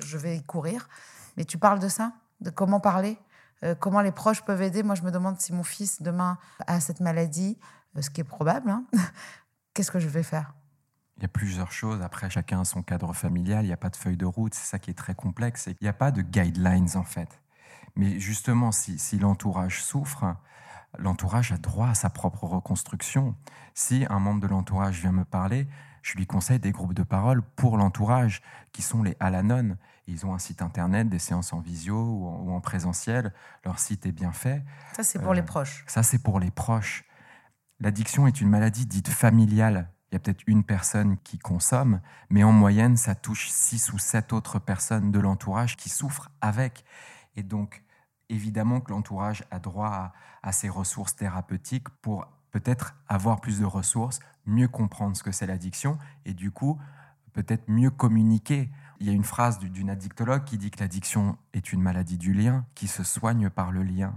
je 0.00 0.18
vais 0.18 0.36
y 0.36 0.42
courir. 0.42 0.88
Mais 1.36 1.44
tu 1.44 1.58
parles 1.58 1.78
de 1.78 1.88
ça? 1.88 2.12
De 2.40 2.50
comment 2.50 2.80
parler? 2.80 3.18
Euh, 3.64 3.74
comment 3.74 4.00
les 4.00 4.12
proches 4.12 4.42
peuvent 4.42 4.62
aider? 4.62 4.82
Moi, 4.82 4.94
je 4.94 5.02
me 5.02 5.10
demande 5.10 5.40
si 5.40 5.52
mon 5.52 5.62
fils 5.62 6.02
demain 6.02 6.38
a 6.66 6.80
cette 6.80 7.00
maladie, 7.00 7.58
euh, 7.96 8.02
ce 8.02 8.10
qui 8.10 8.20
est 8.20 8.24
probable. 8.24 8.70
Hein. 8.70 8.84
Qu'est-ce 9.74 9.90
que 9.90 10.00
je 10.00 10.08
vais 10.08 10.22
faire? 10.22 10.54
Il 11.16 11.22
y 11.22 11.26
a 11.26 11.28
plusieurs 11.28 11.72
choses. 11.72 12.02
Après, 12.02 12.30
chacun 12.30 12.60
a 12.60 12.64
son 12.64 12.82
cadre 12.82 13.12
familial. 13.12 13.64
Il 13.64 13.68
n'y 13.68 13.72
a 13.72 13.78
pas 13.78 13.90
de 13.90 13.96
feuille 13.96 14.16
de 14.16 14.26
route. 14.26 14.54
C'est 14.54 14.66
ça 14.66 14.78
qui 14.78 14.90
est 14.90 14.94
très 14.94 15.14
complexe. 15.14 15.66
Il 15.66 15.76
n'y 15.82 15.88
a 15.88 15.92
pas 15.92 16.10
de 16.10 16.22
guidelines, 16.22 16.88
en 16.96 17.04
fait. 17.04 17.40
Mais 17.96 18.18
justement, 18.18 18.72
si, 18.72 18.98
si 18.98 19.18
l'entourage 19.18 19.82
souffre, 19.82 20.36
l'entourage 20.98 21.52
a 21.52 21.58
droit 21.58 21.88
à 21.88 21.94
sa 21.94 22.10
propre 22.10 22.44
reconstruction. 22.44 23.34
Si 23.74 24.06
un 24.08 24.18
membre 24.18 24.40
de 24.40 24.46
l'entourage 24.46 25.00
vient 25.00 25.12
me 25.12 25.24
parler, 25.24 25.68
je 26.02 26.16
lui 26.16 26.26
conseille 26.26 26.58
des 26.58 26.72
groupes 26.72 26.94
de 26.94 27.04
parole 27.04 27.42
pour 27.42 27.76
l'entourage, 27.76 28.42
qui 28.72 28.82
sont 28.82 29.02
les 29.02 29.16
Alanon. 29.20 29.76
Ils 30.08 30.26
ont 30.26 30.34
un 30.34 30.38
site 30.38 30.62
internet, 30.62 31.08
des 31.08 31.20
séances 31.20 31.52
en 31.52 31.60
visio 31.60 31.96
ou 31.96 32.52
en, 32.52 32.60
présentiel. 32.60 33.32
Leur 33.64 33.78
site 33.78 34.04
est 34.06 34.12
bien 34.12 34.32
fait. 34.32 34.64
Ça, 34.94 35.04
c'est 35.04 35.20
pour 35.20 35.32
les 35.32 35.42
euh, 35.42 35.44
proches. 35.44 35.84
Ça, 35.86 36.02
c'est 36.02 36.18
pour 36.18 36.40
les 36.40 36.50
proches. 36.50 37.04
L'addiction 37.78 38.26
est 38.26 38.40
une 38.40 38.48
maladie 38.48 38.86
dite 38.86 39.08
familiale. 39.08 39.91
Il 40.12 40.16
y 40.16 40.16
a 40.16 40.18
peut-être 40.18 40.44
une 40.46 40.62
personne 40.62 41.16
qui 41.24 41.38
consomme, 41.38 42.02
mais 42.28 42.44
en 42.44 42.52
moyenne, 42.52 42.98
ça 42.98 43.14
touche 43.14 43.48
six 43.48 43.94
ou 43.94 43.98
sept 43.98 44.34
autres 44.34 44.58
personnes 44.58 45.10
de 45.10 45.18
l'entourage 45.18 45.78
qui 45.78 45.88
souffrent 45.88 46.30
avec. 46.42 46.84
Et 47.34 47.42
donc, 47.42 47.82
évidemment 48.28 48.82
que 48.82 48.90
l'entourage 48.90 49.42
a 49.50 49.58
droit 49.58 49.88
à, 49.88 50.12
à 50.42 50.52
ses 50.52 50.68
ressources 50.68 51.16
thérapeutiques 51.16 51.88
pour 52.02 52.26
peut-être 52.50 52.94
avoir 53.08 53.40
plus 53.40 53.58
de 53.58 53.64
ressources, 53.64 54.20
mieux 54.44 54.68
comprendre 54.68 55.16
ce 55.16 55.22
que 55.22 55.32
c'est 55.32 55.46
l'addiction 55.46 55.98
et 56.26 56.34
du 56.34 56.50
coup, 56.50 56.78
peut-être 57.32 57.70
mieux 57.70 57.90
communiquer. 57.90 58.68
Il 59.00 59.06
y 59.06 59.10
a 59.10 59.14
une 59.14 59.24
phrase 59.24 59.60
d'une 59.60 59.88
addictologue 59.88 60.44
qui 60.44 60.58
dit 60.58 60.70
que 60.70 60.80
l'addiction 60.80 61.38
est 61.54 61.72
une 61.72 61.80
maladie 61.80 62.18
du 62.18 62.34
lien 62.34 62.66
qui 62.74 62.86
se 62.86 63.02
soigne 63.02 63.48
par 63.48 63.72
le 63.72 63.82
lien. 63.82 64.14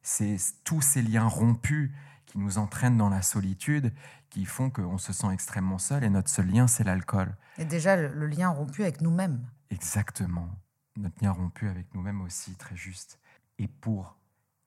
C'est 0.00 0.38
tous 0.64 0.80
ces 0.80 1.02
liens 1.02 1.28
rompus 1.28 1.92
qui 2.26 2.38
nous 2.38 2.58
entraînent 2.58 2.96
dans 2.96 3.10
la 3.10 3.22
solitude, 3.22 3.92
qui 4.34 4.46
font 4.46 4.68
qu'on 4.68 4.98
se 4.98 5.12
sent 5.12 5.28
extrêmement 5.32 5.78
seul 5.78 6.02
et 6.02 6.10
notre 6.10 6.28
seul 6.28 6.48
lien, 6.48 6.66
c'est 6.66 6.82
l'alcool. 6.82 7.36
Et 7.56 7.64
déjà, 7.64 7.94
le 7.94 8.26
lien 8.26 8.48
rompu 8.48 8.82
avec 8.82 9.00
nous-mêmes. 9.00 9.46
Exactement. 9.70 10.48
Notre 10.96 11.22
lien 11.22 11.30
rompu 11.30 11.68
avec 11.68 11.94
nous-mêmes 11.94 12.20
aussi, 12.20 12.56
très 12.56 12.74
juste. 12.74 13.20
Et 13.60 13.68
pour 13.68 14.16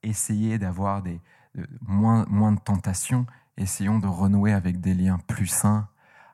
essayer 0.02 0.56
d'avoir 0.58 1.02
des, 1.02 1.20
moins, 1.82 2.24
moins 2.30 2.52
de 2.52 2.60
tentations, 2.60 3.26
essayons 3.58 3.98
de 3.98 4.06
renouer 4.06 4.54
avec 4.54 4.80
des 4.80 4.94
liens 4.94 5.18
plus 5.18 5.48
sains. 5.48 5.86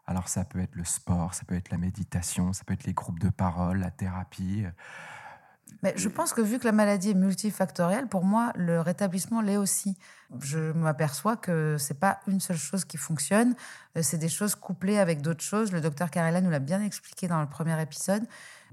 Alors 0.07 0.29
ça 0.29 0.45
peut 0.45 0.61
être 0.61 0.77
le 0.77 0.85
sport, 0.85 1.35
ça 1.35 1.45
peut 1.45 1.57
être 1.57 1.71
la 1.71 1.79
méditation, 1.79 2.53
ça 2.53 2.63
peut 2.63 2.75
être 2.75 2.85
les 2.85 2.95
groupes 2.95 3.19
de 3.19 3.31
parole, 3.31 3.79
la 3.79 3.91
thérapie. 3.91 4.65
Mais 5.85 5.93
je 5.97 6.09
pense 6.09 6.33
que 6.33 6.41
vu 6.41 6.59
que 6.59 6.65
la 6.65 6.73
maladie 6.73 7.11
est 7.11 7.15
multifactorielle, 7.15 8.07
pour 8.07 8.25
moi, 8.25 8.53
le 8.57 8.81
rétablissement 8.81 9.43
l'est 9.43 9.59
aussi. 9.59 9.99
Je 10.41 10.73
m'aperçois 10.73 11.37
que 11.37 11.77
c'est 11.79 12.01
pas 12.01 12.21
une 12.27 12.41
seule 12.41 12.57
chose 12.57 12.87
qui 12.87 12.97
fonctionne, 12.97 13.55
euh, 13.97 14.01
c'est 14.03 14.17
des 14.17 14.31
choses 14.31 14.55
couplées 14.55 14.99
avec 14.99 15.21
d'autres 15.21 15.45
choses. 15.45 15.73
Le 15.73 15.83
docteur 15.83 16.11
Carella 16.11 16.41
nous 16.41 16.49
l'a 16.49 16.59
bien 16.59 16.83
expliqué 16.83 17.29
dans 17.29 17.39
le 17.41 17.47
premier 17.47 17.81
épisode. 17.83 18.25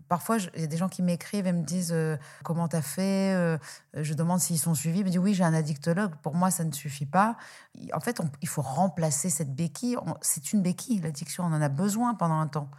Parfois, 0.08 0.38
il 0.56 0.62
y 0.62 0.64
a 0.64 0.68
des 0.68 0.78
gens 0.78 0.88
qui 0.88 1.02
m'écrivent 1.02 1.48
et 1.48 1.52
me 1.52 1.64
disent 1.64 1.92
euh, 1.94 2.16
comment 2.46 2.70
tu 2.70 2.78
as 2.78 2.82
fait. 2.82 3.34
Euh, 3.36 3.58
je 3.94 4.14
demande 4.14 4.40
s'ils 4.40 4.60
sont 4.60 4.74
suivis. 4.74 5.00
Ils 5.00 5.06
me 5.06 5.10
disent 5.10 5.20
oui, 5.20 5.34
j'ai 5.34 5.44
un 5.44 5.54
addictologue. 5.54 6.16
Pour 6.24 6.36
moi, 6.36 6.50
ça 6.50 6.64
ne 6.64 6.72
suffit 6.72 7.06
pas. 7.06 7.36
En 7.94 8.00
fait, 8.00 8.22
il 8.42 8.48
faut 8.48 8.62
remplacer 8.62 9.30
cette 9.30 9.54
béquille. 9.54 9.98
C'est 10.22 10.54
une 10.54 10.62
béquille, 10.62 11.02
l'addiction. 11.02 11.44
On 11.44 11.54
en 11.54 11.62
a 11.62 11.70
besoin 11.70 12.14
pendant 12.16 12.40
un 12.40 12.48
temps. 12.48 12.70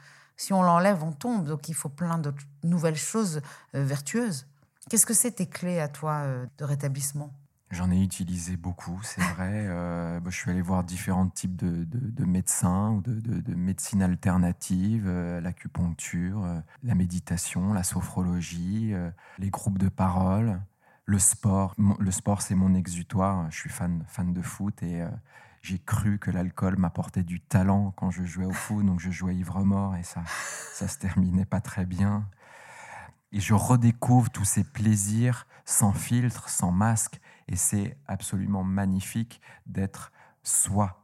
Si 0.43 0.53
on 0.53 0.63
l'enlève, 0.63 1.05
on 1.05 1.13
tombe. 1.13 1.47
Donc, 1.47 1.69
il 1.69 1.75
faut 1.75 1.89
plein 1.89 2.19
d'autres 2.19 2.43
nouvelles 2.65 2.97
choses 2.97 3.41
euh, 3.75 3.85
vertueuses. 3.85 4.47
Qu'est-ce 4.91 5.07
que 5.07 5.15
c'est 5.15 5.33
tes 5.33 5.47
clés 5.47 5.79
à 5.79 5.89
toi 5.89 6.27
de 6.59 6.65
rétablissement? 6.65 7.33
J'en 7.73 7.91
ai 7.91 8.03
utilisé 8.03 8.59
beaucoup, 8.59 9.01
c'est 9.03 9.23
vrai. 9.23 9.67
Euh, 9.73 10.21
je 10.27 10.37
suis 10.37 10.51
allé 10.51 10.61
voir 10.61 10.85
différents 10.85 11.29
types 11.29 11.57
de, 11.57 12.25
médecins 12.25 12.91
ou 12.91 13.01
de, 13.01 13.55
médecine 13.55 14.03
alternative, 14.03 15.05
euh, 15.07 15.41
l'acupuncture, 15.41 16.45
euh, 16.45 16.61
la 16.83 16.95
méditation, 16.95 17.73
la 17.73 17.83
sophrologie, 17.83 18.93
les 19.39 19.51
groupes 19.51 19.79
de 19.79 19.89
parole, 19.89 20.61
le 21.07 21.19
sport. 21.19 21.75
Le 21.99 22.11
sport, 22.11 22.43
c'est 22.43 22.55
mon 22.55 22.75
exutoire. 22.75 23.51
Je 23.51 23.57
suis 23.57 23.71
fan, 23.71 24.05
fan 24.09 24.33
de 24.33 24.43
foot 24.43 24.83
et 24.83 25.03
j'ai 25.63 25.79
cru 25.79 26.19
que 26.19 26.31
l'alcool 26.31 26.77
m'apportait 26.77 27.23
du 27.23 27.41
talent 27.41 27.93
quand 27.93 28.11
je 28.11 28.25
jouais 28.25 28.45
au 28.45 28.53
foot. 28.53 28.85
Donc 28.85 29.01
je 29.01 29.11
jouais 29.11 29.37
ivre-mort 29.37 29.97
et 29.97 30.03
ça, 30.03 30.23
ça 30.75 30.89
se 30.89 30.99
terminait 30.99 31.47
pas 31.47 31.61
très 31.61 31.87
bien. 31.87 32.29
Et 33.31 33.41
je 33.41 33.55
redécouvre 33.55 34.29
tous 34.31 34.45
ces 34.45 34.65
plaisirs 34.65 35.47
sans 35.65 35.93
filtre, 35.93 36.49
sans 36.49 36.73
masque 36.73 37.21
et 37.49 37.57
c'est 37.57 37.97
absolument 38.07 38.65
magnifique 38.65 39.41
d'être 39.67 40.13
soi. 40.43 40.99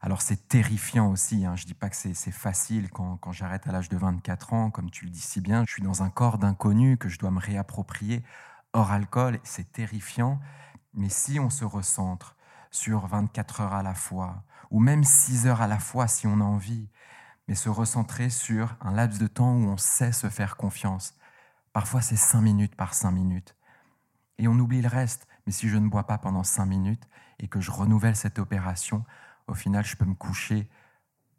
Alors 0.00 0.22
c'est 0.22 0.48
terrifiant 0.48 1.10
aussi, 1.10 1.44
hein. 1.44 1.56
je 1.56 1.64
ne 1.64 1.66
dis 1.66 1.74
pas 1.74 1.90
que 1.90 1.96
c'est 1.96 2.14
facile 2.30 2.88
quand, 2.90 3.16
quand 3.16 3.32
j'arrête 3.32 3.66
à 3.66 3.72
l'âge 3.72 3.88
de 3.88 3.96
24 3.96 4.52
ans, 4.52 4.70
comme 4.70 4.90
tu 4.90 5.04
le 5.04 5.10
dis 5.10 5.20
si 5.20 5.40
bien, 5.40 5.64
je 5.66 5.72
suis 5.72 5.82
dans 5.82 6.04
un 6.04 6.10
corps 6.10 6.38
d'inconnu 6.38 6.98
que 6.98 7.08
je 7.08 7.18
dois 7.18 7.32
me 7.32 7.40
réapproprier 7.40 8.22
hors 8.72 8.92
alcool, 8.92 9.40
c'est 9.42 9.72
terrifiant, 9.72 10.38
mais 10.94 11.08
si 11.08 11.40
on 11.40 11.50
se 11.50 11.64
recentre 11.64 12.36
sur 12.70 13.06
24 13.06 13.60
heures 13.60 13.74
à 13.74 13.82
la 13.82 13.94
fois, 13.94 14.44
ou 14.70 14.80
même 14.80 15.04
6 15.04 15.46
heures 15.46 15.62
à 15.62 15.66
la 15.66 15.78
fois 15.78 16.08
si 16.08 16.26
on 16.26 16.40
a 16.40 16.44
envie, 16.44 16.88
mais 17.46 17.54
se 17.54 17.68
recentrer 17.68 18.30
sur 18.30 18.76
un 18.80 18.92
laps 18.92 19.18
de 19.18 19.26
temps 19.26 19.54
où 19.54 19.68
on 19.68 19.76
sait 19.76 20.12
se 20.12 20.28
faire 20.28 20.56
confiance. 20.56 21.14
Parfois 21.72 22.02
c'est 22.02 22.16
5 22.16 22.40
minutes 22.40 22.76
par 22.76 22.94
5 22.94 23.10
minutes. 23.10 23.54
Et 24.38 24.48
on 24.48 24.58
oublie 24.58 24.82
le 24.82 24.88
reste. 24.88 25.26
Mais 25.46 25.52
si 25.52 25.68
je 25.68 25.76
ne 25.76 25.88
bois 25.88 26.04
pas 26.04 26.18
pendant 26.18 26.44
cinq 26.44 26.66
minutes 26.66 27.08
et 27.38 27.48
que 27.48 27.60
je 27.60 27.70
renouvelle 27.70 28.16
cette 28.16 28.38
opération, 28.38 29.04
au 29.46 29.54
final, 29.54 29.84
je 29.84 29.96
peux 29.96 30.04
me 30.04 30.14
coucher 30.14 30.68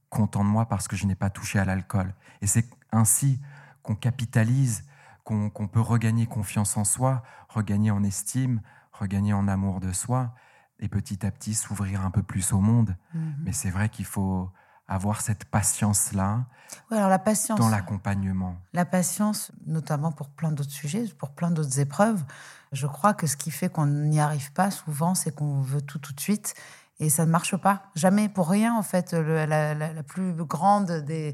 content 0.10 0.44
de 0.44 0.50
moi 0.50 0.68
parce 0.68 0.88
que 0.88 0.96
je 0.96 1.06
n'ai 1.06 1.16
pas 1.16 1.30
touché 1.30 1.60
à 1.60 1.66
l'alcool. 1.66 2.14
Et 2.42 2.48
c'est 2.48 2.66
ainsi 2.92 3.40
qu'on 3.84 3.96
capitalise, 3.96 4.86
qu'on 5.24 5.68
peut 5.72 5.80
regagner 5.80 6.26
confiance 6.26 6.76
en 6.76 6.84
soi, 6.84 7.22
regagner 7.50 7.92
en 7.92 8.04
estime, 8.04 8.62
regagner 8.92 9.34
en 9.34 9.48
amour 9.48 9.80
de 9.80 9.92
soi, 9.92 10.34
et 10.80 10.88
petit 10.88 11.26
à 11.26 11.32
petit 11.32 11.54
s'ouvrir 11.54 12.02
un 12.02 12.12
peu 12.12 12.24
plus 12.24 12.54
au 12.54 12.60
monde. 12.60 12.96
Mhm. 13.14 13.36
Mais 13.44 13.52
c'est 13.52 13.70
vrai 13.70 13.90
qu'il 13.90 14.06
faut 14.06 14.50
avoir 14.88 15.22
cette 15.22 15.46
patience-là 15.46 16.46
alors 16.92 17.10
la 17.10 17.20
patience, 17.20 17.60
dans 17.60 17.70
l'accompagnement. 17.70 18.56
La 18.74 18.86
patience, 18.86 19.52
notamment 19.66 20.12
pour 20.12 20.30
plein 20.30 20.52
d'autres 20.52 20.72
sujets, 20.72 21.06
pour 21.18 21.32
plein 21.32 21.52
d'autres 21.52 21.80
épreuves. 21.80 22.24
Je 22.72 22.88
crois 22.88 23.14
que 23.14 23.28
ce 23.28 23.38
qui 23.38 23.52
fait 23.52 23.70
qu'on 23.70 23.88
n'y 23.88 24.20
arrive 24.20 24.52
pas 24.54 24.70
souvent, 24.72 25.16
c'est 25.16 25.34
qu'on 25.34 25.62
veut 25.62 25.82
tout 25.82 26.00
tout 26.00 26.14
de 26.14 26.20
suite 26.20 26.54
Et 27.02 27.10
ça 27.10 27.26
ne 27.26 27.32
marche 27.32 27.56
pas, 27.56 27.84
jamais, 27.96 28.28
pour 28.28 28.50
rien 28.50 28.76
en 28.76 28.84
fait. 28.84 29.14
la, 29.14 30.04
plus 30.04 30.34
grande 30.34 30.92
des, 31.06 31.34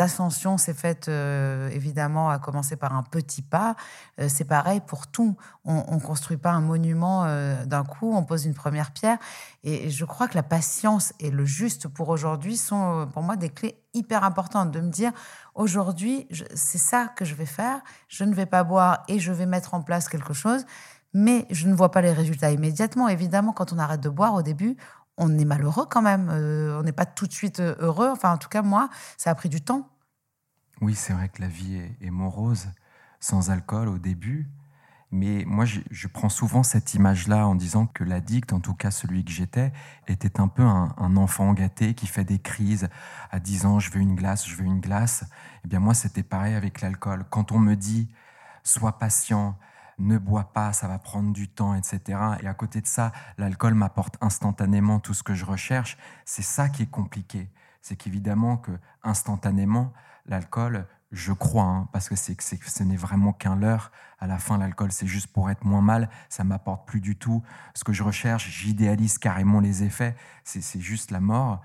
ascensions 0.00 0.58
s'est 0.58 0.74
faite 0.74 1.08
euh, 1.08 1.70
évidemment 1.70 2.28
à 2.28 2.38
commencer 2.38 2.76
par 2.76 2.94
un 2.94 3.02
petit 3.02 3.40
pas. 3.40 3.74
Euh, 4.20 4.28
c'est 4.28 4.44
pareil 4.44 4.82
pour 4.86 5.06
tout. 5.06 5.34
On 5.64 5.94
ne 5.94 6.00
construit 6.00 6.36
pas 6.36 6.50
un 6.50 6.60
monument 6.60 7.24
euh, 7.24 7.64
d'un 7.64 7.84
coup, 7.84 8.14
on 8.14 8.22
pose 8.22 8.44
une 8.44 8.52
première 8.52 8.90
pierre. 8.90 9.16
Et 9.64 9.88
je 9.88 10.04
crois 10.04 10.28
que 10.28 10.34
la 10.34 10.42
patience 10.42 11.14
et 11.20 11.30
le 11.30 11.46
juste 11.46 11.88
pour 11.88 12.10
aujourd'hui 12.10 12.58
sont 12.58 13.08
pour 13.10 13.22
moi 13.22 13.36
des 13.36 13.48
clés 13.48 13.82
hyper 13.94 14.24
importantes. 14.24 14.72
De 14.72 14.80
me 14.80 14.90
dire, 14.90 15.12
aujourd'hui, 15.54 16.28
c'est 16.54 16.78
ça 16.78 17.06
que 17.16 17.24
je 17.24 17.34
vais 17.34 17.46
faire, 17.46 17.80
je 18.08 18.24
ne 18.24 18.34
vais 18.34 18.46
pas 18.46 18.62
boire 18.62 19.04
et 19.08 19.18
je 19.18 19.32
vais 19.32 19.46
mettre 19.46 19.72
en 19.72 19.80
place 19.80 20.06
quelque 20.06 20.34
chose 20.34 20.66
mais 21.14 21.46
je 21.50 21.68
ne 21.68 21.74
vois 21.74 21.90
pas 21.90 22.02
les 22.02 22.12
résultats 22.12 22.50
immédiatement. 22.50 23.08
Évidemment, 23.08 23.52
quand 23.52 23.72
on 23.72 23.78
arrête 23.78 24.00
de 24.00 24.08
boire 24.08 24.34
au 24.34 24.42
début, 24.42 24.76
on 25.18 25.36
est 25.36 25.44
malheureux 25.44 25.86
quand 25.90 26.02
même. 26.02 26.30
Euh, 26.30 26.78
on 26.78 26.82
n'est 26.82 26.92
pas 26.92 27.06
tout 27.06 27.26
de 27.26 27.32
suite 27.32 27.60
euh, 27.60 27.74
heureux. 27.80 28.08
Enfin, 28.08 28.32
en 28.32 28.38
tout 28.38 28.48
cas, 28.48 28.62
moi, 28.62 28.88
ça 29.16 29.30
a 29.30 29.34
pris 29.34 29.48
du 29.48 29.60
temps. 29.60 29.88
Oui, 30.80 30.94
c'est 30.94 31.12
vrai 31.12 31.28
que 31.28 31.42
la 31.42 31.48
vie 31.48 31.80
est, 32.00 32.10
morose, 32.10 32.68
sans 33.20 33.50
alcool 33.50 33.88
au 33.88 33.98
début. 33.98 34.48
Mais 35.10 35.44
moi, 35.46 35.64
je, 35.64 36.06
prends 36.06 36.28
souvent 36.28 36.62
cette 36.62 36.94
image-là 36.94 37.48
en 37.48 37.54
disant 37.54 37.86
que 37.86 38.04
l'addict, 38.04 38.52
en 38.52 38.60
tout 38.60 38.74
cas 38.74 38.90
celui 38.90 39.24
que 39.24 39.30
j'étais, 39.30 39.72
était 40.06 40.38
un 40.38 40.48
peu 40.48 40.62
un, 40.62 40.94
un, 40.98 41.16
enfant 41.16 41.52
gâté 41.54 41.94
qui 41.94 42.06
fait 42.06 42.24
des 42.24 42.38
crises 42.38 42.88
à 43.30 43.40
10 43.40 43.64
ans, 43.64 43.80
je 43.80 43.90
veux 43.90 44.00
une 44.00 44.14
glace, 44.14 44.46
je 44.46 44.54
veux 44.54 44.66
une 44.66 44.80
glace. 44.80 45.24
Eh 45.64 45.68
bien 45.68 45.80
moi, 45.80 45.94
c'était 45.94 46.22
pareil 46.22 46.54
avec 46.54 46.82
l'alcool. 46.82 47.24
Quand 47.30 47.52
on 47.52 47.58
me 47.58 47.74
dit, 47.74 48.08
sois 48.62 48.98
patient, 48.98 49.58
ne 49.98 50.18
bois 50.18 50.52
pas, 50.52 50.72
ça 50.72 50.88
va 50.88 50.98
prendre 50.98 51.32
du 51.32 51.48
temps, 51.48 51.74
etc. 51.74 52.18
Et 52.40 52.46
à 52.46 52.54
côté 52.54 52.80
de 52.80 52.86
ça, 52.86 53.12
l'alcool 53.36 53.74
m'apporte 53.74 54.16
instantanément 54.20 55.00
tout 55.00 55.14
ce 55.14 55.22
que 55.22 55.34
je 55.34 55.44
recherche. 55.44 55.98
C'est 56.24 56.42
ça 56.42 56.68
qui 56.68 56.84
est 56.84 56.90
compliqué. 56.90 57.50
C'est 57.82 57.96
qu'évidemment 57.96 58.56
que 58.56 58.72
instantanément, 59.02 59.92
l'alcool, 60.26 60.86
je 61.10 61.32
crois, 61.32 61.64
hein, 61.64 61.88
parce 61.92 62.08
que, 62.08 62.16
c'est, 62.16 62.36
ce 62.40 62.82
n'est 62.82 62.96
vraiment 62.96 63.32
qu'un 63.32 63.56
leurre. 63.56 63.90
À 64.20 64.26
la 64.26 64.38
fin, 64.38 64.58
l'alcool, 64.58 64.92
c'est 64.92 65.06
juste 65.06 65.28
pour 65.28 65.50
être 65.50 65.64
moins 65.64 65.80
mal. 65.80 66.10
Ça 66.28 66.44
m'apporte 66.44 66.86
plus 66.86 67.00
du 67.00 67.16
tout 67.16 67.42
ce 67.74 67.84
que 67.84 67.92
je 67.92 68.02
recherche. 68.02 68.48
J'idéalise 68.50 69.18
carrément 69.18 69.60
les 69.60 69.82
effets. 69.84 70.16
C'est, 70.44 70.60
c'est 70.60 70.80
juste 70.80 71.10
la 71.10 71.20
mort. 71.20 71.62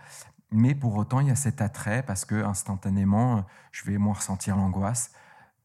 Mais 0.52 0.76
pour 0.76 0.96
autant, 0.96 1.20
il 1.20 1.28
y 1.28 1.32
a 1.32 1.36
cet 1.36 1.62
attrait 1.62 2.04
parce 2.04 2.26
que 2.26 2.44
instantanément, 2.44 3.44
je 3.72 3.84
vais 3.86 3.98
moins 3.98 4.14
ressentir 4.14 4.56
l'angoisse, 4.56 5.12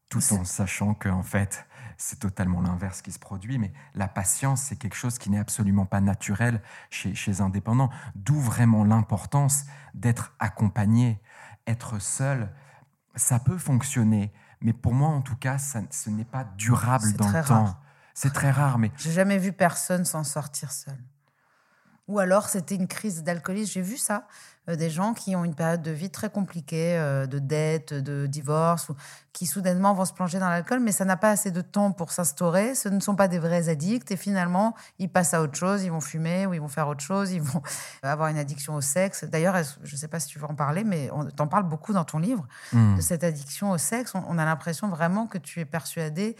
tout 0.09 0.21
en 0.33 0.43
sachant 0.43 0.95
que 0.95 1.09
en 1.09 1.21
fait, 1.21 1.67
c'est 1.99 2.19
totalement 2.19 2.61
l'inverse 2.61 3.01
qui 3.01 3.11
se 3.11 3.19
produit, 3.19 3.57
mais 3.59 3.73
la 3.93 4.07
patience, 4.07 4.61
c'est 4.61 4.77
quelque 4.77 4.95
chose 4.95 5.19
qui 5.19 5.29
n'est 5.29 5.37
absolument 5.37 5.85
pas 5.85 5.99
naturel 5.99 6.61
chez, 6.89 7.13
chez 7.13 7.41
indépendants, 7.41 7.89
d'où 8.15 8.39
vraiment 8.39 8.85
l'importance 8.85 9.65
d'être 9.93 10.33
accompagné, 10.39 11.19
être 11.67 11.99
seul. 11.99 12.49
Ça 13.15 13.37
peut 13.37 13.57
fonctionner, 13.57 14.31
mais 14.61 14.71
pour 14.71 14.93
moi, 14.93 15.09
en 15.09 15.21
tout 15.21 15.35
cas, 15.35 15.57
ça, 15.57 15.81
ce 15.91 16.09
n'est 16.09 16.23
pas 16.23 16.45
durable 16.57 17.11
dans 17.13 17.29
le 17.29 17.43
temps. 17.43 17.77
C'est 18.13 18.31
très 18.31 18.51
rare, 18.51 18.79
mais... 18.79 18.91
J'ai 18.95 19.11
jamais 19.11 19.37
vu 19.37 19.51
personne 19.51 20.05
s'en 20.05 20.23
sortir 20.23 20.71
seul. 20.71 20.97
Ou 22.09 22.17
alors, 22.17 22.49
c'était 22.49 22.73
une 22.73 22.87
crise 22.87 23.23
d'alcoolisme. 23.23 23.71
J'ai 23.71 23.81
vu 23.81 23.97
ça. 23.97 24.25
Euh, 24.67 24.75
des 24.75 24.89
gens 24.89 25.13
qui 25.13 25.35
ont 25.35 25.45
une 25.45 25.53
période 25.53 25.83
de 25.83 25.91
vie 25.91 26.09
très 26.09 26.31
compliquée, 26.31 26.97
euh, 26.97 27.27
de 27.27 27.37
dette, 27.37 27.93
de 27.93 28.25
divorce, 28.25 28.89
ou 28.89 28.95
qui 29.31 29.45
soudainement 29.45 29.93
vont 29.93 30.05
se 30.05 30.13
plonger 30.13 30.39
dans 30.39 30.49
l'alcool, 30.49 30.79
mais 30.79 30.91
ça 30.91 31.05
n'a 31.05 31.17
pas 31.17 31.29
assez 31.29 31.51
de 31.51 31.61
temps 31.61 31.91
pour 31.91 32.11
s'instaurer. 32.11 32.73
Ce 32.73 32.89
ne 32.89 32.99
sont 32.99 33.15
pas 33.15 33.27
des 33.27 33.37
vrais 33.37 33.69
addicts 33.69 34.09
et 34.09 34.17
finalement, 34.17 34.75
ils 34.97 35.07
passent 35.07 35.35
à 35.35 35.41
autre 35.43 35.55
chose, 35.55 35.83
ils 35.83 35.91
vont 35.91 36.01
fumer 36.01 36.47
ou 36.47 36.55
ils 36.55 36.59
vont 36.59 36.67
faire 36.67 36.87
autre 36.87 37.03
chose, 37.03 37.31
ils 37.31 37.43
vont 37.43 37.61
avoir 38.03 38.29
une 38.29 38.39
addiction 38.39 38.73
au 38.73 38.81
sexe. 38.81 39.23
D'ailleurs, 39.25 39.55
je 39.83 39.93
ne 39.93 39.97
sais 39.97 40.07
pas 40.07 40.19
si 40.19 40.29
tu 40.29 40.39
veux 40.39 40.49
en 40.49 40.55
parler, 40.55 40.83
mais 40.83 41.11
on 41.13 41.25
t'en 41.25 41.47
parle 41.47 41.63
beaucoup 41.63 41.93
dans 41.93 42.05
ton 42.05 42.17
livre, 42.17 42.47
hmm. 42.73 42.95
de 42.95 43.01
cette 43.01 43.23
addiction 43.23 43.69
au 43.69 43.77
sexe. 43.77 44.13
On, 44.15 44.37
a 44.39 44.45
l'impression 44.45 44.89
vraiment 44.89 45.27
que 45.27 45.37
tu 45.37 45.59
es 45.59 45.65
persuadé 45.65 46.35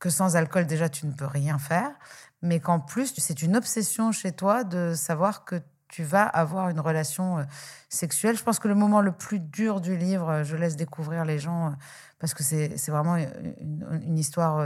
que 0.00 0.10
sans 0.10 0.34
alcool, 0.34 0.66
déjà, 0.66 0.88
tu 0.88 1.06
ne 1.06 1.12
peux 1.12 1.26
rien 1.26 1.58
faire, 1.58 1.92
mais 2.42 2.60
qu'en 2.60 2.80
plus, 2.80 3.14
c'est 3.16 3.42
une 3.42 3.56
obsession 3.56 4.12
chez 4.12 4.32
toi 4.32 4.64
de 4.64 4.94
savoir 4.94 5.44
que 5.44 5.62
tu 5.92 6.02
vas 6.02 6.24
avoir 6.24 6.70
une 6.70 6.80
relation 6.80 7.38
euh, 7.38 7.44
sexuelle. 7.88 8.36
Je 8.36 8.42
pense 8.42 8.58
que 8.58 8.66
le 8.66 8.74
moment 8.74 9.02
le 9.02 9.12
plus 9.12 9.38
dur 9.38 9.80
du 9.80 9.96
livre, 9.96 10.28
euh, 10.30 10.44
je 10.44 10.56
laisse 10.56 10.74
découvrir 10.74 11.24
les 11.24 11.38
gens, 11.38 11.66
euh, 11.66 11.70
parce 12.18 12.34
que 12.34 12.42
c'est 12.42 12.90
vraiment 12.90 13.16
une, 13.16 14.18
histoire 14.18 14.64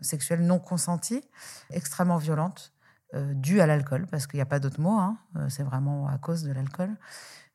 sexuelle 0.00 0.46
non 0.46 0.60
consentie, 0.60 1.28
extrêmement 1.70 2.18
violente, 2.18 2.72
due 3.12 3.60
à 3.60 3.66
l'alcool, 3.66 4.06
parce 4.08 4.28
qu'il 4.28 4.38
n'y 4.38 4.42
a 4.42 4.46
pas 4.46 4.60
d'autre 4.60 4.80
mot, 4.80 4.96
hein, 4.96 5.18
c'est 5.48 5.64
vraiment 5.64 6.06
à 6.06 6.18
cause 6.18 6.44
de 6.44 6.52
l'alcool. 6.52 6.94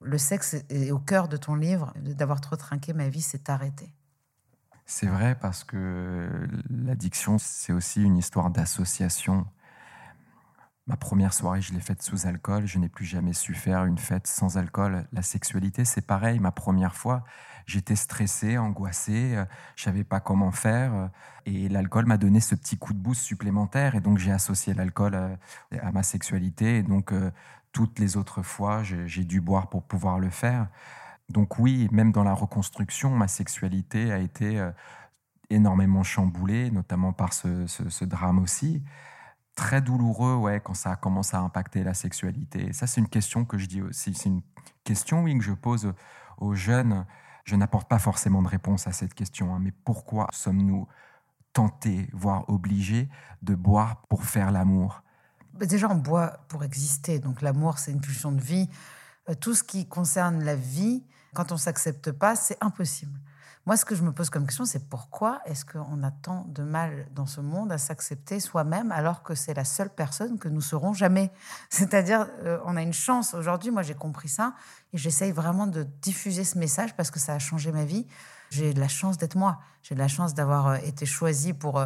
Le 0.01 0.17
sexe 0.17 0.57
est 0.67 0.91
au 0.91 0.99
cœur 0.99 1.29
de 1.29 1.37
ton 1.37 1.55
livre, 1.55 1.93
d'avoir 1.95 2.41
trop 2.41 2.57
trinqué, 2.57 2.91
ma 2.91 3.07
vie 3.07 3.21
s'est 3.21 3.49
arrêtée. 3.49 3.93
C'est 4.91 5.05
vrai 5.05 5.35
parce 5.35 5.63
que 5.63 6.47
l'addiction, 6.67 7.37
c'est 7.37 7.71
aussi 7.71 8.01
une 8.01 8.17
histoire 8.17 8.49
d'association 8.49 9.45
Ma 10.87 10.97
première 10.97 11.35
soirée, 11.35 11.61
je 11.61 11.71
l'ai 11.71 11.79
faite 11.79 12.01
sous 12.01 12.25
alcool. 12.25 12.65
Je 12.65 12.79
n'ai 12.79 12.89
plus 12.89 13.05
jamais 13.05 13.33
su 13.33 13.53
faire 13.53 13.85
une 13.85 13.99
fête 13.99 14.25
sans 14.25 14.57
alcool. 14.57 15.05
La 15.13 15.21
sexualité, 15.21 15.85
c'est 15.85 16.01
pareil. 16.01 16.39
Ma 16.39 16.51
première 16.51 16.95
fois, 16.95 17.23
j'étais 17.67 17.95
stressé, 17.95 18.57
angoissé. 18.57 19.35
Euh, 19.35 19.45
je 19.75 19.83
savais 19.83 20.03
pas 20.03 20.19
comment 20.19 20.51
faire. 20.51 20.95
Euh, 20.95 21.07
et 21.45 21.69
l'alcool 21.69 22.07
m'a 22.07 22.17
donné 22.17 22.39
ce 22.39 22.55
petit 22.55 22.75
coup 22.79 22.93
de 22.93 22.97
boost 22.97 23.21
supplémentaire. 23.21 23.93
Et 23.93 23.99
donc, 23.99 24.17
j'ai 24.17 24.31
associé 24.31 24.73
l'alcool 24.73 25.13
euh, 25.13 25.35
à, 25.79 25.91
ma 25.91 26.01
sexualité. 26.01 26.77
Et 26.79 26.83
donc, 26.83 27.13
toutes 27.71 27.99
les 27.99 28.17
autres 28.17 28.41
fois, 28.41 28.81
j'ai 28.81 29.23
dû 29.23 29.41
boire 29.41 29.69
pour 29.69 29.83
pouvoir 29.83 30.17
le 30.17 30.31
faire. 30.31 30.69
Donc 31.29 31.59
oui, 31.59 31.87
même 31.91 32.11
dans 32.11 32.23
la 32.23 32.33
reconstruction, 32.33 33.11
ma 33.11 33.27
sexualité 33.27 34.11
a 34.11 34.17
été 34.17 34.67
énormément 35.49 36.03
chamboulée, 36.03 36.71
notamment 36.71 37.13
par 37.13 37.33
ce, 37.33 37.67
ce 37.67 38.05
drame 38.05 38.39
aussi 38.39 38.83
très 39.59 39.81
douloureux 39.81 40.35
ouais, 40.35 40.61
quand 40.63 40.73
ça 40.73 40.95
commence 40.95 41.33
à 41.33 41.39
impacter 41.39 41.83
la 41.83 41.93
sexualité. 41.93 42.71
ça, 42.71 42.87
c'est 42.87 43.01
une 43.01 43.09
question 43.09 43.43
que 43.43 43.57
je 43.57 43.65
dis 43.65 43.81
aussi. 43.81 44.13
C'est 44.13 44.29
une 44.29 44.41
question, 44.85 45.23
oui, 45.23 45.37
que 45.37 45.43
je 45.43 45.51
pose 45.51 45.93
aux 46.37 46.55
jeunes. 46.55 47.05
Je 47.43 47.57
n'apporte 47.57 47.89
pas 47.89 47.99
forcément 47.99 48.41
de 48.41 48.47
réponse 48.47 48.87
à 48.87 48.93
cette 48.93 49.13
question, 49.13 49.53
hein, 49.53 49.59
mais 49.61 49.73
pourquoi 49.83 50.27
sommes-nous 50.31 50.87
tentés, 51.51 52.09
voire 52.13 52.49
obligés, 52.49 53.09
de 53.41 53.53
boire 53.53 53.97
pour 54.07 54.23
faire 54.23 54.51
l'amour? 54.51 55.03
Bah, 55.53 55.65
Déjà, 55.65 55.89
on 55.89 55.95
boit 55.95 56.37
pour 56.47 56.63
exister. 56.63 57.19
Donc 57.19 57.41
l'amour, 57.41 57.79
c'est 57.79 57.91
une 57.91 57.99
pulsion 57.99 58.31
de 58.31 58.41
vie. 58.41 58.69
Euh, 59.29 59.33
tout 59.33 59.53
ce 59.53 59.63
qui 59.63 59.89
concerne 59.89 60.41
la 60.41 60.55
vie, 60.55 61.03
quand 61.33 61.51
on 61.51 61.57
s'accepte 61.57 62.11
pas, 62.11 62.35
c'est 62.35 62.57
impossible. 62.61 63.19
Moi, 63.65 63.77
ce 63.77 63.85
que 63.85 63.93
je 63.93 64.01
me 64.01 64.11
pose 64.11 64.29
comme 64.29 64.45
question, 64.45 64.65
c'est 64.65 64.89
pourquoi 64.89 65.41
est-ce 65.45 65.63
qu'on 65.63 66.01
a 66.01 66.11
tant 66.11 66.45
de 66.47 66.63
mal 66.63 67.07
dans 67.13 67.25
ce 67.25 67.39
monde 67.41 67.71
à 67.71 67.77
s'accepter 67.77 68.39
soi-même 68.39 68.91
alors 68.91 69.21
que 69.21 69.35
c'est 69.35 69.53
la 69.53 69.65
seule 69.65 69.89
personne 69.89 70.39
que 70.39 70.47
nous 70.47 70.61
serons 70.61 70.93
jamais? 70.93 71.31
C'est-à-dire, 71.69 72.27
euh, 72.45 72.57
on 72.65 72.75
a 72.75 72.81
une 72.81 72.93
chance. 72.93 73.33
Aujourd'hui, 73.33 73.69
moi, 73.69 73.83
j'ai 73.83 73.93
compris 73.93 74.29
ça 74.29 74.55
et 74.93 74.97
j'essaye 74.97 75.31
vraiment 75.31 75.67
de 75.67 75.83
diffuser 75.83 76.45
ce 76.45 76.57
message 76.57 76.95
parce 76.95 77.11
que 77.11 77.19
ça 77.19 77.33
a 77.33 77.39
changé 77.39 77.71
ma 77.71 77.85
vie. 77.85 78.07
J'ai 78.49 78.73
de 78.73 78.79
la 78.79 78.87
chance 78.87 79.17
d'être 79.17 79.35
moi. 79.35 79.59
J'ai 79.83 79.95
de 79.95 79.99
la 79.99 80.07
chance 80.07 80.33
d'avoir 80.33 80.67
euh, 80.67 80.75
été 80.83 81.05
choisi 81.05 81.53
pour 81.53 81.79
euh, 81.79 81.85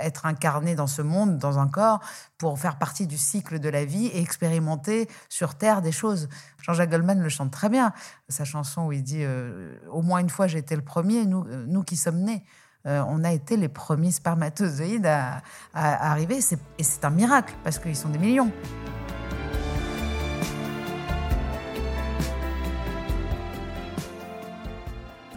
être 0.00 0.26
incarné 0.26 0.74
dans 0.74 0.86
ce 0.86 1.02
monde, 1.02 1.38
dans 1.38 1.58
un 1.58 1.68
corps, 1.68 2.00
pour 2.38 2.58
faire 2.58 2.78
partie 2.78 3.06
du 3.06 3.18
cycle 3.18 3.58
de 3.58 3.68
la 3.68 3.84
vie 3.84 4.06
et 4.06 4.20
expérimenter 4.20 5.08
sur 5.28 5.54
Terre 5.54 5.82
des 5.82 5.92
choses. 5.92 6.28
Jean-Jacques 6.62 6.90
Goldman 6.90 7.20
le 7.20 7.28
chante 7.28 7.50
très 7.50 7.68
bien. 7.68 7.92
Sa 8.28 8.44
chanson 8.44 8.86
où 8.86 8.92
il 8.92 9.02
dit 9.02 9.22
euh, 9.22 9.76
Au 9.90 10.02
moins 10.02 10.18
une 10.18 10.30
fois, 10.30 10.46
j'ai 10.46 10.58
été 10.58 10.74
le 10.74 10.82
premier, 10.82 11.26
nous, 11.26 11.44
nous 11.66 11.82
qui 11.82 11.96
sommes 11.96 12.20
nés. 12.20 12.44
on 12.84 13.24
a 13.24 13.32
été 13.32 13.56
les 13.56 13.68
premiers 13.68 14.12
spermatozoïdes 14.12 15.06
à 15.06 15.42
arriver. 15.74 16.40
Et 16.78 16.82
c'est 16.82 17.04
un 17.04 17.10
miracle 17.10 17.54
parce 17.62 17.78
qu'ils 17.78 17.96
sont 17.96 18.08
des 18.08 18.18
millions. 18.18 18.50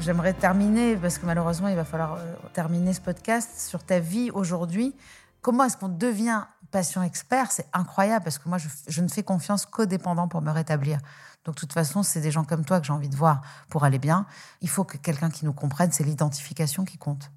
J'aimerais 0.08 0.34
terminer, 0.34 0.96
parce 0.96 1.18
que 1.18 1.26
malheureusement, 1.26 1.68
il 1.68 1.76
va 1.76 1.84
falloir 1.84 2.14
euh, 2.14 2.34
terminer 2.54 2.94
ce 2.94 3.02
podcast, 3.02 3.60
sur 3.60 3.84
ta 3.84 4.00
vie 4.00 4.32
aujourd'hui. 4.32 4.96
Comment 5.42 5.66
est-ce 5.66 5.76
qu'on 5.76 5.90
devient 5.90 6.44
patient 6.72 7.02
expert? 7.02 7.52
C'est 7.52 7.68
incroyable, 7.74 8.24
parce 8.24 8.38
que 8.38 8.48
moi, 8.48 8.58
je, 8.58 9.02
ne 9.02 9.10
fais 9.10 9.24
confiance 9.24 9.66
qu'aux 9.66 9.86
dépendants 9.86 10.30
pour 10.30 10.42
me 10.42 10.50
rétablir. 10.50 11.00
Donc, 11.44 11.56
de 11.56 11.60
toute 11.60 11.74
façon, 11.74 12.04
c'est 12.04 12.22
des 12.22 12.32
gens 12.32 12.46
comme 12.46 12.64
toi 12.64 12.80
que 12.80 12.88
j'ai 12.88 12.94
envie 12.94 13.10
de 13.10 13.18
voir 13.18 13.42
pour 13.68 13.84
aller 13.84 14.00
bien. 14.00 14.26
Il 14.62 14.70
faut 14.70 14.86
que 14.86 14.96
quelqu'un 14.96 15.30
qui 15.30 15.44
nous 15.44 15.52
comprenne, 15.52 15.92
c'est 15.92 16.06
l'identification 16.06 16.86
qui 16.86 16.98
compte. 16.98 17.30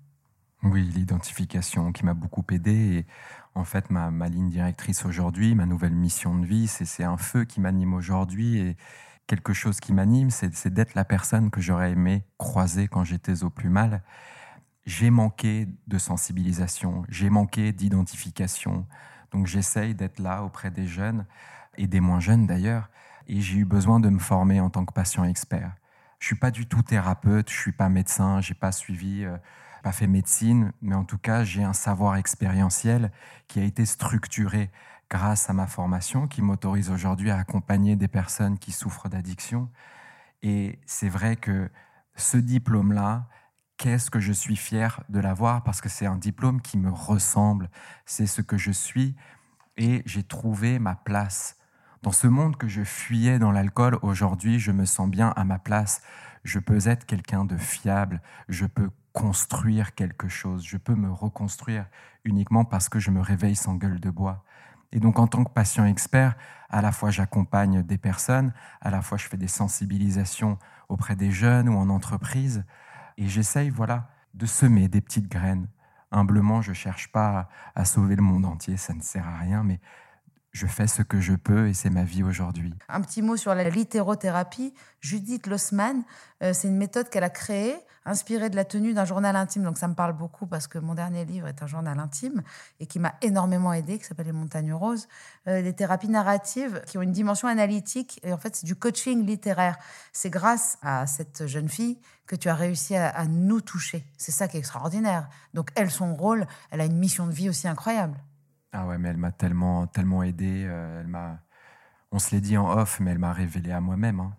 Oui, 0.63 0.85
l'identification 0.95 1.91
qui 1.91 2.05
m'a 2.05 2.15
beaucoup 2.15 2.45
aidé. 2.53 2.71
Et 2.71 3.07
en 3.57 3.65
fait, 3.65 3.91
ma, 3.91 4.11
ligne 4.29 4.49
directrice 4.49 5.05
aujourd'hui, 5.05 5.57
ma 5.57 5.67
nouvelle 5.67 5.97
mission 5.97 6.39
de 6.39 6.47
vie, 6.47 6.69
c'est 6.69 7.03
un 7.03 7.17
feu 7.17 7.43
qui 7.43 7.61
m'anime 7.61 7.95
aujourd'hui. 7.95 8.59
Et, 8.61 8.77
quelque 9.31 9.53
chose 9.53 9.79
qui 9.79 9.93
m'anime, 9.93 10.29
c'est 10.31 10.67
d'être 10.75 10.97
la 10.97 11.05
personne 11.05 11.51
que 11.53 11.61
j'aurais 11.61 11.93
aimé 11.93 12.25
croiser 12.37 12.89
quand 12.89 13.05
j'étais 13.05 13.45
au 13.45 13.51
plus 13.51 13.69
mal. 13.69 14.03
J'ai 14.87 15.11
manqué 15.11 15.69
de 15.87 15.99
sensibilisation, 15.99 17.05
j'ai 17.09 17.31
manqué 17.31 17.73
d'identification. 17.73 18.89
Donc 19.31 19.47
j'essaye 19.47 19.95
d'être 19.95 20.19
là 20.19 20.43
auprès 20.43 20.73
des 20.73 20.89
jeunes 20.89 21.27
et 21.77 21.87
des 21.87 22.01
moins 22.01 22.19
jeunes 22.19 22.49
d'ailleurs. 22.49 22.91
Et 23.29 23.41
j'ai 23.41 23.59
eu 23.59 23.65
besoin 23.65 24.01
de 24.01 24.09
me 24.09 24.19
former 24.19 24.59
en 24.59 24.69
tant 24.69 24.85
que 24.85 24.93
patient 24.93 25.23
expert. 25.23 25.77
Je 26.19 26.27
suis 26.27 26.35
pas 26.35 26.51
du 26.51 26.67
tout 26.67 26.83
thérapeute, 26.83 27.49
je 27.51 27.57
suis 27.57 27.73
pas 27.73 27.89
médecin, 27.89 28.41
j'ai 28.41 28.55
pas 28.55 28.73
suivi, 28.73 29.25
euh, 29.25 29.37
pas 29.85 29.93
fait 29.93 30.09
médecine, 30.09 30.73
mais 30.83 30.97
en 30.97 31.05
tout 31.05 31.19
cas 31.19 31.45
j'ai 31.45 31.63
un 31.63 31.73
savoir 31.73 32.17
expérientiel 32.17 33.13
qui 33.47 33.61
a 33.61 33.63
été 33.63 33.87
structuré 33.87 34.73
grâce 35.11 35.51
à 35.51 35.53
ma 35.53 35.67
formation, 35.67 36.29
qui 36.29 36.41
m'autorise 36.41 36.91
aujourd'hui 36.91 37.31
à 37.31 37.39
accompagner 37.39 37.97
des 37.97 38.09
personnes 38.09 38.59
qui 38.59 38.73
souffrent 38.73 39.09
d'addiction. 39.09 39.69
Et 40.43 40.79
c'est 40.87 41.09
vrai 41.09 41.37
que 41.37 41.69
ce 42.15 42.37
diplôme-là, 42.37 43.27
qu'est-ce 43.77 44.11
que 44.11 44.21
je 44.21 44.33
suis 44.33 44.57
fier 44.57 45.03
de 45.09 45.21
l'avoir? 45.21 45.65
Parce 45.65 45.81
que 45.81 45.89
c'est 45.89 46.07
un 46.07 46.17
diplôme 46.17 46.61
qui 46.63 46.79
me 46.79 46.91
ressemble, 46.91 47.71
c'est 48.07 48.27
ce 48.27 48.41
que 48.41 48.57
je 48.57 48.71
suis 48.71 49.17
et 49.77 50.03
j'ai 50.07 50.23
trouvé 50.23 50.79
ma 50.79 50.95
place. 50.95 51.57
Dans 52.03 52.13
ce 52.13 52.27
monde 52.27 52.57
que 52.57 52.69
je 52.69 52.83
fuyais 52.83 53.39
dans 53.39 53.53
l'alcool, 53.53 53.99
aujourd'hui, 54.03 54.59
je 54.59 54.73
me 54.73 54.85
sens 54.85 55.11
bien 55.11 55.33
à 55.37 55.45
ma 55.45 55.59
place. 55.59 56.03
Je 56.45 56.59
peux 56.59 56.89
être 56.89 57.05
quelqu'un 57.05 57.45
de 57.45 57.57
fiable, 57.57 58.23
je 58.49 58.65
peux 58.65 58.91
construire 59.13 59.95
quelque 59.95 60.29
chose, 60.29 60.65
je 60.65 60.77
peux 60.77 60.95
me 60.95 61.11
reconstruire 61.11 61.87
uniquement 62.25 62.65
parce 62.65 62.89
que 62.89 62.99
je 62.99 63.11
me 63.11 63.21
réveille 63.21 63.57
sans 63.57 63.75
gueule 63.75 64.01
de 64.01 64.11
bois. 64.11 64.45
Et 64.93 65.01
donc 65.01 65.19
en 65.19 65.27
tant 65.27 65.45
que 65.45 65.51
patient 65.51 65.85
expert, 65.85 66.35
à 66.69 66.83
la 66.83 66.93
fois 66.93 67.11
j'accompagne 67.11 67.83
des 67.83 67.99
personnes, 67.99 68.53
à 68.81 68.91
la 68.91 69.03
fois 69.03 69.19
je 69.19 69.27
fais 69.27 69.37
des 69.37 69.49
sensibilisations 69.49 70.59
auprès 70.89 71.17
des 71.17 71.31
jeunes 71.31 71.69
ou 71.69 71.77
en 71.77 71.89
entreprise, 71.89 72.65
et 73.17 73.29
j'essaye 73.29 73.71
voilà 73.71 74.09
de 74.35 74.47
semer 74.47 74.89
des 74.89 75.01
petites 75.01 75.29
graines. 75.29 75.69
Humblement, 76.13 76.61
je 76.61 76.73
cherche 76.73 77.13
pas 77.13 77.49
à 77.75 77.85
sauver 77.85 78.17
le 78.17 78.23
monde 78.23 78.45
entier, 78.45 78.77
ça 78.77 78.95
ne 78.95 79.01
sert 79.01 79.27
à 79.29 79.39
rien, 79.39 79.63
mais 79.63 79.81
je 80.53 80.67
fais 80.67 80.87
ce 80.87 81.03
que 81.03 81.21
je 81.21 81.35
peux 81.35 81.69
et 81.69 81.75
c'est 81.75 81.91
ma 81.91 82.03
vie 82.03 82.23
aujourd'hui. 82.23 82.75
Un 82.89 83.01
petit 83.01 83.23
mot 83.23 83.37
sur 83.37 83.55
la 83.55 83.69
littérothérapie. 83.69 84.75
Judith 85.01 85.47
Lossman, 85.47 86.03
euh, 86.43 86.53
c'est 86.53 86.69
une 86.69 86.77
méthode 86.77 87.09
qu'elle 87.09 87.25
a 87.25 87.31
créée, 87.31 87.77
inspirée 88.05 88.51
de 88.51 88.57
la 88.57 88.65
tenue 88.65 88.93
d'un 88.93 89.05
journal 89.05 89.37
intime. 89.37 89.63
Donc 89.63 89.79
ça 89.79 89.87
me 89.87 89.95
parle 89.95 90.13
beaucoup 90.13 90.47
parce 90.47 90.67
que 90.67 90.79
mon 90.79 90.95
dernier 90.95 91.25
livre 91.25 91.47
est 91.47 91.63
un 91.63 91.69
journal 91.69 91.99
intime 92.01 92.43
et 92.81 92.87
qui 92.87 92.99
m'a 92.99 93.15
énormément 93.23 93.73
aidé, 93.73 93.99
qui 93.99 94.05
s'appelle 94.05 94.27
Les 94.27 94.33
Montagnes 94.33 94.73
Roses. 94.73 95.07
Euh, 95.47 95.63
des 95.63 95.73
thérapies 95.73 96.09
narratives 96.09 96.83
qui 96.87 96.99
ont 96.99 97.03
une 97.03 97.13
dimension 97.13 97.47
analytique 97.47 98.19
et 98.25 98.33
en 98.33 98.39
fait 98.39 98.57
c'est 98.57 98.67
du 98.67 98.75
coaching 98.75 99.25
littéraire. 99.25 99.79
C'est 100.13 100.31
grâce 100.31 100.79
à 100.83 101.07
cette 101.07 101.47
jeune 101.47 101.69
fille 101.69 101.99
que 102.27 102.35
tu 102.35 102.49
as 102.49 102.55
réussi 102.55 102.97
à, 102.97 103.09
à 103.09 103.27
nous 103.27 103.61
toucher. 103.61 104.05
C'est 104.17 104.33
ça 104.33 104.49
qui 104.49 104.57
est 104.57 104.61
extraordinaire. 104.61 105.29
Donc 105.55 105.71
elle, 105.77 105.93
son 105.93 106.17
rôle, 106.17 106.47
elle 106.73 106.81
a 106.81 106.87
une 106.87 106.99
mission 106.99 107.29
de 107.29 107.33
vie 107.33 107.49
aussi 107.49 107.69
incroyable. 107.69 108.17
Ah 108.73 108.87
ouais, 108.87 108.99
mais 108.99 109.09
elle 109.09 109.17
m'a 109.17 109.33
tellement, 109.33 109.87
tellement 109.87 110.23
aidé. 110.23 110.65
euh, 110.69 111.01
elle 111.01 111.09
m'a, 111.09 111.41
on 112.13 112.19
se 112.19 112.35
l'est 112.35 112.41
dit 112.41 112.57
en 112.59 112.71
off, 112.71 113.01
mais 113.01 113.13
elle 113.13 113.19
m'a 113.19 113.33
révélé 113.33 113.73
à 113.73 113.81
moi-même. 113.81 114.21
hein. 114.21 114.37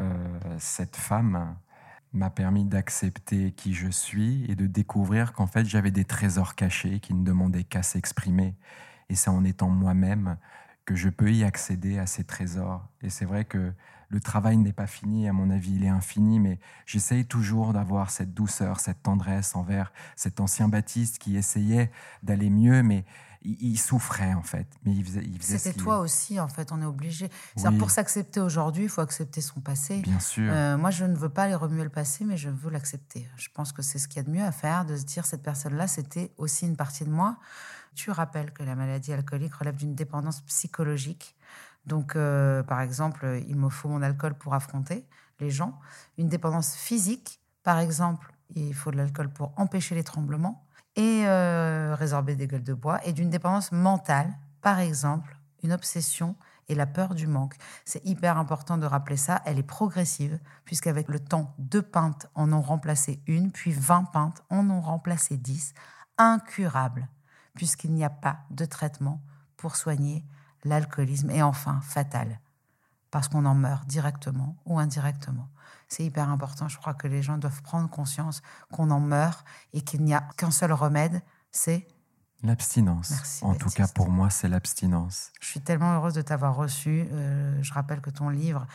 Euh, 0.00 0.56
cette 0.58 0.96
femme 0.96 1.56
m'a 2.12 2.30
permis 2.30 2.64
d'accepter 2.64 3.52
qui 3.52 3.74
je 3.74 3.88
suis 3.90 4.44
et 4.50 4.56
de 4.56 4.66
découvrir 4.66 5.32
qu'en 5.34 5.46
fait 5.46 5.66
j'avais 5.66 5.90
des 5.92 6.04
trésors 6.04 6.54
cachés 6.56 7.00
qui 7.00 7.14
ne 7.14 7.24
demandaient 7.24 7.64
qu'à 7.64 7.82
s'exprimer. 7.82 8.56
Et 9.10 9.14
c'est 9.16 9.30
en 9.30 9.44
étant 9.44 9.68
moi-même 9.70 10.38
que 10.84 10.94
je 10.96 11.08
peux 11.08 11.32
y 11.32 11.44
accéder 11.44 11.98
à 11.98 12.06
ces 12.06 12.24
trésors. 12.24 12.86
Et 13.02 13.10
c'est 13.10 13.24
vrai 13.24 13.44
que 13.44 13.72
le 14.08 14.20
travail 14.20 14.56
n'est 14.58 14.72
pas 14.72 14.86
fini, 14.86 15.28
à 15.28 15.32
mon 15.32 15.50
avis, 15.50 15.74
il 15.76 15.84
est 15.84 15.88
infini, 15.88 16.38
mais 16.40 16.58
j'essaye 16.86 17.24
toujours 17.26 17.72
d'avoir 17.72 18.10
cette 18.10 18.34
douceur, 18.34 18.80
cette 18.80 19.02
tendresse 19.02 19.56
envers 19.56 19.92
cet 20.16 20.40
ancien 20.40 20.68
Baptiste 20.68 21.18
qui 21.18 21.36
essayait 21.36 21.90
d'aller 22.22 22.50
mieux, 22.50 22.82
mais 22.82 23.04
il, 23.44 23.78
souffrait 23.78 24.34
en 24.34 24.42
fait. 24.42 24.66
Mais 24.84 24.92
il 24.92 25.04
faisait, 25.04 25.22
il 25.22 25.38
faisait 25.38 25.58
C'était 25.58 25.78
toi 25.78 25.98
aussi, 25.98 26.40
en 26.40 26.48
fait, 26.48 26.72
on 26.72 26.80
est 26.80 26.86
obligé. 26.86 27.30
Oui. 27.56 27.78
Pour 27.78 27.90
s'accepter 27.90 28.40
aujourd'hui, 28.40 28.84
il 28.84 28.88
faut 28.88 29.02
accepter 29.02 29.40
son 29.40 29.60
passé. 29.60 30.00
Bien 30.00 30.18
sûr. 30.18 30.50
Euh, 30.52 30.76
moi, 30.76 30.90
je 30.90 31.04
ne 31.04 31.14
veux 31.14 31.28
pas 31.28 31.44
aller 31.44 31.54
remuer 31.54 31.84
le 31.84 31.90
passé, 31.90 32.24
mais 32.24 32.36
je 32.36 32.48
veux 32.48 32.70
l'accepter. 32.70 33.28
Je 33.36 33.48
pense 33.52 33.72
que 33.72 33.82
c'est 33.82 33.98
ce 33.98 34.08
qu'il 34.08 34.16
y 34.16 34.20
a 34.20 34.22
de 34.22 34.30
mieux 34.30 34.44
à 34.44 34.52
faire, 34.52 34.84
de 34.84 34.96
se 34.96 35.04
dire 35.04 35.26
cette 35.26 35.42
personne-là, 35.42 35.86
c'était 35.86 36.32
aussi 36.38 36.66
une 36.66 36.76
partie 36.76 37.04
de 37.04 37.10
moi. 37.10 37.36
Tu 37.94 38.10
rappelles 38.10 38.52
que 38.52 38.62
la 38.62 38.74
maladie 38.74 39.12
alcoolique 39.12 39.54
relève 39.54 39.76
d'une 39.76 39.94
dépendance 39.94 40.40
psychologique. 40.42 41.36
Donc, 41.86 42.16
euh, 42.16 42.62
par 42.62 42.80
exemple, 42.80 43.42
il 43.46 43.56
me 43.56 43.68
faut 43.68 43.88
mon 43.88 44.02
alcool 44.02 44.34
pour 44.34 44.54
affronter 44.54 45.06
les 45.38 45.50
gens. 45.50 45.78
Une 46.16 46.28
dépendance 46.28 46.74
physique, 46.74 47.40
par 47.62 47.78
exemple, 47.78 48.34
il 48.54 48.74
faut 48.74 48.90
de 48.90 48.96
l'alcool 48.96 49.28
pour 49.30 49.52
empêcher 49.56 49.94
les 49.94 50.04
tremblements 50.04 50.63
et 50.96 51.26
euh, 51.26 51.94
résorber 51.94 52.36
des 52.36 52.46
gueules 52.46 52.64
de 52.64 52.74
bois. 52.74 53.04
Et 53.04 53.12
d'une 53.12 53.30
dépendance 53.30 53.72
mentale, 53.72 54.32
par 54.62 54.78
exemple, 54.78 55.36
une 55.62 55.72
obsession 55.72 56.36
et 56.68 56.74
la 56.74 56.86
peur 56.86 57.14
du 57.14 57.26
manque. 57.26 57.56
C'est 57.84 58.04
hyper 58.04 58.38
important 58.38 58.78
de 58.78 58.86
rappeler 58.86 59.16
ça. 59.16 59.42
Elle 59.44 59.58
est 59.58 59.62
progressive, 59.62 60.38
puisqu'avec 60.64 61.08
le 61.08 61.20
temps, 61.20 61.54
deux 61.58 61.82
pintes 61.82 62.26
en 62.34 62.52
ont 62.52 62.62
remplacé 62.62 63.22
une, 63.26 63.52
puis 63.52 63.72
20 63.72 64.04
pintes 64.04 64.42
en 64.50 64.68
ont 64.70 64.80
remplacé 64.80 65.36
10. 65.36 65.74
Incurable, 66.16 67.08
puisqu'il 67.54 67.92
n'y 67.92 68.04
a 68.04 68.10
pas 68.10 68.38
de 68.50 68.64
traitement 68.64 69.20
pour 69.56 69.76
soigner 69.76 70.24
l'alcoolisme. 70.64 71.30
Et 71.30 71.42
enfin, 71.42 71.80
fatal, 71.82 72.40
parce 73.10 73.28
qu'on 73.28 73.44
en 73.44 73.54
meurt 73.54 73.86
directement 73.86 74.56
ou 74.64 74.78
indirectement. 74.78 75.48
C'est 75.94 76.04
hyper 76.04 76.28
important. 76.28 76.66
Je 76.68 76.76
crois 76.78 76.94
que 76.94 77.06
les 77.06 77.22
gens 77.22 77.38
doivent 77.38 77.62
prendre 77.62 77.88
conscience 77.88 78.42
qu'on 78.72 78.90
en 78.90 79.00
meurt 79.00 79.44
et 79.72 79.80
qu'il 79.82 80.02
n'y 80.02 80.12
a 80.14 80.22
qu'un 80.36 80.50
seul 80.50 80.72
remède, 80.72 81.22
c'est 81.52 81.86
L'abstinence. 82.42 83.10
Merci, 83.10 83.44
En 83.44 83.54
tout 83.54 83.70
cas, 83.70 83.86
pour 83.88 84.10
moi, 84.10 84.28
c'est 84.28 84.48
l'abstinence. 84.48 85.30
Je 85.40 85.46
suis 85.46 85.60
tellement 85.60 85.94
heureuse 85.94 86.12
de 86.12 86.20
t'avoir 86.20 86.54
reçu. 86.56 87.06
Euh, 87.10 87.56
je 87.62 87.72
rappelle 87.72 88.02
que 88.02 88.10
ton 88.10 88.28
livre 88.28 88.66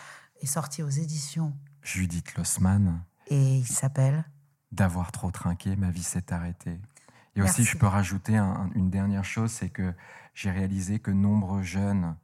est 0.42 0.48
sorti 0.48 0.82
aux 0.82 0.90
éditions 0.90 1.54
Judith 1.84 2.34
Lossman, 2.36 3.04
et 3.28 3.58
il 3.58 3.68
s'appelle 3.68 4.24
d'avoir 4.72 5.12
trop 5.12 5.30
trinqué, 5.30 5.76
ma 5.76 5.92
vie 5.92 6.02
s'est 6.04 6.34
arrêtée. 6.34 6.80
Et 7.36 7.42
Merci. 7.42 7.62
aussi, 7.62 7.72
je 7.72 7.78
peux 7.78 7.86
rajouter 7.86 8.38
un- 8.38 8.70
une 8.74 8.90
dernière 8.90 9.24
chose, 9.26 9.52
c'est 9.52 9.70
que 9.70 9.94
j'ai 10.34 10.50
réalisé 10.52 11.00
que 11.00 11.12
nombreux 11.12 11.62
jeunes 11.62 12.16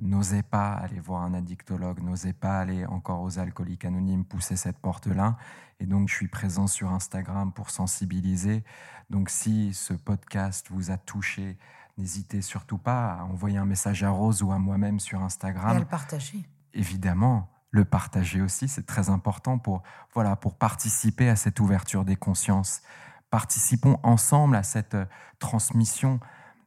n'osaient 0.00 0.42
pas 0.42 0.72
aller 0.72 0.98
voir 0.98 1.22
un 1.22 1.34
addictologue, 1.34 2.02
n'osaient 2.02 2.32
pas 2.32 2.58
aller 2.58 2.86
encore 2.86 3.22
aux 3.22 3.38
alcooliques 3.38 3.84
anonymes, 3.84 4.24
pousser 4.24 4.56
cette 4.56 4.78
porte-là. 4.78 5.36
Et 5.78 5.86
donc, 5.86 6.08
je 6.08 6.14
suis 6.14 6.28
présent 6.28 6.66
sur 6.66 6.90
Instagram 6.92 7.52
pour 7.52 7.70
sensibiliser. 7.70 8.64
Donc, 9.08 9.30
si 9.30 9.72
ce 9.74 9.94
podcast 9.94 10.66
vous 10.70 10.90
a 10.90 10.96
touché, 10.96 11.58
n'hésitez 11.98 12.42
surtout 12.42 12.78
pas 12.78 13.14
à 13.14 13.24
envoyer 13.24 13.58
un 13.58 13.64
message 13.64 14.02
à 14.02 14.10
Rose 14.10 14.42
ou 14.42 14.52
à 14.52 14.58
moi-même 14.58 15.00
sur 15.00 15.20
et 15.20 15.24
Instagram 15.24 15.76
à 15.76 15.78
le 15.78 15.84
partager. 15.84 16.44
évidemment, 16.72 17.48
le 17.70 17.84
partager 17.84 18.40
aussi, 18.40 18.68
c'est 18.68 18.86
très 18.86 19.10
important 19.10 19.58
pour, 19.58 19.82
voilà, 20.12 20.36
pour 20.36 20.54
participer 20.54 21.28
à 21.28 21.36
cette 21.36 21.60
ouverture 21.60 22.04
des 22.04 22.16
consciences. 22.16 22.82
Participons 23.30 23.98
ensemble 24.02 24.56
à 24.56 24.62
cette 24.64 24.94
euh, 24.94 25.04
transmission, 25.38 26.18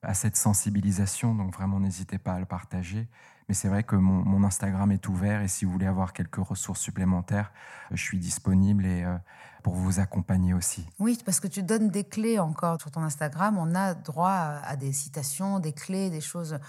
à 0.04 0.14
cette 0.14 0.36
sensibilisation. 0.36 1.36
Donc 1.36 1.54
vraiment, 1.54 1.80
n'hésitez 1.80 2.18
pas 2.18 2.34
à 2.34 2.40
le 2.40 2.46
partager. 2.46 3.08
Mais 3.50 3.56
c'est 3.56 3.68
vrai 3.68 3.84
que 3.84 3.96
mon, 3.96 4.44
Instagram 4.44 4.92
est 4.92 5.08
ouvert 5.08 5.42
et 5.42 5.48
si 5.48 5.66
vous 5.66 5.72
voulez 5.72 5.86
avoir 5.86 6.14
quelques 6.14 6.36
ressources 6.38 6.80
supplémentaires, 6.80 7.52
euh, 7.92 7.96
je 7.96 8.02
suis 8.02 8.18
disponible 8.18 8.86
et 8.86 9.04
euh, 9.04 9.16
pour 9.64 9.76
vous 9.76 10.00
accompagner 10.00 10.54
aussi. 10.54 10.86
Oui, 11.00 11.18
parce 11.26 11.40
que 11.40 11.48
tu 11.48 11.64
donnes 11.64 11.90
des 11.90 12.04
clés 12.04 12.40
encore 12.40 12.80
sur 12.80 12.92
ton 12.92 13.02
Instagram. 13.02 13.58
On 13.58 13.76
a 13.76 13.94
droit 13.94 14.60
à 14.64 14.76
des 14.76 14.92
citations, 14.92 15.60
des 15.60 15.74
clés, 15.74 16.10
des 16.10 16.22
choses 16.22 16.60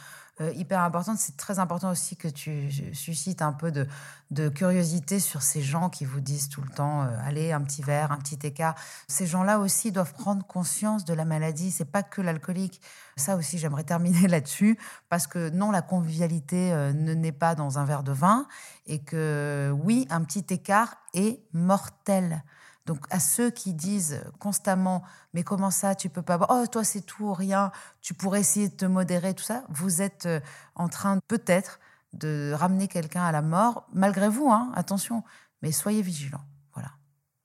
euh, 0.40 0.52
hyper 0.52 0.80
importantes. 0.80 1.18
C'est 1.18 1.36
très 1.36 1.60
important 1.60 1.90
aussi 1.90 2.16
que 2.16 2.26
tu 2.26 2.68
suscites 2.92 3.40
un 3.40 3.52
peu 3.52 3.70
de, 3.70 3.86
de 4.32 4.48
curiosité 4.48 5.20
sur 5.20 5.42
ces 5.42 5.62
gens 5.62 5.90
qui 5.90 6.04
vous 6.04 6.20
disent 6.20 6.48
tout 6.48 6.60
le 6.60 6.68
temps 6.70 7.02
euh, 7.02 7.16
allez, 7.24 7.52
un 7.52 7.60
petit 7.60 7.82
verre, 7.82 8.10
un 8.10 8.18
petit 8.18 8.38
écart. 8.44 8.74
Ces 9.06 9.26
gens-là 9.26 9.60
aussi 9.60 9.92
doivent 9.92 10.12
prendre 10.12 10.44
conscience 10.44 11.04
de 11.04 11.14
la 11.14 11.24
maladie. 11.24 11.70
C'est 11.70 11.84
pas 11.84 12.02
que 12.02 12.20
l'alcoolique. 12.20 12.80
Ça 13.16 13.36
aussi, 13.36 13.58
j'aimerais 13.58 13.84
terminer 13.84 14.26
là-dessus 14.26 14.76
parce 15.08 15.28
que 15.28 15.50
non, 15.50 15.70
la 15.70 15.82
convivialité 15.82 16.72
euh, 16.72 16.92
ne 16.92 17.14
naît 17.14 17.30
pas 17.30 17.54
dans 17.54 17.78
un 17.78 17.84
verre 17.84 18.02
de 18.02 18.12
vin 18.12 18.48
et 18.86 18.98
que 19.02 19.72
oui, 19.84 20.06
un 20.10 20.24
petit 20.24 20.46
écart 20.52 20.96
est 21.14 21.40
mortel. 21.52 22.42
Donc 22.86 23.06
à 23.10 23.18
ceux 23.18 23.50
qui 23.50 23.72
disent 23.72 24.22
constamment 24.38 25.02
mais 25.32 25.42
comment 25.42 25.70
ça 25.70 25.94
tu 25.94 26.10
peux 26.10 26.22
pas 26.22 26.38
oh 26.50 26.66
toi 26.70 26.84
c'est 26.84 27.00
tout 27.00 27.24
ou 27.24 27.32
rien 27.32 27.72
tu 28.02 28.12
pourrais 28.12 28.40
essayer 28.40 28.68
de 28.68 28.74
te 28.74 28.84
modérer 28.84 29.34
tout 29.34 29.44
ça. 29.44 29.64
Vous 29.70 30.02
êtes 30.02 30.26
euh, 30.26 30.40
en 30.74 30.88
train 30.88 31.18
peut-être 31.26 31.80
de 32.12 32.52
ramener 32.54 32.88
quelqu'un 32.88 33.24
à 33.24 33.32
la 33.32 33.42
mort 33.42 33.86
malgré 33.92 34.28
vous 34.28 34.50
hein, 34.50 34.70
attention. 34.74 35.24
Mais 35.62 35.72
soyez 35.72 36.02
vigilants 36.02 36.44
voilà. 36.74 36.90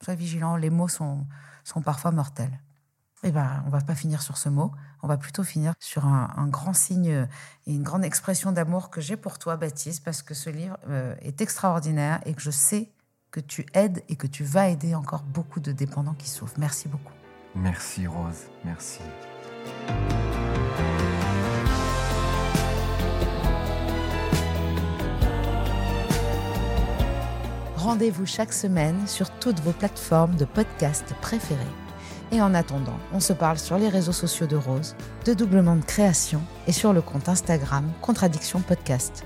Soyez 0.04 0.18
vigilants 0.18 0.58
les 0.58 0.70
mots 0.70 0.90
sont 0.90 1.26
sont 1.64 1.82
parfois 1.82 2.12
mortels. 2.12 2.60
Eh 3.24 3.32
ben 3.32 3.64
on 3.66 3.70
va 3.70 3.82
pas 3.82 3.96
finir 3.96 4.22
sur 4.22 4.38
ce 4.38 4.50
mot. 4.50 4.74
On 5.04 5.08
va 5.08 5.18
plutôt 5.18 5.44
finir 5.44 5.74
sur 5.80 6.06
un, 6.06 6.34
un 6.36 6.48
grand 6.48 6.74
signe 6.74 7.28
et 7.66 7.74
une 7.74 7.84
grande 7.84 8.04
expression 8.04 8.52
d'amour 8.52 8.90
que 8.90 9.00
j'ai 9.00 9.16
pour 9.16 9.40
toi 9.40 9.56
Baptiste 9.56 10.04
parce 10.04 10.22
que 10.22 10.34
ce 10.34 10.50
livre 10.50 10.78
euh, 10.90 11.16
est 11.22 11.40
extraordinaire 11.40 12.20
et 12.26 12.34
que 12.34 12.42
je 12.42 12.52
sais 12.52 12.92
que 13.32 13.40
tu 13.40 13.66
aides 13.74 14.04
et 14.10 14.16
que 14.16 14.28
tu 14.28 14.44
vas 14.44 14.70
aider 14.70 14.96
encore 14.96 15.24
beaucoup 15.24 15.60
de 15.60 15.72
dépendants 15.72 16.16
qui 16.16 16.30
souffrent. 16.30 16.60
Merci 16.60 16.88
beaucoup. 16.88 17.14
Merci 17.56 18.08
Rose, 18.08 18.48
merci. 18.64 19.02
Rendez-vous 27.76 28.26
chaque 28.26 28.54
semaine 28.54 29.08
sur 29.08 29.32
toutes 29.40 29.62
vos 29.62 29.72
plateformes 29.72 30.36
de 30.36 30.46
podcasts 30.46 31.14
préférées. 31.22 31.64
Et 32.32 32.42
en 32.42 32.54
attendant, 32.54 33.00
on 33.14 33.20
se 33.20 33.34
parle 33.34 33.58
sur 33.58 33.80
les 33.80 33.90
réseaux 33.90 34.12
sociaux 34.12 34.46
de 34.46 34.56
Rose, 34.56 34.96
de 35.26 35.34
Doublement 35.34 35.76
de 35.76 35.84
Création 35.84 36.42
et 36.68 36.72
sur 36.72 36.94
le 36.94 37.02
compte 37.02 37.28
Instagram 37.28 37.92
Contradiction 38.02 38.62
Podcast. 38.62 39.26